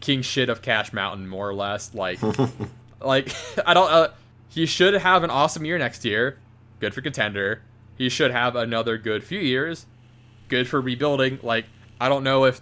[0.00, 1.92] king shit of Cash Mountain more or less.
[1.94, 2.18] Like
[3.00, 3.34] like
[3.66, 3.90] I don't.
[3.90, 4.08] Uh,
[4.48, 6.38] he should have an awesome year next year.
[6.80, 7.60] Good for contender.
[7.96, 9.86] He should have another good few years.
[10.48, 11.38] Good for rebuilding.
[11.42, 11.66] Like
[12.00, 12.60] I don't know if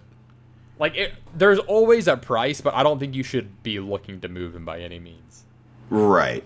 [0.78, 4.28] like it, there's always a price, but I don't think you should be looking to
[4.28, 5.44] move him by any means.
[5.90, 6.44] Right.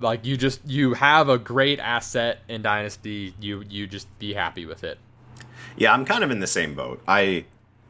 [0.00, 3.34] Like you just you have a great asset in dynasty.
[3.40, 4.98] You you just be happy with it.
[5.76, 7.02] Yeah, I'm kind of in the same boat.
[7.06, 7.44] I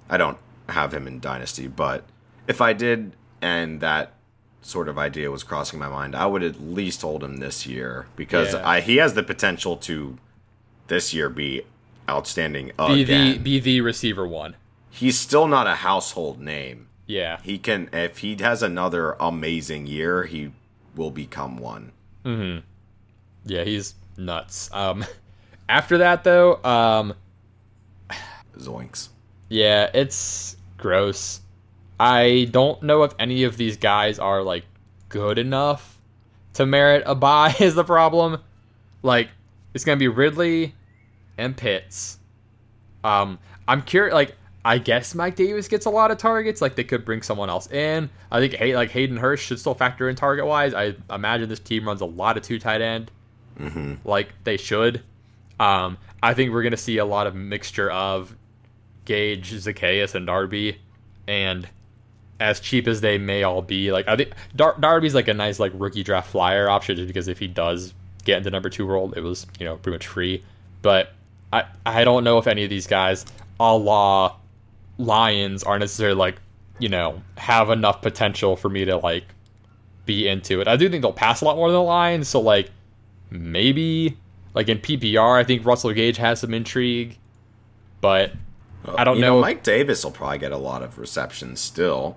[0.08, 0.38] I don't
[0.68, 2.04] have him in Dynasty, but
[2.46, 4.12] if I did, and that
[4.62, 8.06] sort of idea was crossing my mind, I would at least hold him this year
[8.16, 8.68] because Yeah.
[8.68, 10.18] I, he has the potential to
[10.88, 11.62] this year be
[12.08, 13.32] outstanding Be again.
[13.32, 14.56] the be the receiver one.
[14.90, 16.88] He's still not a household name.
[17.06, 17.38] Yeah.
[17.42, 20.50] He can if he has another amazing year, he
[20.96, 21.92] will become one.
[22.24, 24.68] Yeah, he's nuts.
[24.72, 25.04] Um
[25.68, 27.14] after that though, um
[28.58, 29.08] Zoinks.
[29.48, 31.40] yeah, it's gross.
[32.00, 34.64] I don't know if any of these guys are like
[35.10, 36.00] good enough
[36.54, 38.38] to merit a buy is the problem.
[39.02, 39.28] Like
[39.74, 40.74] it's going to be Ridley
[41.36, 42.18] and Pitts.
[43.04, 46.62] Um I'm curious like I guess Mike Davis gets a lot of targets.
[46.62, 48.08] Like they could bring someone else in.
[48.30, 50.72] I think Hay- like Hayden Hurst should still factor in target wise.
[50.72, 53.10] I imagine this team runs a lot of two tight end,
[54.04, 55.02] like they should.
[55.58, 58.34] Um, I think we're gonna see a lot of mixture of
[59.06, 60.78] Gage, Zaccheaus, and Darby,
[61.26, 61.68] and
[62.40, 65.60] as cheap as they may all be, like I think Dar- Darby's like a nice
[65.60, 67.94] like rookie draft flyer option just because if he does
[68.24, 70.42] get into number two role, it was you know pretty much free.
[70.82, 71.12] But
[71.52, 73.26] I I don't know if any of these guys,
[73.60, 74.36] a la
[74.98, 76.36] Lions, are necessarily like
[76.78, 79.24] you know have enough potential for me to like
[80.06, 80.68] be into it.
[80.68, 82.70] I do think they'll pass a lot more than the Lions, so like
[83.30, 84.16] maybe
[84.54, 87.18] like in PPR, I think Russell Gage has some intrigue,
[88.00, 88.32] but
[88.96, 89.40] I don't You know.
[89.40, 92.16] Mike Davis will probably get a lot of receptions still,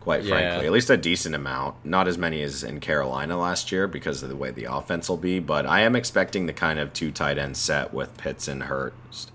[0.00, 0.30] quite Yeah.
[0.30, 0.66] frankly.
[0.66, 1.76] At least a decent amount.
[1.84, 5.16] Not as many as in Carolina last year because of the way the offense will
[5.16, 8.64] be, but I am expecting the kind of two tight end set with Pitts and
[8.64, 9.30] Hurst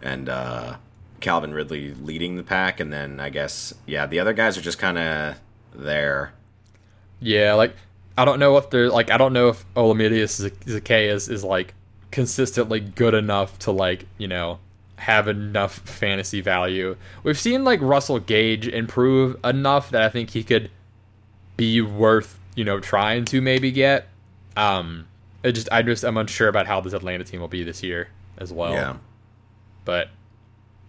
[0.00, 0.76] and uh,
[1.20, 2.78] Calvin Ridley leading the pack.
[2.80, 5.36] And then I guess, yeah, the other guys are just kind of
[5.74, 6.32] there.
[7.20, 7.74] Yeah, like
[8.16, 11.74] I don't know if they're like I don't know if Olamide Zaccheaus is like
[12.10, 14.60] consistently good enough to like you know
[14.96, 16.96] have enough fantasy value.
[17.22, 20.70] We've seen like Russell Gage improve enough that I think he could
[21.56, 24.08] be worth you know trying to maybe get.
[24.56, 25.08] Um,
[25.42, 28.08] it just I just I'm unsure about how this Atlanta team will be this year
[28.38, 28.72] as well.
[28.72, 28.96] yeah.
[29.84, 30.08] But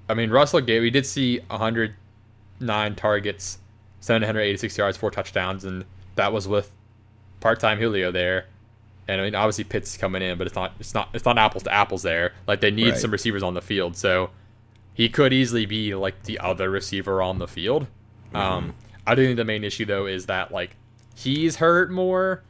[0.08, 3.58] I mean, Russell Gage, we did see 109 targets,
[4.00, 5.84] 786 yards, four touchdowns, and
[6.16, 6.72] that was with
[7.40, 8.46] part-time Julio there.
[9.08, 11.64] And I mean, obviously Pitts coming in, but it's not it's not it's not apples
[11.64, 12.34] to apples there.
[12.48, 12.98] Like they need Right.
[12.98, 14.32] some receivers on the field, so
[14.94, 17.88] he could easily be like the other receiver on the field.
[18.34, 18.74] Um,
[19.06, 20.76] I do think the main issue though is that like
[21.16, 22.44] he's hurt more.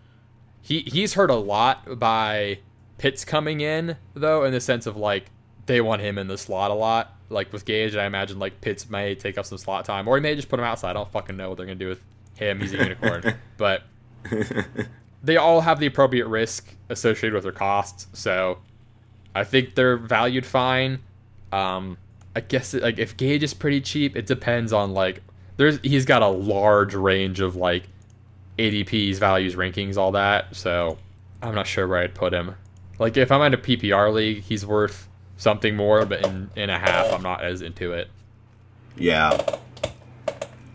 [0.61, 2.60] He he's hurt a lot by
[2.98, 5.26] Pitts coming in though, in the sense of like
[5.65, 7.11] they want him in the slot a lot.
[7.30, 10.15] Like with Gage, and I imagine like Pitts may take up some slot time, or
[10.15, 10.91] he may just put him outside.
[10.91, 12.02] I don't fucking know what they're gonna do with
[12.36, 12.61] him.
[12.61, 13.84] He's a unicorn, but
[15.26, 18.08] they all have the appropriate risk associated with their costs.
[18.14, 18.60] So
[19.34, 21.00] I think they're valued fine.
[21.52, 21.98] Um,
[22.36, 25.22] I guess like if Gage is pretty cheap, it depends on like
[25.58, 27.88] there's he's got a large range of like
[28.60, 30.56] ADPs, values, rankings, all that.
[30.56, 30.98] So
[31.42, 32.56] I'm not sure where I'd put him.
[33.00, 36.78] Like if I'm in a PPR league, he's worth something more, but in in a
[36.78, 38.10] half, I'm not as into it.
[38.96, 39.58] Yeah.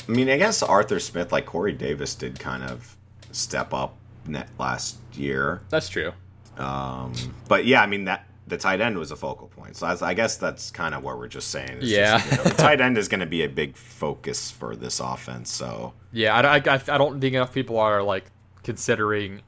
[0.08, 2.96] I mean, I guess Arthur Smith, like Corey Davis, did kind of
[3.30, 3.96] step up
[4.30, 5.62] net last year.
[5.68, 6.12] That's true.
[6.56, 7.12] Um,
[7.48, 9.76] but yeah, I mean that the tight end was a focal point.
[9.76, 11.78] So that's, I guess that's kind of what we're just saying.
[11.80, 12.18] Yeah.
[12.18, 15.00] just, you know, the tight end is going to be a big focus for this
[15.00, 15.50] offense.
[15.50, 18.24] So Yeah, I, I, I don't think enough people are like
[18.62, 19.42] considering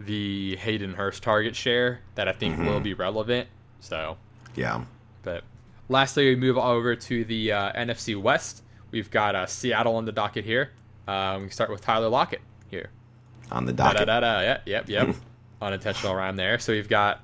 [0.00, 3.48] the Hayden Hurst target share that I think will be relevant.
[3.80, 4.16] So,
[4.54, 4.84] yeah,
[5.22, 5.44] but
[5.88, 8.62] lastly, we move over to the uh, NFC West.
[8.90, 10.70] We've got uh, Seattle on the docket here.
[11.06, 12.90] Um, we start with Tyler Lockett here.
[13.50, 14.06] On the Da docket.
[14.06, 14.40] da da da.
[14.40, 15.16] Yep, yep, yep.
[15.62, 16.58] Unintentional rhyme there.
[16.58, 17.20] So we've got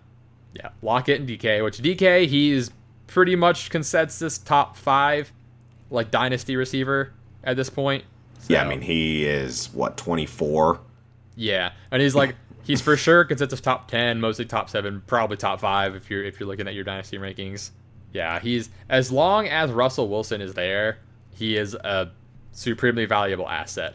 [0.55, 1.62] yeah Lockett and DK.
[1.62, 2.70] Which DK he's
[3.06, 5.32] pretty much consensus top five,
[5.90, 7.12] like dynasty receiver
[7.44, 8.05] at this point.
[8.48, 10.80] Yeah, I mean he is what twenty four.
[11.36, 12.34] Yeah, and he's like
[12.64, 16.40] he's for sure consensus top ten, mostly top seven, probably top five if you're if
[16.40, 17.70] you're looking at your dynasty rankings.
[18.12, 20.98] Yeah, he's as long as Russell Wilson is there,
[21.34, 22.10] he is a
[22.52, 23.94] supremely valuable asset.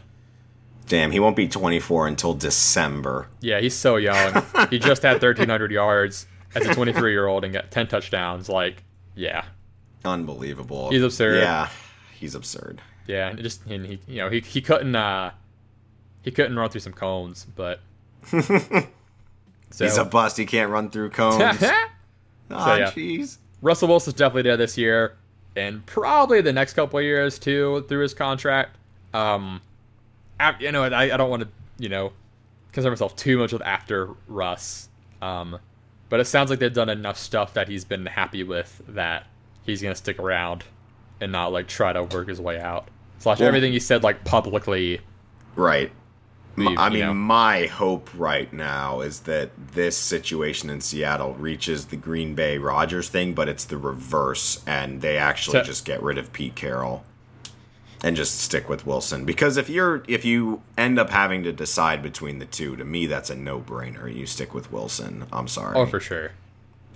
[0.86, 3.28] Damn, he won't be twenty four until December.
[3.40, 4.44] Yeah, he's so young.
[4.70, 8.48] he just had 1,300 yards as a 23 year old and got 10 touchdowns.
[8.48, 8.84] Like,
[9.14, 9.44] yeah,
[10.04, 10.90] Unbelievable.
[10.90, 11.42] He's absurd.
[11.42, 11.68] Yeah,
[12.14, 12.80] he's absurd.
[13.08, 15.32] yeah, and just and he you know he he couldn't uh
[16.22, 17.80] he couldn't run through some cones, but
[18.26, 20.36] so He's a bust.
[20.36, 21.62] He can't run through cones.
[22.48, 22.90] Ah, yeah.
[22.92, 23.38] jeez.
[23.60, 25.16] Russell Wilson's definitely there this year,
[25.56, 28.76] and probably the next couple of years too through his contract.
[29.12, 29.60] Um,
[30.60, 31.48] you know, I, I don't want to
[31.78, 32.12] you know
[32.72, 34.88] concern myself too much with after Russ.
[35.22, 35.58] Um,
[36.08, 39.26] but it sounds like they've done enough stuff that he's been happy with that
[39.64, 40.64] he's gonna stick around.
[41.18, 42.88] and not like try to work his way out.
[43.20, 45.00] Slash Well- everything he said like publicly.
[45.54, 45.90] Right.
[46.58, 47.14] Leave, I mean, know.
[47.14, 53.08] my hope right now is that this situation in Seattle reaches the Green Bay Rodgers
[53.08, 57.04] thing, but it's the reverse, and they actually So- just get rid of Pete Carroll
[58.06, 59.24] and just stick with Wilson.
[59.24, 63.06] Because if you're if you end up having to decide between the two, to me
[63.06, 64.14] that's a no brainer.
[64.14, 65.24] You stick with Wilson.
[65.32, 65.76] I'm sorry.
[65.76, 66.30] Oh, for sure.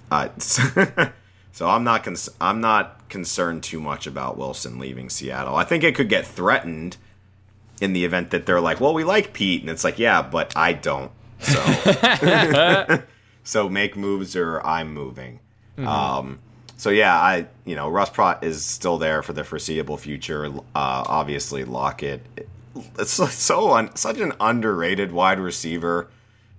[0.08, 5.56] Uh, so I'm not cons- I'm not concerned too much about Wilson leaving Seattle.
[5.56, 6.96] I think it could get threatened
[7.80, 10.56] in the event that they're like, "Well, we like Pete," and it's like, "Yeah, but
[10.56, 11.10] I don't."
[11.40, 13.02] So,
[13.42, 15.40] so make moves or I'm moving.
[15.76, 16.38] Um,
[16.80, 20.46] so yeah, I you know Russ Prott is still there for the foreseeable future.
[20.46, 22.22] Uh, obviously, Lockett.
[22.98, 26.08] It's so, un- such an underrated wide receiver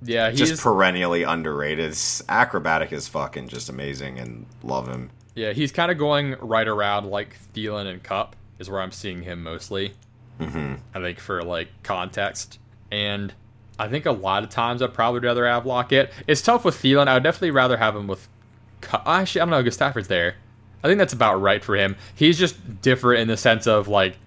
[0.04, 1.90] Yeah, he's just perennially underrated.
[1.90, 5.10] It's acrobatic is fucking just amazing and love him.
[5.36, 9.24] yeah he's kind of going right around like Thielen and Kupp is where I'm seeing
[9.24, 9.94] him mostly.
[10.40, 10.76] Mm-hmm.
[10.94, 12.60] I think for like context,
[12.92, 13.34] and
[13.80, 16.12] I think a lot of times I'd probably rather have Lockett.
[16.28, 17.08] It's tough with Thielen.
[17.08, 18.28] I would definitely rather have him with.
[19.06, 19.70] Actually, I don't know.
[19.70, 20.36] Stafford's there.
[20.84, 21.96] I think that's about right for him.
[22.16, 24.18] He's just different in the sense of like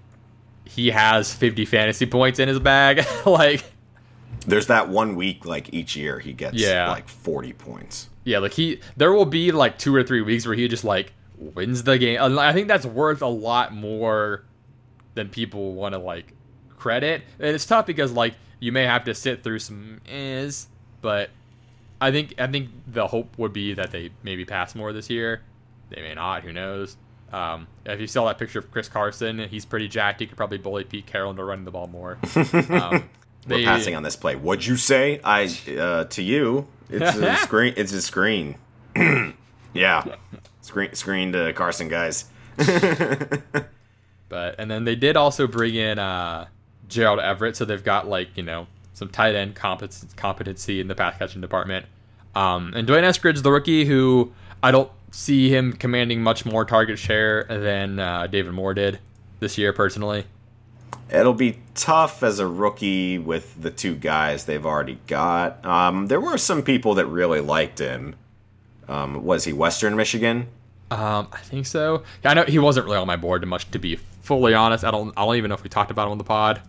[0.65, 3.05] he has 50 fantasy points in his bag.
[3.25, 3.63] like
[4.47, 6.89] There's that one week like each year he gets Yeah.
[6.89, 8.09] like 40 points.
[8.23, 11.13] Yeah, like he, there will be like two or three weeks where he just like
[11.37, 12.19] wins the game.
[12.39, 14.43] I think that's worth a lot more
[15.13, 16.33] than people want to like
[16.77, 17.21] credit.
[17.39, 20.67] And it's tough because like you may have to sit through some is,
[21.01, 21.29] but
[22.01, 25.41] I think I think the hope would be that they maybe pass more this year.
[25.89, 26.43] They may not.
[26.43, 26.97] Who knows?
[27.31, 30.19] Um, if you saw that picture of Chris Carson, he's pretty jacked.
[30.19, 32.17] He could probably bully Pete Carroll into running the ball more.
[32.35, 33.09] Um,
[33.47, 34.35] We're they- passing on this play.
[34.35, 35.19] What'd you say?
[35.23, 35.43] I
[35.77, 36.67] uh, to you.
[36.89, 37.73] It's a screen.
[37.77, 38.55] It's a screen.
[39.73, 40.15] yeah,
[40.61, 42.25] screen screen to Carson guys.
[44.27, 46.47] But and then they did also bring in uh,
[46.87, 48.65] Gerald Everett, so they've got like you know
[48.95, 51.85] some tight end competency in the pass catching department.
[52.33, 56.97] Um, and D'Wayne Eskridge, the rookie, who I don't see him commanding much more target
[56.97, 58.99] share than uh, David Moore did
[59.39, 60.25] this year personally.
[61.11, 65.63] It'll be tough as a rookie with the two guys they've already got.
[65.63, 68.15] Um, there were some people that really liked him.
[68.87, 70.47] Um, was he Western Michigan?
[70.89, 72.03] Um, I think so.
[72.23, 74.83] I know he wasn't really on my board much, to be fully honest.
[74.83, 75.13] I don't.
[75.17, 76.61] I don't even know if we talked about him on the pod.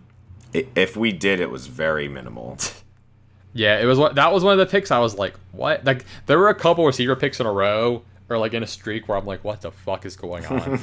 [0.53, 2.57] If we did, it was very minimal.
[3.53, 4.91] Yeah, it was that was one of the picks.
[4.91, 5.83] I was like, what?
[5.83, 9.07] Like there were a couple receiver picks in a row, or like in a streak
[9.07, 10.79] where I'm like, what the fuck is going on?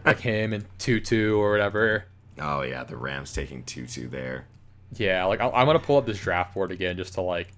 [0.06, 2.04] like him and Tutu or whatever.
[2.40, 4.46] Oh yeah, the Rams taking Tutu there.
[4.94, 7.48] Yeah, like I- I'm gonna pull up this draft board again just to like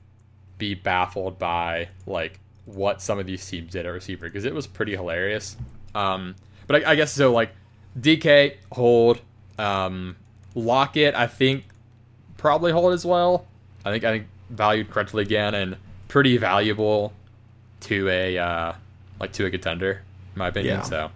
[0.58, 4.66] be baffled by like what some of these teams did at receiver because it was
[4.66, 5.56] pretty hilarious.
[5.94, 6.34] Um,
[6.66, 7.30] but I, I guess so.
[7.32, 7.50] Like
[8.00, 9.20] DK hold,
[9.60, 10.16] um,
[10.54, 11.64] Lockett I think
[12.36, 13.46] probably hold as well.
[13.84, 15.76] I think I think valued correctly again and
[16.08, 17.12] pretty valuable
[17.80, 18.72] to a uh,
[19.20, 20.02] like to a contender
[20.34, 20.78] in my opinion.
[20.78, 20.82] Yeah.
[20.82, 21.10] So,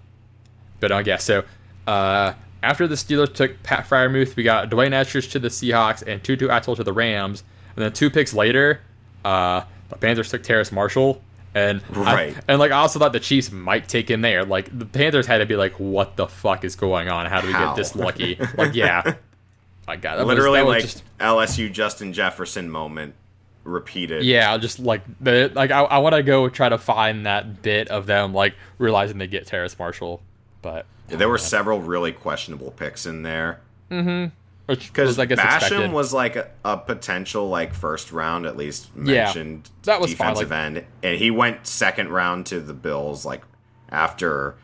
[0.81, 1.45] but I guess so.
[1.87, 6.25] Uh, after the Steelers took Pat Freiermuth, we got D'Wayne Eskridge to the Seahawks and
[6.25, 7.45] Tutu Atwell to the Rams.
[7.77, 8.81] And then two picks later,
[9.25, 11.23] uh, the Panthers took Terrace Marshall.
[11.55, 12.37] And I- Right.
[12.49, 14.45] and like I also thought the Chiefs might take him there.
[14.45, 17.27] Like the Panthers had to be like, "What the fuck is going on?
[17.27, 17.67] How do we How?
[17.69, 19.03] get this lucky?" Like, yeah,
[19.87, 23.15] my God, that was- Literally was like just- LSU Justin Jefferson moment
[23.63, 24.25] repeated.
[24.25, 27.89] Yeah, just like the like I, I want to go try to find that bit
[27.89, 30.21] of them like realizing they get Terrace Marshall,
[30.61, 33.61] but There were several really questionable picks in there.
[33.89, 34.31] which
[34.67, 35.93] Because I guess Basham expected.
[35.93, 40.29] was like a, a potential like first round at least Yeah, mentioned that was fine,
[40.29, 43.43] defensive end, and he went second round to the Bills like
[43.91, 44.57] after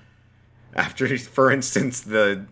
[0.74, 2.46] after for instance the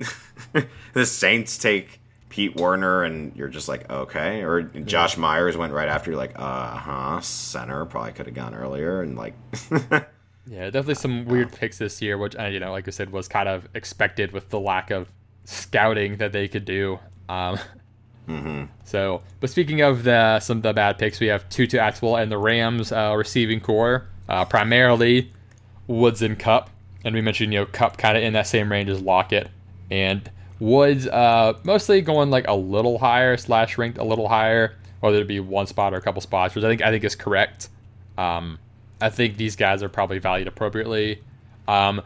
[0.93, 4.43] the Saints take Pete Werner and you're just like okay.
[4.43, 8.55] Or Josh Myers went right after you're like uh huh center probably could have gone
[8.55, 9.35] earlier and like
[10.51, 13.29] yeah, definitely some weird picks this year, which uh, you know, like I said, was
[13.29, 15.11] kind of expected with the lack of
[15.45, 16.99] scouting that they could do.
[17.29, 17.59] Um,
[18.85, 22.31] So, but speaking of the some of the bad picks, we have Tutu Atwell and
[22.31, 25.33] the Rams uh, receiving core, uh, primarily
[25.87, 26.69] Woods and Kupp,
[27.05, 29.49] and we mentioned you know Kupp kind of in that same range as Lockett,
[29.91, 30.31] and
[30.61, 35.29] Woods uh, mostly going like a little higher slash ranked a little higher, whether it
[35.29, 37.69] be one spot or a couple spots, which I think I think is correct.
[38.19, 38.59] Um,
[39.01, 41.23] I think these guys are probably valued appropriately.
[41.67, 42.03] Um,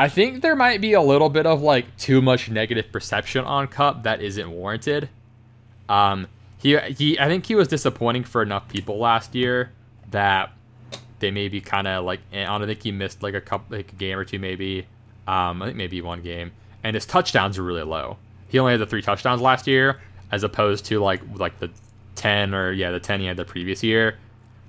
[0.00, 3.68] I think there might be a little bit of like too much negative perception on
[3.68, 5.10] Kupp that isn't warranted.
[5.90, 9.72] Um, he he, I think he was disappointing for enough people last year
[10.10, 10.52] that
[11.18, 12.20] they maybe kind of like.
[12.32, 14.86] I don't think he missed like a couple like a game or two maybe.
[15.28, 16.52] Um, I think maybe one game,
[16.82, 18.16] and his touchdowns are really low.
[18.48, 20.00] He only had the three touchdowns last year,
[20.32, 21.68] as opposed to like like the
[22.14, 24.16] ten or yeah the ten he had the previous year,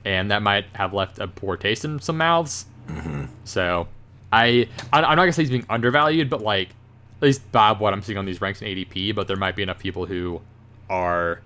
[0.04, 2.66] and that might have left a poor taste in some mouths.
[2.88, 3.28] Mm-hmm.
[3.46, 3.88] So,
[4.32, 7.94] I I- I'm not gonna say he's being undervalued, but like at least Bob, what
[7.94, 10.42] I'm seeing on these ranks in ADP, but there might be enough people who
[10.90, 11.42] are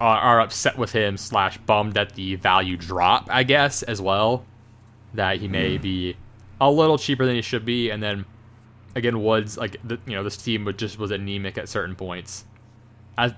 [0.00, 4.44] are, upset with him slash bummed at the value drop, I guess, as well.
[5.14, 6.16] That he may be
[6.60, 8.24] a little cheaper than he should be, and then
[8.94, 12.44] again, Woods like the, you know this team would just was anemic at certain points.
[13.18, 13.34] I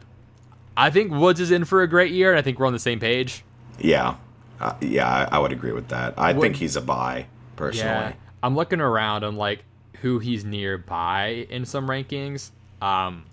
[0.77, 2.79] I think Woods is in for a great year, and I think we're on the
[2.79, 3.43] same page.
[3.79, 4.17] Yeah,
[4.61, 6.15] uh, yeah, I, I would agree with that.
[6.19, 7.27] I Would- think he's a buy
[7.57, 7.91] personally.
[7.91, 8.13] Yeah,
[8.45, 9.65] I'm looking around on like
[10.03, 12.51] who he's nearby in some rankings.
[12.83, 13.25] Um,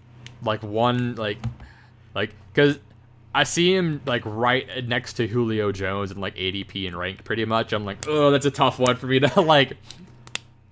[0.42, 1.38] like one like
[2.16, 2.80] like because
[3.36, 7.44] I see him like right next to Julio Jones and like ADP and rank pretty
[7.44, 7.74] much.
[7.74, 9.76] I'm like, oh, that's a tough one for me to like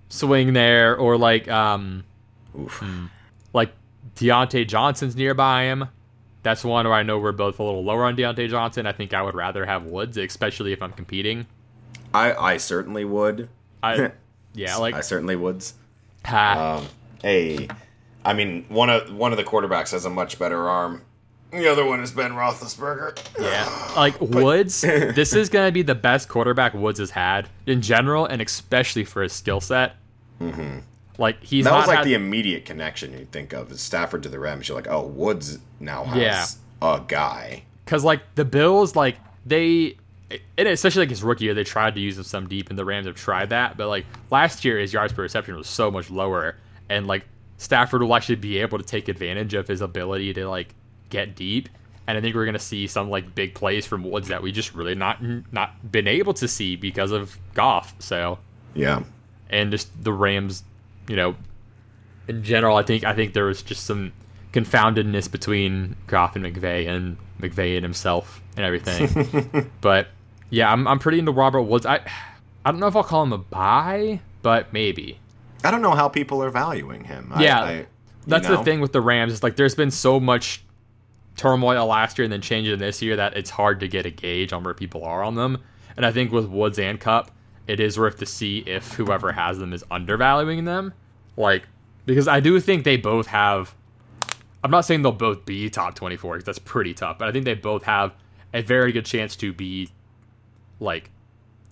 [0.08, 2.04] swing there or like um
[2.58, 2.82] Oof.
[3.52, 3.72] like
[4.16, 5.86] Diontae Johnson's nearby him.
[6.42, 8.86] That's one where I know we're both a little lower on Diontae Johnson.
[8.86, 11.46] I think I would rather have Woods, especially if I'm competing.
[12.14, 13.50] I I certainly would.
[13.82, 14.12] I
[14.54, 15.64] yeah, like I certainly would.
[16.24, 16.86] ha, Um,
[17.22, 17.68] hey,
[18.24, 21.02] I mean one of one of the quarterbacks has a much better arm.
[21.52, 23.18] The other one is Ben Roethlisberger.
[23.40, 24.80] Yeah, like Woods.
[24.82, 29.22] this is gonna be the best quarterback Woods has had in general, and especially for
[29.22, 29.96] his skill set.
[30.40, 30.78] Mm-hmm.
[31.18, 34.28] Like he's That was like had- the immediate connection you think of is Stafford to
[34.28, 34.68] the Rams.
[34.68, 36.46] You're like, oh, Woods now has Yeah.
[36.94, 37.64] a guy.
[37.84, 39.96] because like the Bills, like they,
[40.58, 42.84] and especially like his rookie year, they tried to use him some deep, and the
[42.84, 43.76] Rams have tried that.
[43.76, 46.56] But like last year, his yards per reception was so much lower,
[46.88, 47.24] and like
[47.58, 50.74] Stafford will actually be able to take advantage of his ability to like
[51.08, 51.68] get deep.
[52.06, 54.74] And I think we're gonna see some like big plays from Woods that we just
[54.74, 55.18] really not
[55.52, 57.94] not been able to see because of Goff.
[57.98, 58.38] So
[58.74, 59.02] Yeah.
[59.48, 60.64] and just the Rams,
[61.08, 61.36] you know,
[62.28, 64.12] in general, I think I think there was just some
[64.52, 69.70] confoundedness between Goff and McVay and McVay and himself and everything.
[69.80, 70.08] but
[70.50, 71.86] yeah, I'm I'm pretty into Robert Woods.
[71.86, 72.00] I
[72.64, 75.18] I don't know if I'll call him a buy, but maybe.
[75.64, 77.32] I don't know how people are valuing him.
[77.38, 77.86] Yeah, I, you
[78.26, 78.56] That's know?
[78.56, 79.32] the thing with the Rams.
[79.32, 80.62] Is like there's been so much
[81.36, 84.52] turmoil last year and then changing this year that it's hard to get a gauge
[84.52, 85.58] on where people are on them.
[85.96, 87.30] And I think with Woods and Kupp,
[87.66, 90.92] it is worth to see if whoever has them is undervaluing them.
[91.36, 91.64] Like
[92.06, 93.74] because I do think they both have.
[94.62, 97.46] I'm not saying they'll both be top 24 because that's pretty tough, but I think
[97.46, 98.12] they both have
[98.52, 99.88] a very good chance to be
[100.80, 101.10] like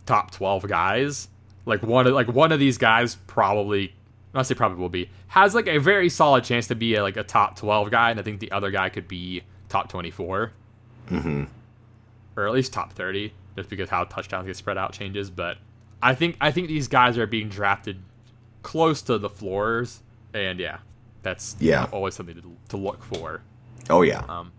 [0.07, 1.29] top 12 guys.
[1.67, 3.95] Like one of like one of these guys probably
[4.35, 7.17] not say probably will be has like a very solid chance to be a, like
[7.17, 10.53] a top 12 guy and I think the other guy could be top 24
[11.11, 11.45] Mm-hmm.
[12.37, 15.57] or at least top 30 just because how touchdowns get spread out changes but
[16.03, 18.01] I think I think these guys are being drafted
[18.63, 20.03] close to the floors
[20.35, 20.79] and yeah
[21.23, 21.87] that's Yeah.
[21.93, 23.41] always something to, to look for
[23.91, 24.23] Oh yeah.
[24.29, 24.53] um,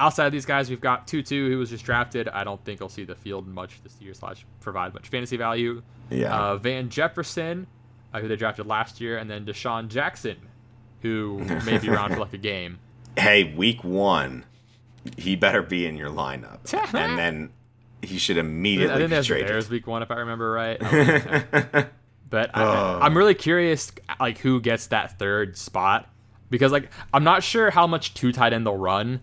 [0.00, 2.28] outside of these guys, we've got Tutu, who was just drafted.
[2.28, 5.82] I don't think he'll see the field much this year slash provide much fantasy value.
[6.10, 6.36] yeah.
[6.36, 7.66] Uh, Van Jefferson,
[8.12, 10.36] uh, who they drafted last year, and then DeSean Jackson,
[11.02, 12.78] who may be around for like a game.
[13.16, 14.44] hey, week one,
[15.16, 17.50] he better be in your lineup, and then
[18.02, 18.94] he should immediately.
[18.94, 19.28] I think that's.
[19.28, 21.86] Bears week one, if I remember right.
[22.30, 26.10] Um, But I, I'm really curious, like who gets that third spot,
[26.50, 29.20] because like I'm not sure how much two tight end they'll run,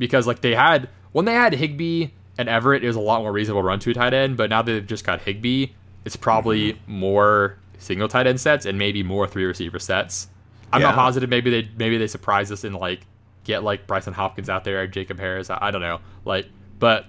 [0.00, 2.08] because like they had when they had Higbee
[2.38, 4.62] and Everett, it was a lot more reasonable to run two tight end, but now
[4.62, 5.68] that they've just got Higbee,
[6.04, 6.92] it's probably Mm-hmm.
[6.92, 10.28] more single tight end sets and maybe more three receiver sets.
[10.72, 11.28] I'm not positive.
[11.30, 13.06] Maybe they maybe they surprise us and like
[13.44, 15.50] get like Brycen Hopkins out there, or Jacob Harris.
[15.50, 16.46] I, I don't know, like,
[16.78, 17.06] but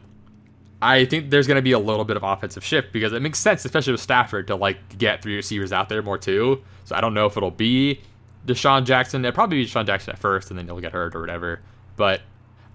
[0.81, 3.37] I think there's going to be a little bit of offensive shift because it makes
[3.37, 6.63] sense, especially with Stafford, to like get three receivers out there more too.
[6.85, 8.01] So I don't know if it'll be
[8.47, 9.23] DeSean Jackson.
[9.23, 11.61] It'll probably be DeSean Jackson at first, and then he'll get hurt or whatever.
[11.97, 12.21] But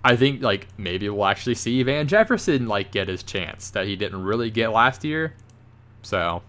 [0.07, 3.97] I think like maybe we'll actually see Van Jefferson like get his chance that he
[3.97, 5.35] didn't really get last year.
[6.03, 6.43] So,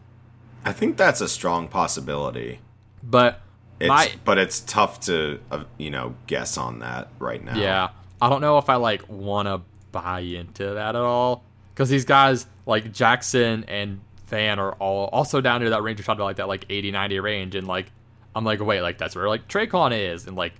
[0.63, 2.59] I think that's a strong possibility.
[3.01, 3.41] but
[3.79, 7.57] It's, my but it's tough to uh, you know guess on that right now.
[7.57, 7.89] Yeah,
[8.21, 9.61] I don't know if I like want to
[9.91, 11.43] buy into that at all
[11.73, 16.03] because these guys like Jackson and Van are all also down near that range we're
[16.03, 17.87] talking about, like that like 80, 90 range, and like
[18.35, 20.53] I'm like, wait, like that's where like Tre'Quan is, and like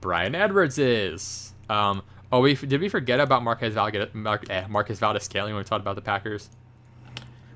[0.00, 1.52] Bryan Edwards is.
[1.70, 2.02] Um,
[2.32, 4.08] oh, we did we forget about Marquez Valdes,
[4.50, 6.48] eh, Marquez Valdes-Scantling when we talked about the Packers?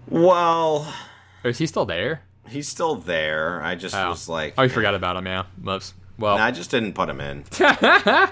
[0.08, 0.92] Well,
[1.44, 2.22] Or is he still there?
[2.48, 3.60] he's still there.
[3.62, 4.10] I just Oh.
[4.10, 5.26] was like, Oh, you forgot about him.
[5.26, 5.94] Yeah, Whoops.
[6.18, 7.44] Well, I just didn't put him in.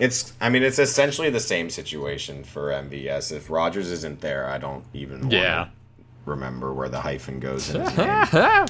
[0.00, 3.32] It's, I mean, it's essentially the same situation for MVS.
[3.32, 5.70] If Rodgers isn't there, I don't even Yeah.
[6.24, 8.06] remember where the hyphen goes in his name.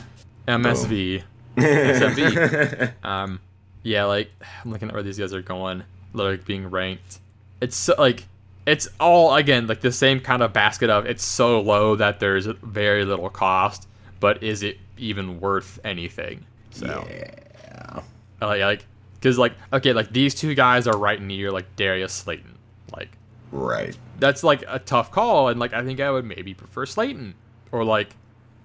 [0.48, 1.22] MSV.
[1.58, 2.92] SMB.
[3.04, 3.40] um,
[3.82, 4.30] yeah, like
[4.64, 5.82] I'm looking at where these guys are going,
[6.12, 7.20] like being ranked.
[7.60, 8.24] It's so, like
[8.66, 12.46] it's all again like the same kind of basket of it's so low that there's
[12.46, 13.88] very little cost,
[14.20, 16.44] but is it even worth anything?
[16.70, 18.00] So Yeah.
[18.40, 22.56] like like because like okay like these two guys are right near like Darius Slayton
[22.96, 23.10] like
[23.50, 23.96] Right.
[24.18, 27.34] that's like a tough call, and like I think I would maybe prefer Slayton
[27.72, 28.10] or like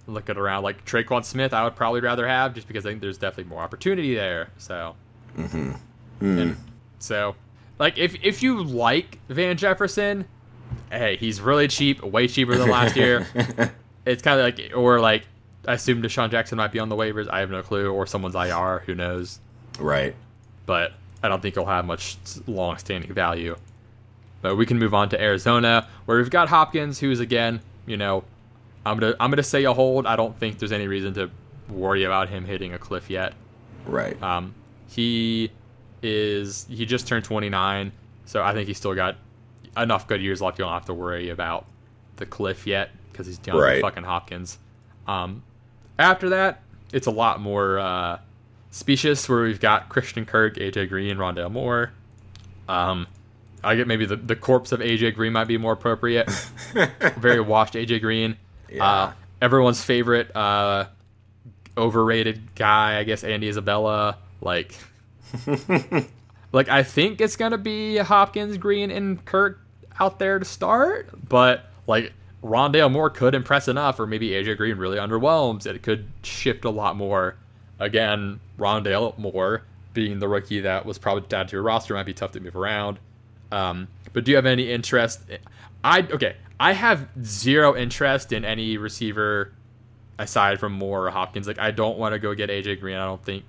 [0.06, 1.54] looking around like Tre'Quan Smith.
[1.54, 4.50] I would probably rather have just because I think there's definitely more opportunity there.
[4.58, 4.96] So,
[5.38, 5.72] mm-hmm.
[6.20, 6.62] and hmm.
[7.04, 7.36] So
[7.80, 10.26] like if if you like Van Jefferson,
[10.90, 13.28] hey, he's really cheap, way cheaper than last year.
[14.06, 15.26] it's kind of like or like
[15.68, 17.30] I assume DeSean Jackson might be on the waivers.
[17.30, 18.84] I have no clue, or someone's IR.
[18.86, 19.40] Who knows?
[19.80, 20.14] Right.
[20.66, 20.94] but
[21.24, 22.18] I don't think he'll have much
[22.48, 23.56] long-standing value.
[24.42, 28.24] But we can move on to Arizona, where we've got Hopkins, who's again, you know,
[28.86, 30.06] I'm gonna I'm gonna say a hold.
[30.06, 31.30] I don't think there's any reason to
[31.70, 33.34] worry about him hitting a cliff yet.
[33.86, 34.22] Right.
[34.22, 34.54] Um,
[34.90, 35.50] he
[36.04, 37.92] is he just turned 29,
[38.26, 39.16] so I think he's still got
[39.78, 40.60] enough good years left.
[40.60, 41.66] You don't have to worry about
[42.18, 43.82] the cliff yet because he's DeAndre Right.
[43.82, 44.58] fucking Hopkins.
[45.08, 45.44] Um,
[46.00, 46.62] after that,
[46.92, 48.20] it's a lot more uh,
[48.72, 51.92] specious, where we've got Christian Kirk, AJ Green, Rondale Moore.
[52.68, 53.08] Um,
[53.64, 56.30] I get maybe the, the corpse of AJ Green might be more appropriate.
[57.18, 58.38] Very washed AJ Green.
[58.70, 58.86] Yeah.
[58.86, 60.86] Uh, everyone's favorite uh,
[61.78, 64.18] overrated guy, I guess Andy Isabella.
[64.42, 64.76] Like,
[66.52, 69.60] like I think it's gonna be Hopkins, Green, and Kirk
[70.00, 74.78] out there to start, but like Rondale Moore could impress enough, or maybe AJ Green
[74.78, 75.66] really underwhelms.
[75.66, 77.36] It could shift a lot more.
[77.80, 82.14] Again, Rondale Moore being the rookie that was probably added to your roster might be
[82.14, 83.00] tough to move around.
[83.52, 85.22] Um, but do you have any interest?
[85.84, 86.36] I okay.
[86.60, 89.52] I have zero interest in any receiver
[90.18, 91.48] aside from Moore or Hopkins.
[91.48, 92.96] Like I don't want to go get AJ Green.
[92.96, 93.44] I don't think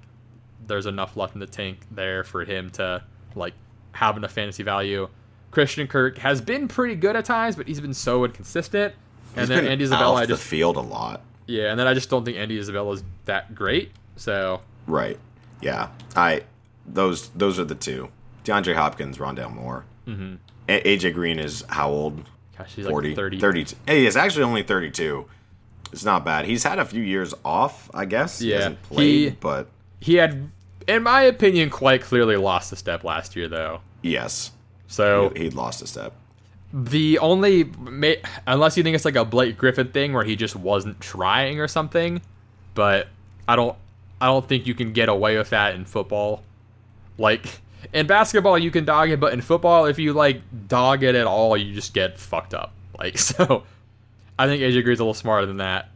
[0.67, 3.03] there's enough left in the tank there for him to
[3.35, 3.55] like
[3.93, 5.09] have enough fantasy value.
[5.51, 8.95] Christian Kirk has been pretty good at times, but he's been so inconsistent.
[9.37, 11.21] And then Andy Isabella, I the just field a lot.
[11.47, 13.93] yeah, and then I just don't think Andy Isabella is that great.
[14.17, 15.19] So Right.
[15.61, 15.89] Yeah.
[16.17, 16.43] I
[16.87, 18.09] those those are the two.
[18.45, 19.85] DeAndre Hopkins, Rondale Moore.
[20.07, 20.35] Mm-hmm.
[20.69, 22.25] A- AJ Green is how old?
[22.59, 23.41] gosh, he's 40, like 30.
[23.41, 23.77] 32.
[23.87, 25.25] Hey, he's actually only 32.
[25.93, 26.45] It's not bad.
[26.45, 28.39] He's had a few years off, I guess.
[28.41, 28.57] He Yeah.
[28.57, 29.69] hasn't played, He- but
[30.01, 30.51] He had,
[30.87, 33.81] in my opinion, quite clearly lost a step last year, though.
[34.03, 34.53] yes,
[34.87, 36.13] So he, he'd lost a step.
[36.73, 37.71] the only,
[38.47, 41.69] unless you think it's like a Blake Griffin thing where he just wasn't trying or
[41.69, 42.21] something,
[42.75, 43.09] but
[43.49, 43.77] I don't,
[44.21, 46.43] I don't think you can get away with that in football.
[47.19, 47.61] Like
[47.93, 51.27] in basketball, you can dog it, but in football, if you like dog it at
[51.27, 52.73] all, you just get fucked up.
[52.97, 53.65] Like so,
[54.39, 55.89] I think AJ Green's a little smarter than that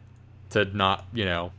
[0.50, 1.52] to not, you know,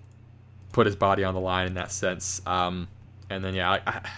[0.74, 2.42] put his body on the line in that sense.
[2.46, 2.90] Um,
[3.30, 4.10] and then yeah, I, I,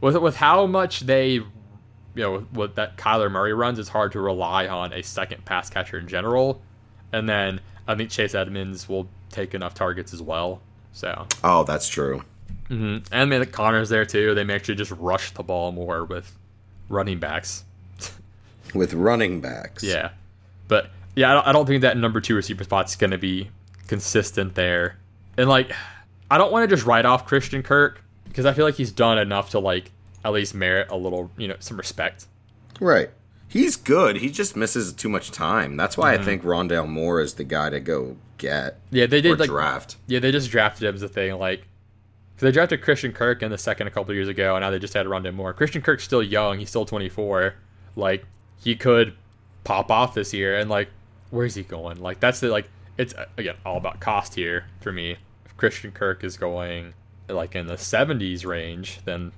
[0.00, 1.44] with with how much they, you
[2.16, 5.70] know, with, with that Kyler Murray runs, it's hard to rely on a second pass
[5.70, 6.62] catcher in general.
[7.12, 10.60] And then I think Chase Edmonds will take enough targets as well.
[10.92, 12.22] So Oh, that's true.
[12.68, 13.04] Mhm.
[13.10, 14.34] and maybe Conner's there too.
[14.34, 16.36] They may actually just rush the ball more with
[16.88, 17.64] running backs.
[18.74, 19.82] With running backs.
[19.82, 20.10] Yeah,
[20.68, 23.50] but yeah, I don't, I don't think that number two receiver spot's going to be
[23.88, 24.96] consistent there.
[25.36, 25.72] And like,
[26.30, 29.18] I don't want to just write off Christian Kirk because I feel like he's done
[29.18, 29.90] enough to like
[30.24, 32.26] at least merit a little, you know, some respect.
[32.80, 33.10] Right.
[33.48, 34.16] He's good.
[34.16, 35.76] He just misses too much time.
[35.76, 36.22] That's why Mm-hmm.
[36.22, 39.96] I think Rondale Moore is the guy to go get Yeah, they did like draft.
[40.06, 41.60] yeah, they just drafted him as a thing like.
[42.36, 44.78] Cause they drafted Christian Kirk in the second a couple years ago, and now they
[44.78, 45.52] just had Rondé Moore.
[45.52, 47.54] Christian Kirk's still young; he's still 24.
[47.96, 48.24] Like
[48.62, 49.12] he could
[49.64, 50.88] pop off this year, and like,
[51.28, 52.00] where's he going?
[52.00, 55.16] Like that's the like it's uh, again all about cost here for me.
[55.44, 56.94] If Christian Kirk is going
[57.34, 59.32] like in the 70s range, then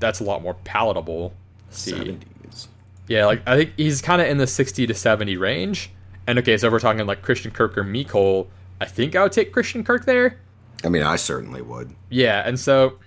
[0.00, 1.32] that's a lot more palatable.
[1.70, 2.68] See, 70s.
[3.08, 5.90] yeah, like I think he's kind of in the 60 to 70 range.
[6.26, 8.46] And okay, so if we're talking like Christian Kirk or Mecole,
[8.80, 10.38] I think I would take Christian Kirk there.
[10.84, 11.90] I mean, I certainly would.
[12.10, 12.98] Yeah, and so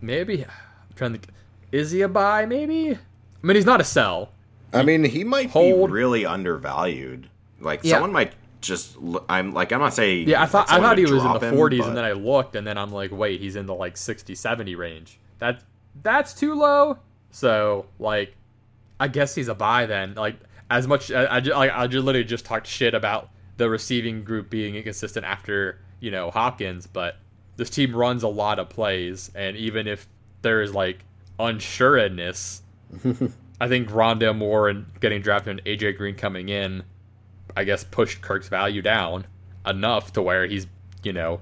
[0.00, 0.50] maybe I'm
[0.96, 1.34] trying to think.
[1.72, 2.46] Is he a buy?
[2.46, 2.92] Maybe.
[2.92, 4.30] I mean, he's not a sell.
[4.72, 7.28] I mean, he might Hold- be really undervalued.
[7.60, 7.94] Like Yeah.
[7.94, 8.96] someone might just.
[9.28, 10.28] I'm like I'm not saying.
[10.28, 12.12] Yeah, I thought I thought he was in the him, 40s, but- and then I
[12.12, 15.18] looked, and then I'm like, wait, he's in the like 60, 70 range.
[15.38, 15.62] That
[16.02, 16.98] that's too low.
[17.30, 18.34] So like,
[18.98, 20.14] I guess he's a buy then.
[20.14, 20.36] Like
[20.70, 24.24] as much I, I just like I just literally just talked shit about the receiving
[24.24, 27.16] group being inconsistent after you know Hopkins, but
[27.56, 30.08] this team runs a lot of plays, and even if
[30.42, 31.04] there is like
[31.38, 32.60] unsureness,
[33.60, 36.84] I think Rondale Moore and getting drafted and AJ Green coming in,
[37.56, 39.26] I guess pushed Kirk's value down
[39.66, 40.66] enough to where he's
[41.02, 41.40] you know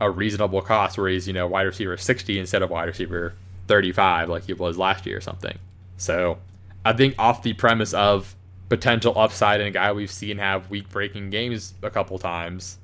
[0.00, 3.34] a reasonable cost where he's you know wide receiver 60 instead of wide receiver
[3.68, 5.58] 35 like he was last year or something.
[5.96, 6.38] So
[6.84, 8.34] I think off the premise of
[8.68, 12.78] potential upside in a guy we've seen have week breaking games a couple times,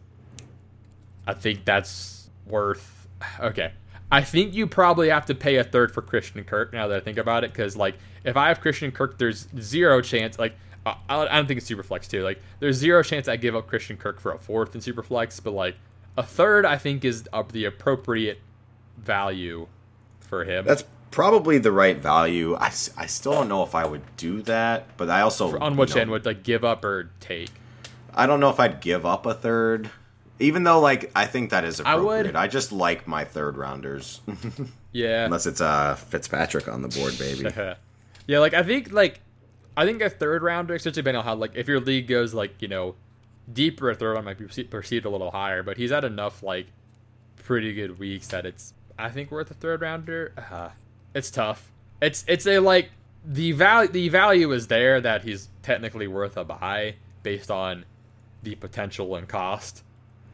[1.26, 3.08] I think that's worth.
[3.38, 3.72] Okay.
[4.12, 7.00] I think you probably have to pay a third for Christian Kirk now that I
[7.00, 10.38] think about it, because like if I have Christian Kirk, there's zero chance.
[10.38, 12.22] Like I, I don't think it's Superflex too.
[12.22, 15.52] Like there's zero chance I give up Christian Kirk for a fourth in Superflex, but
[15.52, 15.76] like
[16.16, 18.40] a third I think is up the appropriate
[18.96, 19.66] value
[20.20, 20.64] for him.
[20.64, 22.54] That's probably the right value.
[22.56, 22.66] I,
[22.96, 25.94] I still don't know if I would do that, but I also on you which
[25.94, 27.50] know, end would like give up or take?
[28.14, 29.90] I don't know if I'd give up a third.
[30.38, 32.20] Even though, like, I think that is I would.
[32.20, 32.34] appropriate.
[32.36, 34.22] I, just like my third rounders,
[34.92, 35.26] Yeah.
[35.26, 37.46] unless it's uh Fitzpatrick on the board, baby.
[38.26, 39.20] yeah, like I think like
[39.80, 42.60] I think a third rounder, especially depending on how like if your league goes like
[42.60, 42.96] you know
[43.50, 45.62] deeper, a third round might be perceived a little higher.
[45.62, 46.66] But he's had enough like
[47.36, 50.34] pretty good weeks that it's I think worth a third rounder.
[50.36, 50.68] Uh,
[51.14, 51.72] it's tough.
[52.02, 52.90] It's it's a like
[53.24, 57.86] the value the value is there that he's technically worth a buy based on
[58.42, 59.82] the potential and cost.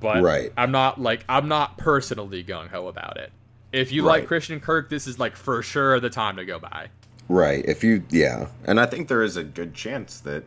[0.00, 0.52] But Right.
[0.56, 3.30] I'm not like I'm not personally gung ho about it.
[3.70, 6.88] If you like Christian Kirk, this is like for sure the time to go buy.
[7.28, 7.64] Right.
[7.64, 10.44] If you, yeah, and I think there is a good chance that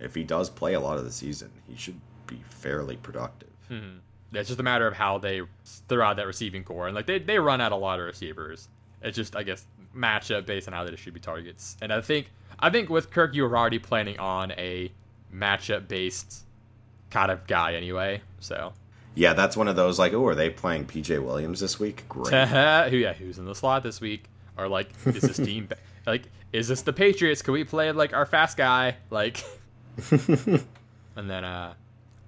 [0.00, 3.50] if he does play a lot of the season, he should be fairly productive.
[3.68, 3.98] Hmm.
[4.32, 5.42] It's just a matter of how they
[5.88, 8.68] throw out that receiving core, and like they, they run out a lot of receivers.
[9.02, 9.64] It's just I guess
[9.94, 11.76] matchup based on how they distribute targets.
[11.80, 14.90] And I think I think with Kirk, you were already planning on a
[15.32, 16.44] matchup based
[17.10, 18.22] kind of guy anyway.
[18.40, 18.72] So
[19.14, 22.04] Yeah, that's one of those like, oh, are they playing PJ Williams this week?
[22.08, 22.48] Great.
[22.90, 24.24] who yeah who's in the slot this week?
[24.56, 25.68] Or like is this team
[26.06, 27.42] like is this the Patriots?
[27.42, 29.44] Can we play like our fast guy like?
[30.10, 31.74] and then uh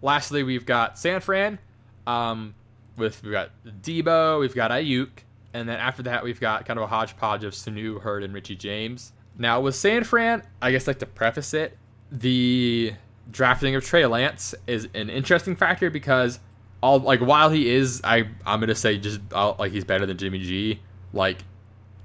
[0.02, 1.58] lastly we've got San Fran.
[2.06, 2.54] Um,
[2.96, 3.50] with we've got
[3.82, 5.10] Deebo, we've got Aiyuk,
[5.52, 8.56] and then after that we've got kind of a hodgepodge of Sanu, Hurd, and Richie
[8.56, 9.12] James.
[9.38, 11.76] Now with San Fran, I guess like to preface it,
[12.10, 12.94] the
[13.30, 16.38] drafting of Trey Lance is an interesting factor because
[16.82, 20.16] all like while he is, I I'm gonna say just uh, like he's better than
[20.16, 20.80] Jimmy G.
[21.12, 21.44] Like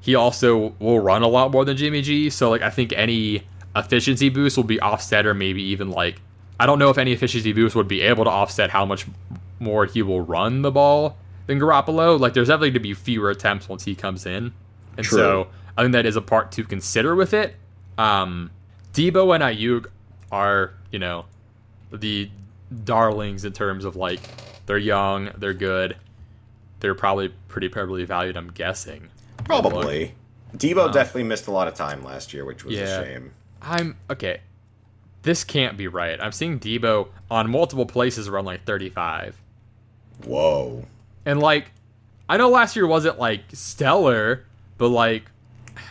[0.02, 2.30] he also will run a lot more than Jimmy G.
[2.30, 3.44] So like I think any
[3.76, 6.20] efficiency boost will be offset or maybe even like
[6.60, 9.06] I don't know if any efficiency boost would be able to offset how much
[9.60, 11.18] more he will run the ball
[11.48, 12.20] than Garoppolo.
[12.20, 14.54] Like there's definitely going to be fewer attempts once he comes in.
[14.98, 15.18] And True.
[15.18, 15.48] so
[15.78, 17.56] I think that is a part to consider with it.
[17.98, 18.52] Um
[18.94, 19.86] Deebo and Aiyuk
[20.32, 21.26] are, you know,
[21.94, 22.30] the
[22.84, 24.20] darlings in terms of like
[24.66, 25.96] they're young, they're good.
[26.80, 29.10] They're probably pretty probably valued, I'm guessing.
[29.46, 30.14] Probably.
[30.56, 33.00] Deebo definitely missed a lot of time last year, which was Yeah.
[33.00, 33.32] a shame.
[33.62, 34.42] I'm okay.
[35.24, 36.20] This can't be right.
[36.20, 39.40] I'm seeing Deebo on multiple places around like 35.
[40.26, 40.86] Whoa.
[41.26, 41.72] And like
[42.28, 44.46] I know last year wasn't like stellar,
[44.78, 45.24] but like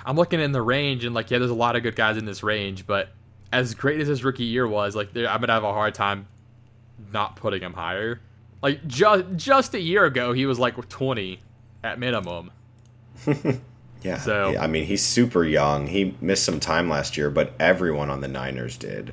[0.04, 2.24] I'm looking in the range and like yeah, there's a lot of good guys in
[2.24, 3.10] this range, but
[3.52, 6.26] as great as his rookie year was, like I'm gonna have a hard time
[7.12, 8.20] not putting him higher.
[8.62, 11.40] Like just just a year ago, he was like 20
[11.82, 12.50] at minimum.
[14.02, 14.16] Yeah.
[14.18, 15.86] So- I mean, he's super young.
[15.88, 19.12] He missed some time last year, but everyone on the Niners did.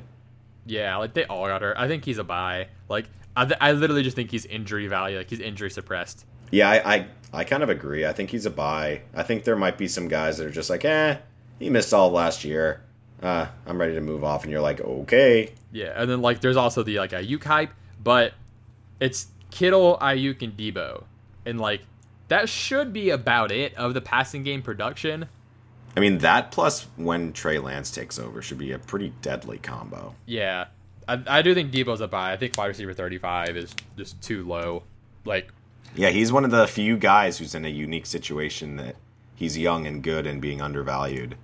[0.64, 1.76] Yeah, like they all got hurt.
[1.78, 2.68] I think he's a buy.
[2.88, 3.06] Like
[3.36, 5.18] I, th- I literally just think he's injury value.
[5.18, 6.24] Like he's injury suppressed.
[6.50, 8.06] Yeah, I, I I kind of agree.
[8.06, 9.02] I think he's a buy.
[9.14, 11.18] I think there might be some guys that are just like, eh,
[11.58, 12.82] he missed all last year.
[13.22, 15.52] Uh, I'm ready to move off, and you're like, okay.
[15.72, 17.70] Yeah, and then like there's also the like Aiyuk hype,
[18.02, 18.32] but
[19.00, 21.04] it's Kittle, Aiyuk, and Deebo,
[21.44, 21.82] and like
[22.28, 25.26] that should be about it of the passing game production.
[25.96, 30.14] I mean, that plus when Trey Lance takes over should be a pretty deadly combo.
[30.26, 30.66] Yeah,
[31.08, 32.32] I, I do think Deebo's a buy.
[32.32, 34.84] I think wide receiver 35 is just too low.
[35.24, 35.50] Like
[35.96, 38.96] Yeah, he's one of the few guys who's in a unique situation that
[39.34, 41.36] he's young and good and being undervalued.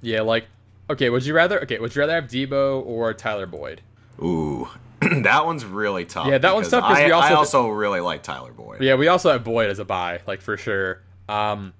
[0.00, 0.46] yeah, like
[0.88, 3.82] okay, would you rather okay, would you rather have Deebo or Tyler Boyd?
[4.20, 4.68] Ooh,
[5.22, 6.26] that one's really tough.
[6.26, 8.82] Yeah, that one's tough because I, we also- I also really like Tyler Boyd.
[8.82, 11.02] Yeah, we also have Boyd as a buy, like for sure.
[11.28, 11.72] Um,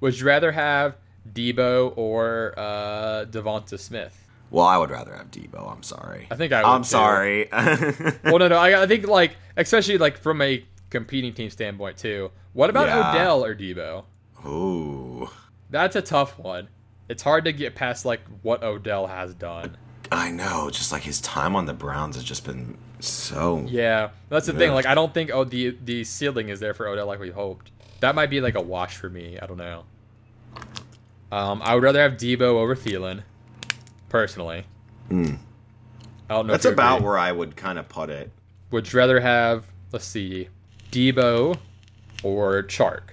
[0.00, 0.96] would you rather have
[1.32, 4.18] Deebo or uh, DeVonta Smith?
[4.50, 5.70] Well, I would rather have Deebo.
[5.70, 6.26] I'm sorry.
[6.30, 6.88] I think I would I'm too.
[6.88, 7.48] sorry.
[7.52, 8.56] well, no, no.
[8.58, 12.30] I, I think like especially like from a competing team standpoint too.
[12.52, 13.10] What about Yeah.
[13.12, 14.04] Odell or Deebo?
[14.46, 15.30] Ooh,
[15.70, 16.68] That's a tough one.
[17.08, 19.76] It's hard to get past like what Odell has done.
[20.12, 20.68] I know.
[20.70, 23.64] Just like his time on the Browns has just been so.
[23.66, 24.72] Yeah, that's the thing.
[24.72, 27.70] Like I don't think oh the the ceiling is there for Odell like we hoped.
[28.00, 29.38] That might be like a wash for me.
[29.40, 29.84] I don't know.
[31.30, 33.22] Um, I would rather have Deebo over Thielen,
[34.10, 34.66] personally.
[35.08, 35.30] I don't
[36.28, 36.38] know.
[36.38, 36.46] Hmm.
[36.48, 37.06] That's about agree.
[37.06, 38.30] where I would kind of put it.
[38.70, 39.64] Would you rather have?
[39.92, 40.48] Let's see,
[40.90, 41.56] Deebo
[42.22, 43.12] or Chark.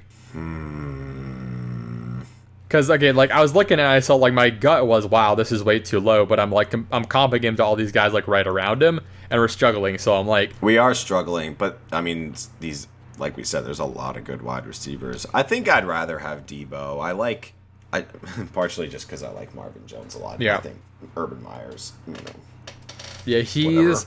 [2.69, 5.33] Because again, like I was looking at, it, I saw like my gut was, wow,
[5.33, 6.23] this is way too low.
[6.27, 8.99] But I'm like, com- I'm comping him to all these guys like right around him,
[9.31, 9.97] and we're struggling.
[9.97, 12.87] So I'm like, We are struggling, but I mean, these,
[13.17, 15.25] like we said, there's a lot of good wide receivers.
[15.33, 17.03] I think I'd rather have Deebo.
[17.03, 17.53] I like,
[17.91, 18.01] I
[18.53, 20.39] partially just because I like Marvin Jones a lot.
[20.39, 20.57] Yeah.
[20.57, 20.79] I think
[21.17, 22.19] Urban Meyer's, you know.
[23.25, 24.05] yeah, he's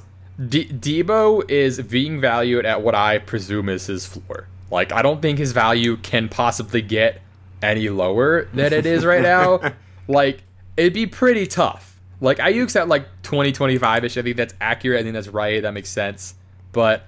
[0.49, 4.47] D- Deebo is being valued at what I presume is his floor.
[4.71, 7.21] Like I don't think his value can possibly get
[7.63, 9.61] any lower than it is right now.
[10.09, 10.43] like
[10.77, 12.01] it'd be pretty tough.
[12.21, 14.17] Like Aiyuk's at like 20, 25 ish.
[14.17, 15.01] I think that's accurate.
[15.01, 15.61] I think that's right.
[15.63, 16.35] That makes sense.
[16.73, 17.05] But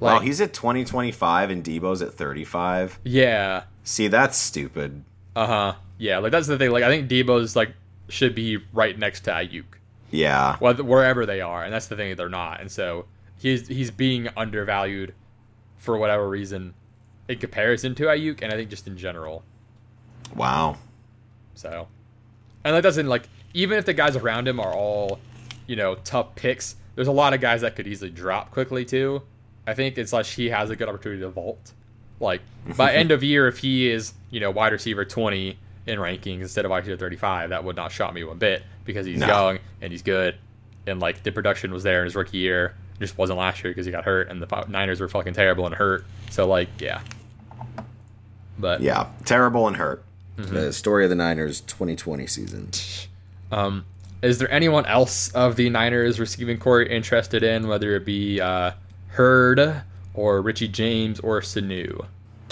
[0.00, 3.00] Wow, he's at 2025 and Deebo's at 35.
[3.02, 5.02] yeah, See, that's stupid.
[5.34, 6.18] uh huh, yeah.
[6.18, 6.70] Like that's the thing.
[6.70, 7.72] Like I think Deebo's like
[8.08, 9.64] should be right next to Aiyuk,
[10.10, 10.56] Yeah.
[10.58, 12.14] wherever they are, and that's the thing.
[12.16, 13.06] They're not, and so
[13.38, 15.14] he's he's being undervalued
[15.78, 16.74] for whatever reason
[17.28, 19.42] in comparison to Aiyuk, and I think just in general.
[20.34, 20.76] Wow.
[21.54, 21.88] So,
[22.64, 25.18] and that doesn't like even if the guys around him are all,
[25.66, 26.76] you know, tough picks.
[26.94, 29.22] There's a lot of guys that could easily drop quickly too.
[29.66, 31.72] I think it's like he has a good opportunity to vault.
[32.20, 32.40] Like
[32.76, 35.56] by end of year, if he is you know wide receiver 20
[35.86, 39.06] in rankings instead of wide receiver 35, that would not shock me one bit because
[39.06, 39.26] he's No.
[39.26, 40.36] young and he's good,
[40.86, 42.74] and like the production was there in his rookie year.
[42.96, 45.66] It just wasn't last year because he got hurt and the Niners were fucking terrible
[45.66, 46.04] and hurt.
[46.30, 47.00] So like yeah.
[48.58, 49.06] But Yeah.
[49.24, 50.04] Terrible and hurt.
[50.38, 50.54] Mm-hmm.
[50.54, 52.70] The story of the Niners 2020 season.
[53.50, 53.84] Um,
[54.22, 58.72] is there anyone else of the Niners receiving core interested in, whether it be uh,
[59.08, 59.82] Hurd
[60.14, 62.06] or Richie James or Sanu?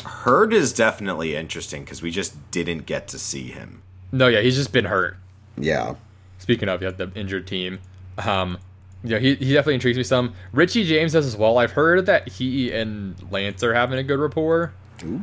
[0.05, 3.83] Hurd is definitely interesting because we just didn't get to see him.
[4.13, 5.17] No, yeah, he's just been hurt.
[5.57, 5.95] Yeah.
[6.39, 7.79] Speaking of, you have the injured team.
[8.19, 8.59] Um,
[9.03, 10.35] yeah, he, he definitely intrigues me some.
[10.53, 11.59] Richie James does as well.
[11.59, 14.73] I've heard that he and Lance are having a good rapport,
[15.05, 15.23] Ooh.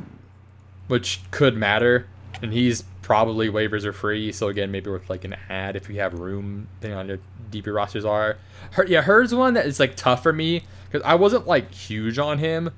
[0.88, 2.08] which could matter.
[2.42, 6.00] And he's probably waivers are free, so again, maybe with like an ad if you
[6.00, 7.20] have room, depending on your
[7.52, 8.38] your rosters are.
[8.72, 12.18] Her, yeah, Hurd's one that is like tough for me because I wasn't like huge
[12.18, 12.72] on him,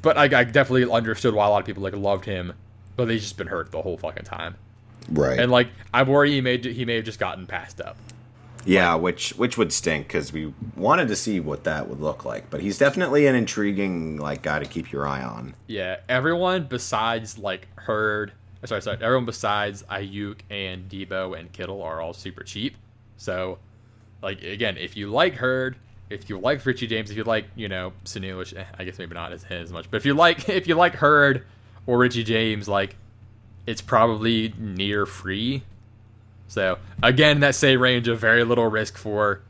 [0.00, 2.52] but I, I definitely understood why a lot of people like loved him,
[2.96, 4.56] but he's just been hurt the whole fucking time.
[5.10, 5.38] Right.
[5.38, 7.96] And like I worry he may he may have just gotten passed up.
[8.64, 12.48] yeah, which which would stink because we wanted to see what that would look like.
[12.50, 15.54] But he's definitely an intriguing like guy to keep your eye on.
[15.66, 18.32] Yeah, everyone besides like Hurd,
[18.66, 22.76] sorry, sorry, everyone besides Aiyuk and Deebo and Kittle are all super cheap.
[23.16, 23.58] So,
[24.22, 25.76] like again, if you like Hurd,
[26.10, 28.98] if you like Richie James, if you like you know Sanu, which eh, I guess
[28.98, 31.44] maybe not as as much, but if you like if you like Hurd
[31.86, 32.96] or Richie James, like
[33.66, 35.62] it's probably near free.
[36.48, 39.42] So again, that same range of very little risk for.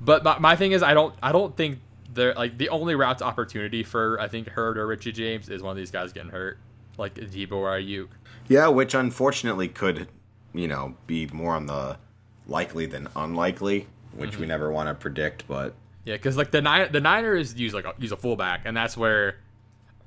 [0.00, 1.78] But my, my thing is, I don't I don't think
[2.12, 5.62] they're like the only route to opportunity for I think Hurd or Richie James is
[5.62, 6.58] one of these guys getting hurt,
[6.96, 8.08] like Deebo or Aiyuk.
[8.48, 10.08] Yeah, which unfortunately could,
[10.54, 11.98] you know, be more on the
[12.46, 14.48] likely than unlikely, which we mm-hmm.
[14.48, 15.46] never want to predict.
[15.46, 18.76] But Yeah, because like the Nin- the Niners use like a, use a fullback, and
[18.76, 19.36] that's where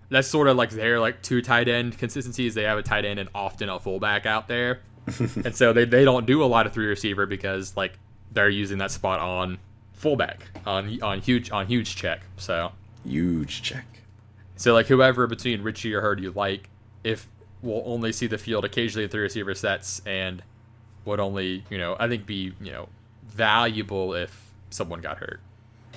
[0.10, 2.54] that's sort of like their like two tight end consistencies.
[2.54, 4.82] They have a tight end and often a fullback out there,
[5.20, 7.98] and so they they don't do a lot of three receiver because like
[8.32, 9.60] they're using that spot on
[9.94, 12.20] fullback on on huge on Juszczyk.
[12.38, 12.72] So
[13.08, 13.84] Juszczyk.
[14.56, 16.70] so like whoever between Richie or Hurd you like,
[17.04, 17.28] if
[17.62, 20.42] will only see the field occasionally in three receiver sets and
[21.06, 22.90] would only you know I think be you know
[23.26, 25.40] valuable if someone got hurt.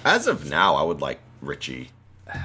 [0.04, 1.90] As of now, I would like Richie.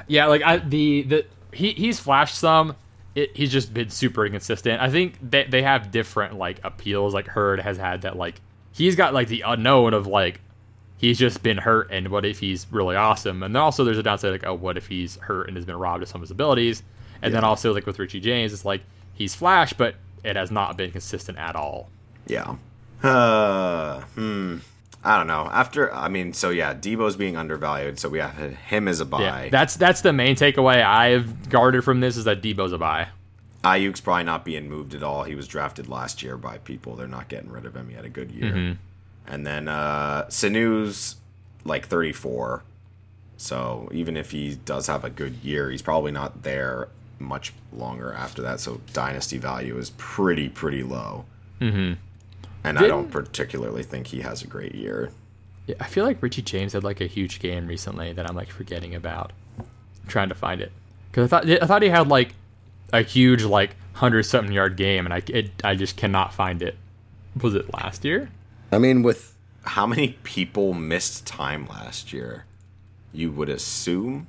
[0.07, 2.75] Yeah, like I the the he he's flashed some.
[3.15, 4.81] It, he's just been super inconsistent.
[4.81, 7.13] I think they they have different like appeals.
[7.13, 8.39] Like Hurd has had that like
[8.71, 10.41] he's got like the unknown of like
[10.97, 13.41] he's just been hurt and what if he's really awesome.
[13.41, 15.77] And then also there's a downside like oh what if he's hurt and has been
[15.77, 16.83] robbed of some of his abilities.
[17.21, 18.81] And then also like with Richie James, it's like
[19.19, 19.93] he's Flash, but
[20.23, 21.89] it has not been consistent at all.
[22.25, 22.55] Yeah.
[23.03, 24.57] Uh, hmm.
[25.03, 25.47] I don't know.
[25.51, 29.45] After, I mean, so yeah, Deebo's being undervalued, so we have him as a buy.
[29.45, 33.09] Yeah, that's that's the main takeaway I've guarded from this is that Deebo's a buy.
[33.63, 35.23] Aiyuk's probably not being moved at all.
[35.23, 36.95] He was drafted last year by people.
[36.95, 37.89] They're not getting rid of him.
[37.89, 38.51] He had a good year.
[38.51, 39.33] Mm-hmm.
[39.33, 41.15] And then uh Sanu's
[41.65, 42.63] like 34.
[43.37, 46.89] So even if he does have a good year, he's probably not there
[47.19, 48.59] much longer after that.
[48.59, 51.25] So dynasty value is pretty, pretty low.
[51.59, 51.93] Mm-hmm.
[52.63, 55.11] And I don't Didn't- particularly think he has a great year.
[55.67, 58.49] Yeah, I feel like Richie James had like a huge game recently that I'm like
[58.49, 59.31] forgetting about.
[59.59, 59.65] I'm
[60.07, 60.71] trying to find it
[61.11, 62.33] because I thought I thought he had like
[62.91, 66.75] a huge like hundred something yard game, and I it, I just cannot find it.
[67.39, 68.31] Was it last year?
[68.71, 72.45] I mean, with how many people missed time last year,
[73.13, 74.25] you would assume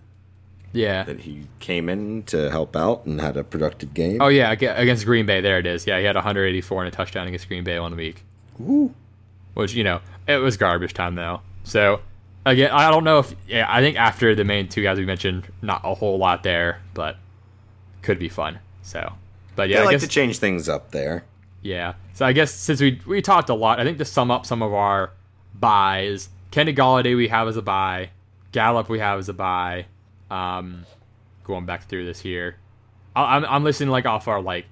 [0.73, 1.03] Yeah.
[1.05, 4.21] that he came in to help out and had a productive game.
[4.21, 5.41] Oh yeah, against Green Bay.
[5.41, 5.87] There it is.
[5.87, 8.25] Yeah, he had 184 and a touchdown against Green Bay one week.
[8.61, 8.95] Ooh.
[9.55, 11.41] Which you know, it was garbage time though.
[11.65, 12.01] So
[12.47, 15.49] again, I don't know if yeah, I think after the main two guys we mentioned,
[15.61, 17.17] not a whole lot there, but
[18.03, 18.61] could be fun.
[18.83, 19.13] So,
[19.57, 21.25] but yeah, They I like guess to change things up there.
[21.63, 21.95] yeah.
[22.15, 24.63] So I guess since we we talked a lot, I think to sum up some
[24.63, 25.11] of our
[25.59, 28.11] buys, Kenny Golladay we have as a buy,
[28.53, 29.87] Gallup we have as a buy.
[30.31, 30.87] Um,
[31.45, 32.57] going back through this here,
[33.17, 34.67] I- I'm I'm listening like off our like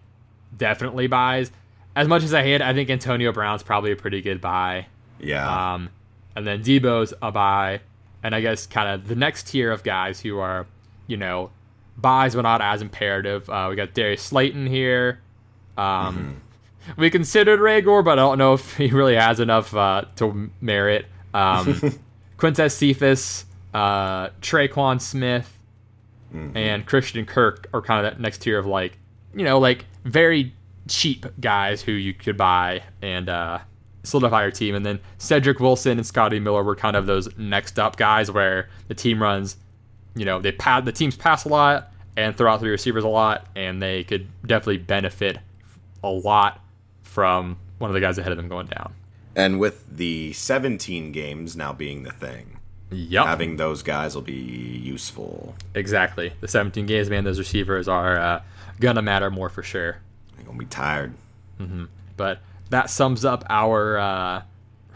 [0.57, 1.51] definitely buys.
[1.97, 4.87] As much as I hate, I think Antonio Brown's probably a pretty good buy.
[5.19, 5.75] Yeah.
[5.75, 5.91] Um,
[6.37, 7.81] and then Debo's a buy,
[8.23, 10.67] and I guess kind of the next tier of guys who are,
[11.09, 11.51] you know,
[11.97, 13.51] buys but not as imperative.
[13.51, 15.21] Uh, we got Darius Slayton here.
[15.77, 16.41] Um,
[16.97, 21.07] We considered Reagor, but I don't know if he really has enough uh, to merit.
[21.35, 21.75] Um,
[22.39, 23.45] Quintez Cephus,
[23.75, 25.55] uh, Tre'Quan Smith,
[26.55, 28.99] and Christian Kirk are kind of that next tier of like,
[29.35, 30.53] you know, like very
[30.87, 33.59] cheap guys who you could buy and uh,
[34.03, 34.75] solidify your team.
[34.75, 38.69] And then Cedric Wilson and Scotty Miller were kind of those next up guys where
[38.89, 39.57] the team runs,
[40.15, 43.09] you know, they pad the teams pass a lot and throw out the receivers a
[43.09, 45.39] lot, and they could definitely benefit
[46.03, 46.61] a lot
[47.05, 48.93] from one of the guys ahead of them going down.
[49.37, 52.58] and with the 17 games now being the thing,
[52.91, 53.27] Yep.
[53.27, 55.55] having those guys will be useful.
[55.75, 56.33] Exactly.
[56.41, 58.43] The 17 games, man, those receivers are uh,
[58.81, 59.99] gonna matter more for sure.
[60.37, 61.13] They're gonna be tired.
[62.17, 62.41] But
[62.71, 64.43] that sums up our uh,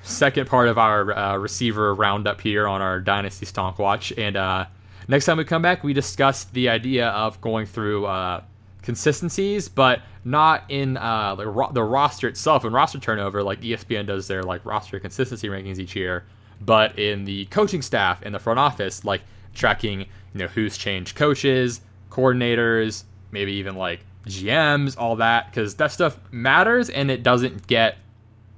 [0.03, 4.13] second part of our uh, receiver roundup here on our Dynasty Stonk Watch.
[4.17, 4.67] And uh,
[5.09, 8.43] next time we come back, we discuss the idea of going through uh,
[8.83, 14.07] consistencies, but not in uh, the, ro- the roster itself and roster turnover, like ESPN
[14.07, 16.25] does their like roster consistency rankings each year,
[16.65, 19.23] but in the coaching staff and the front office, like
[19.55, 21.81] tracking, you know, who's changed coaches,
[22.11, 27.97] coordinators, maybe even like GMs, all that, because that stuff matters and it doesn't get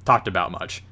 [0.05, 0.83] talked about much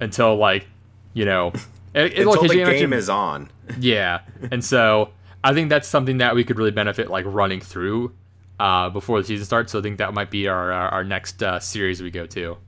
[0.00, 0.66] until like,
[1.14, 1.48] you know,
[1.94, 3.50] it, it, Until like, the game mentioned- is on.
[3.80, 4.20] yeah,
[4.50, 5.10] and so
[5.42, 8.12] I think that's something that we could really benefit like running through
[8.60, 9.72] uh, before the season starts.
[9.72, 12.58] So I think that might be our our, our next uh, series we go to.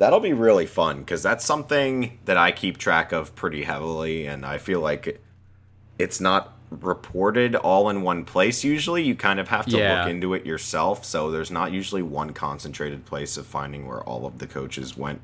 [0.00, 4.46] That'll be really fun because that's something that I keep track of pretty heavily, and
[4.46, 5.20] I feel like
[5.98, 8.64] it's not reported all in one place.
[8.64, 10.00] Usually, you kind of have to Yeah.
[10.00, 11.04] look into it yourself.
[11.04, 15.20] So there's not usually one concentrated place of finding where all of the coaches went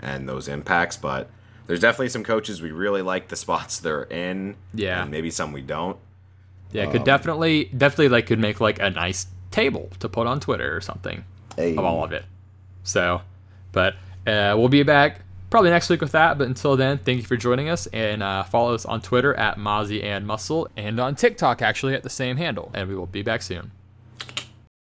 [0.00, 0.96] and those impacts.
[0.96, 1.30] But
[1.68, 5.02] there's definitely some coaches we really like the spots they're in, Yeah.
[5.02, 5.98] and maybe some we don't.
[6.72, 10.26] Yeah, it could um, definitely definitely like could make like a nice table to put
[10.26, 11.24] on Twitter or something
[11.54, 11.76] Hey.
[11.76, 12.24] of all of it.
[12.82, 13.20] So,
[13.70, 13.94] but
[14.26, 15.20] uh, we'll be back
[15.50, 16.38] probably next week with that.
[16.38, 19.58] But until then, thank you for joining us and uh, follow us on Twitter at
[19.58, 22.70] Mozzie and Muscle and on TikTok actually at the same handle.
[22.74, 23.70] And we will be back soon.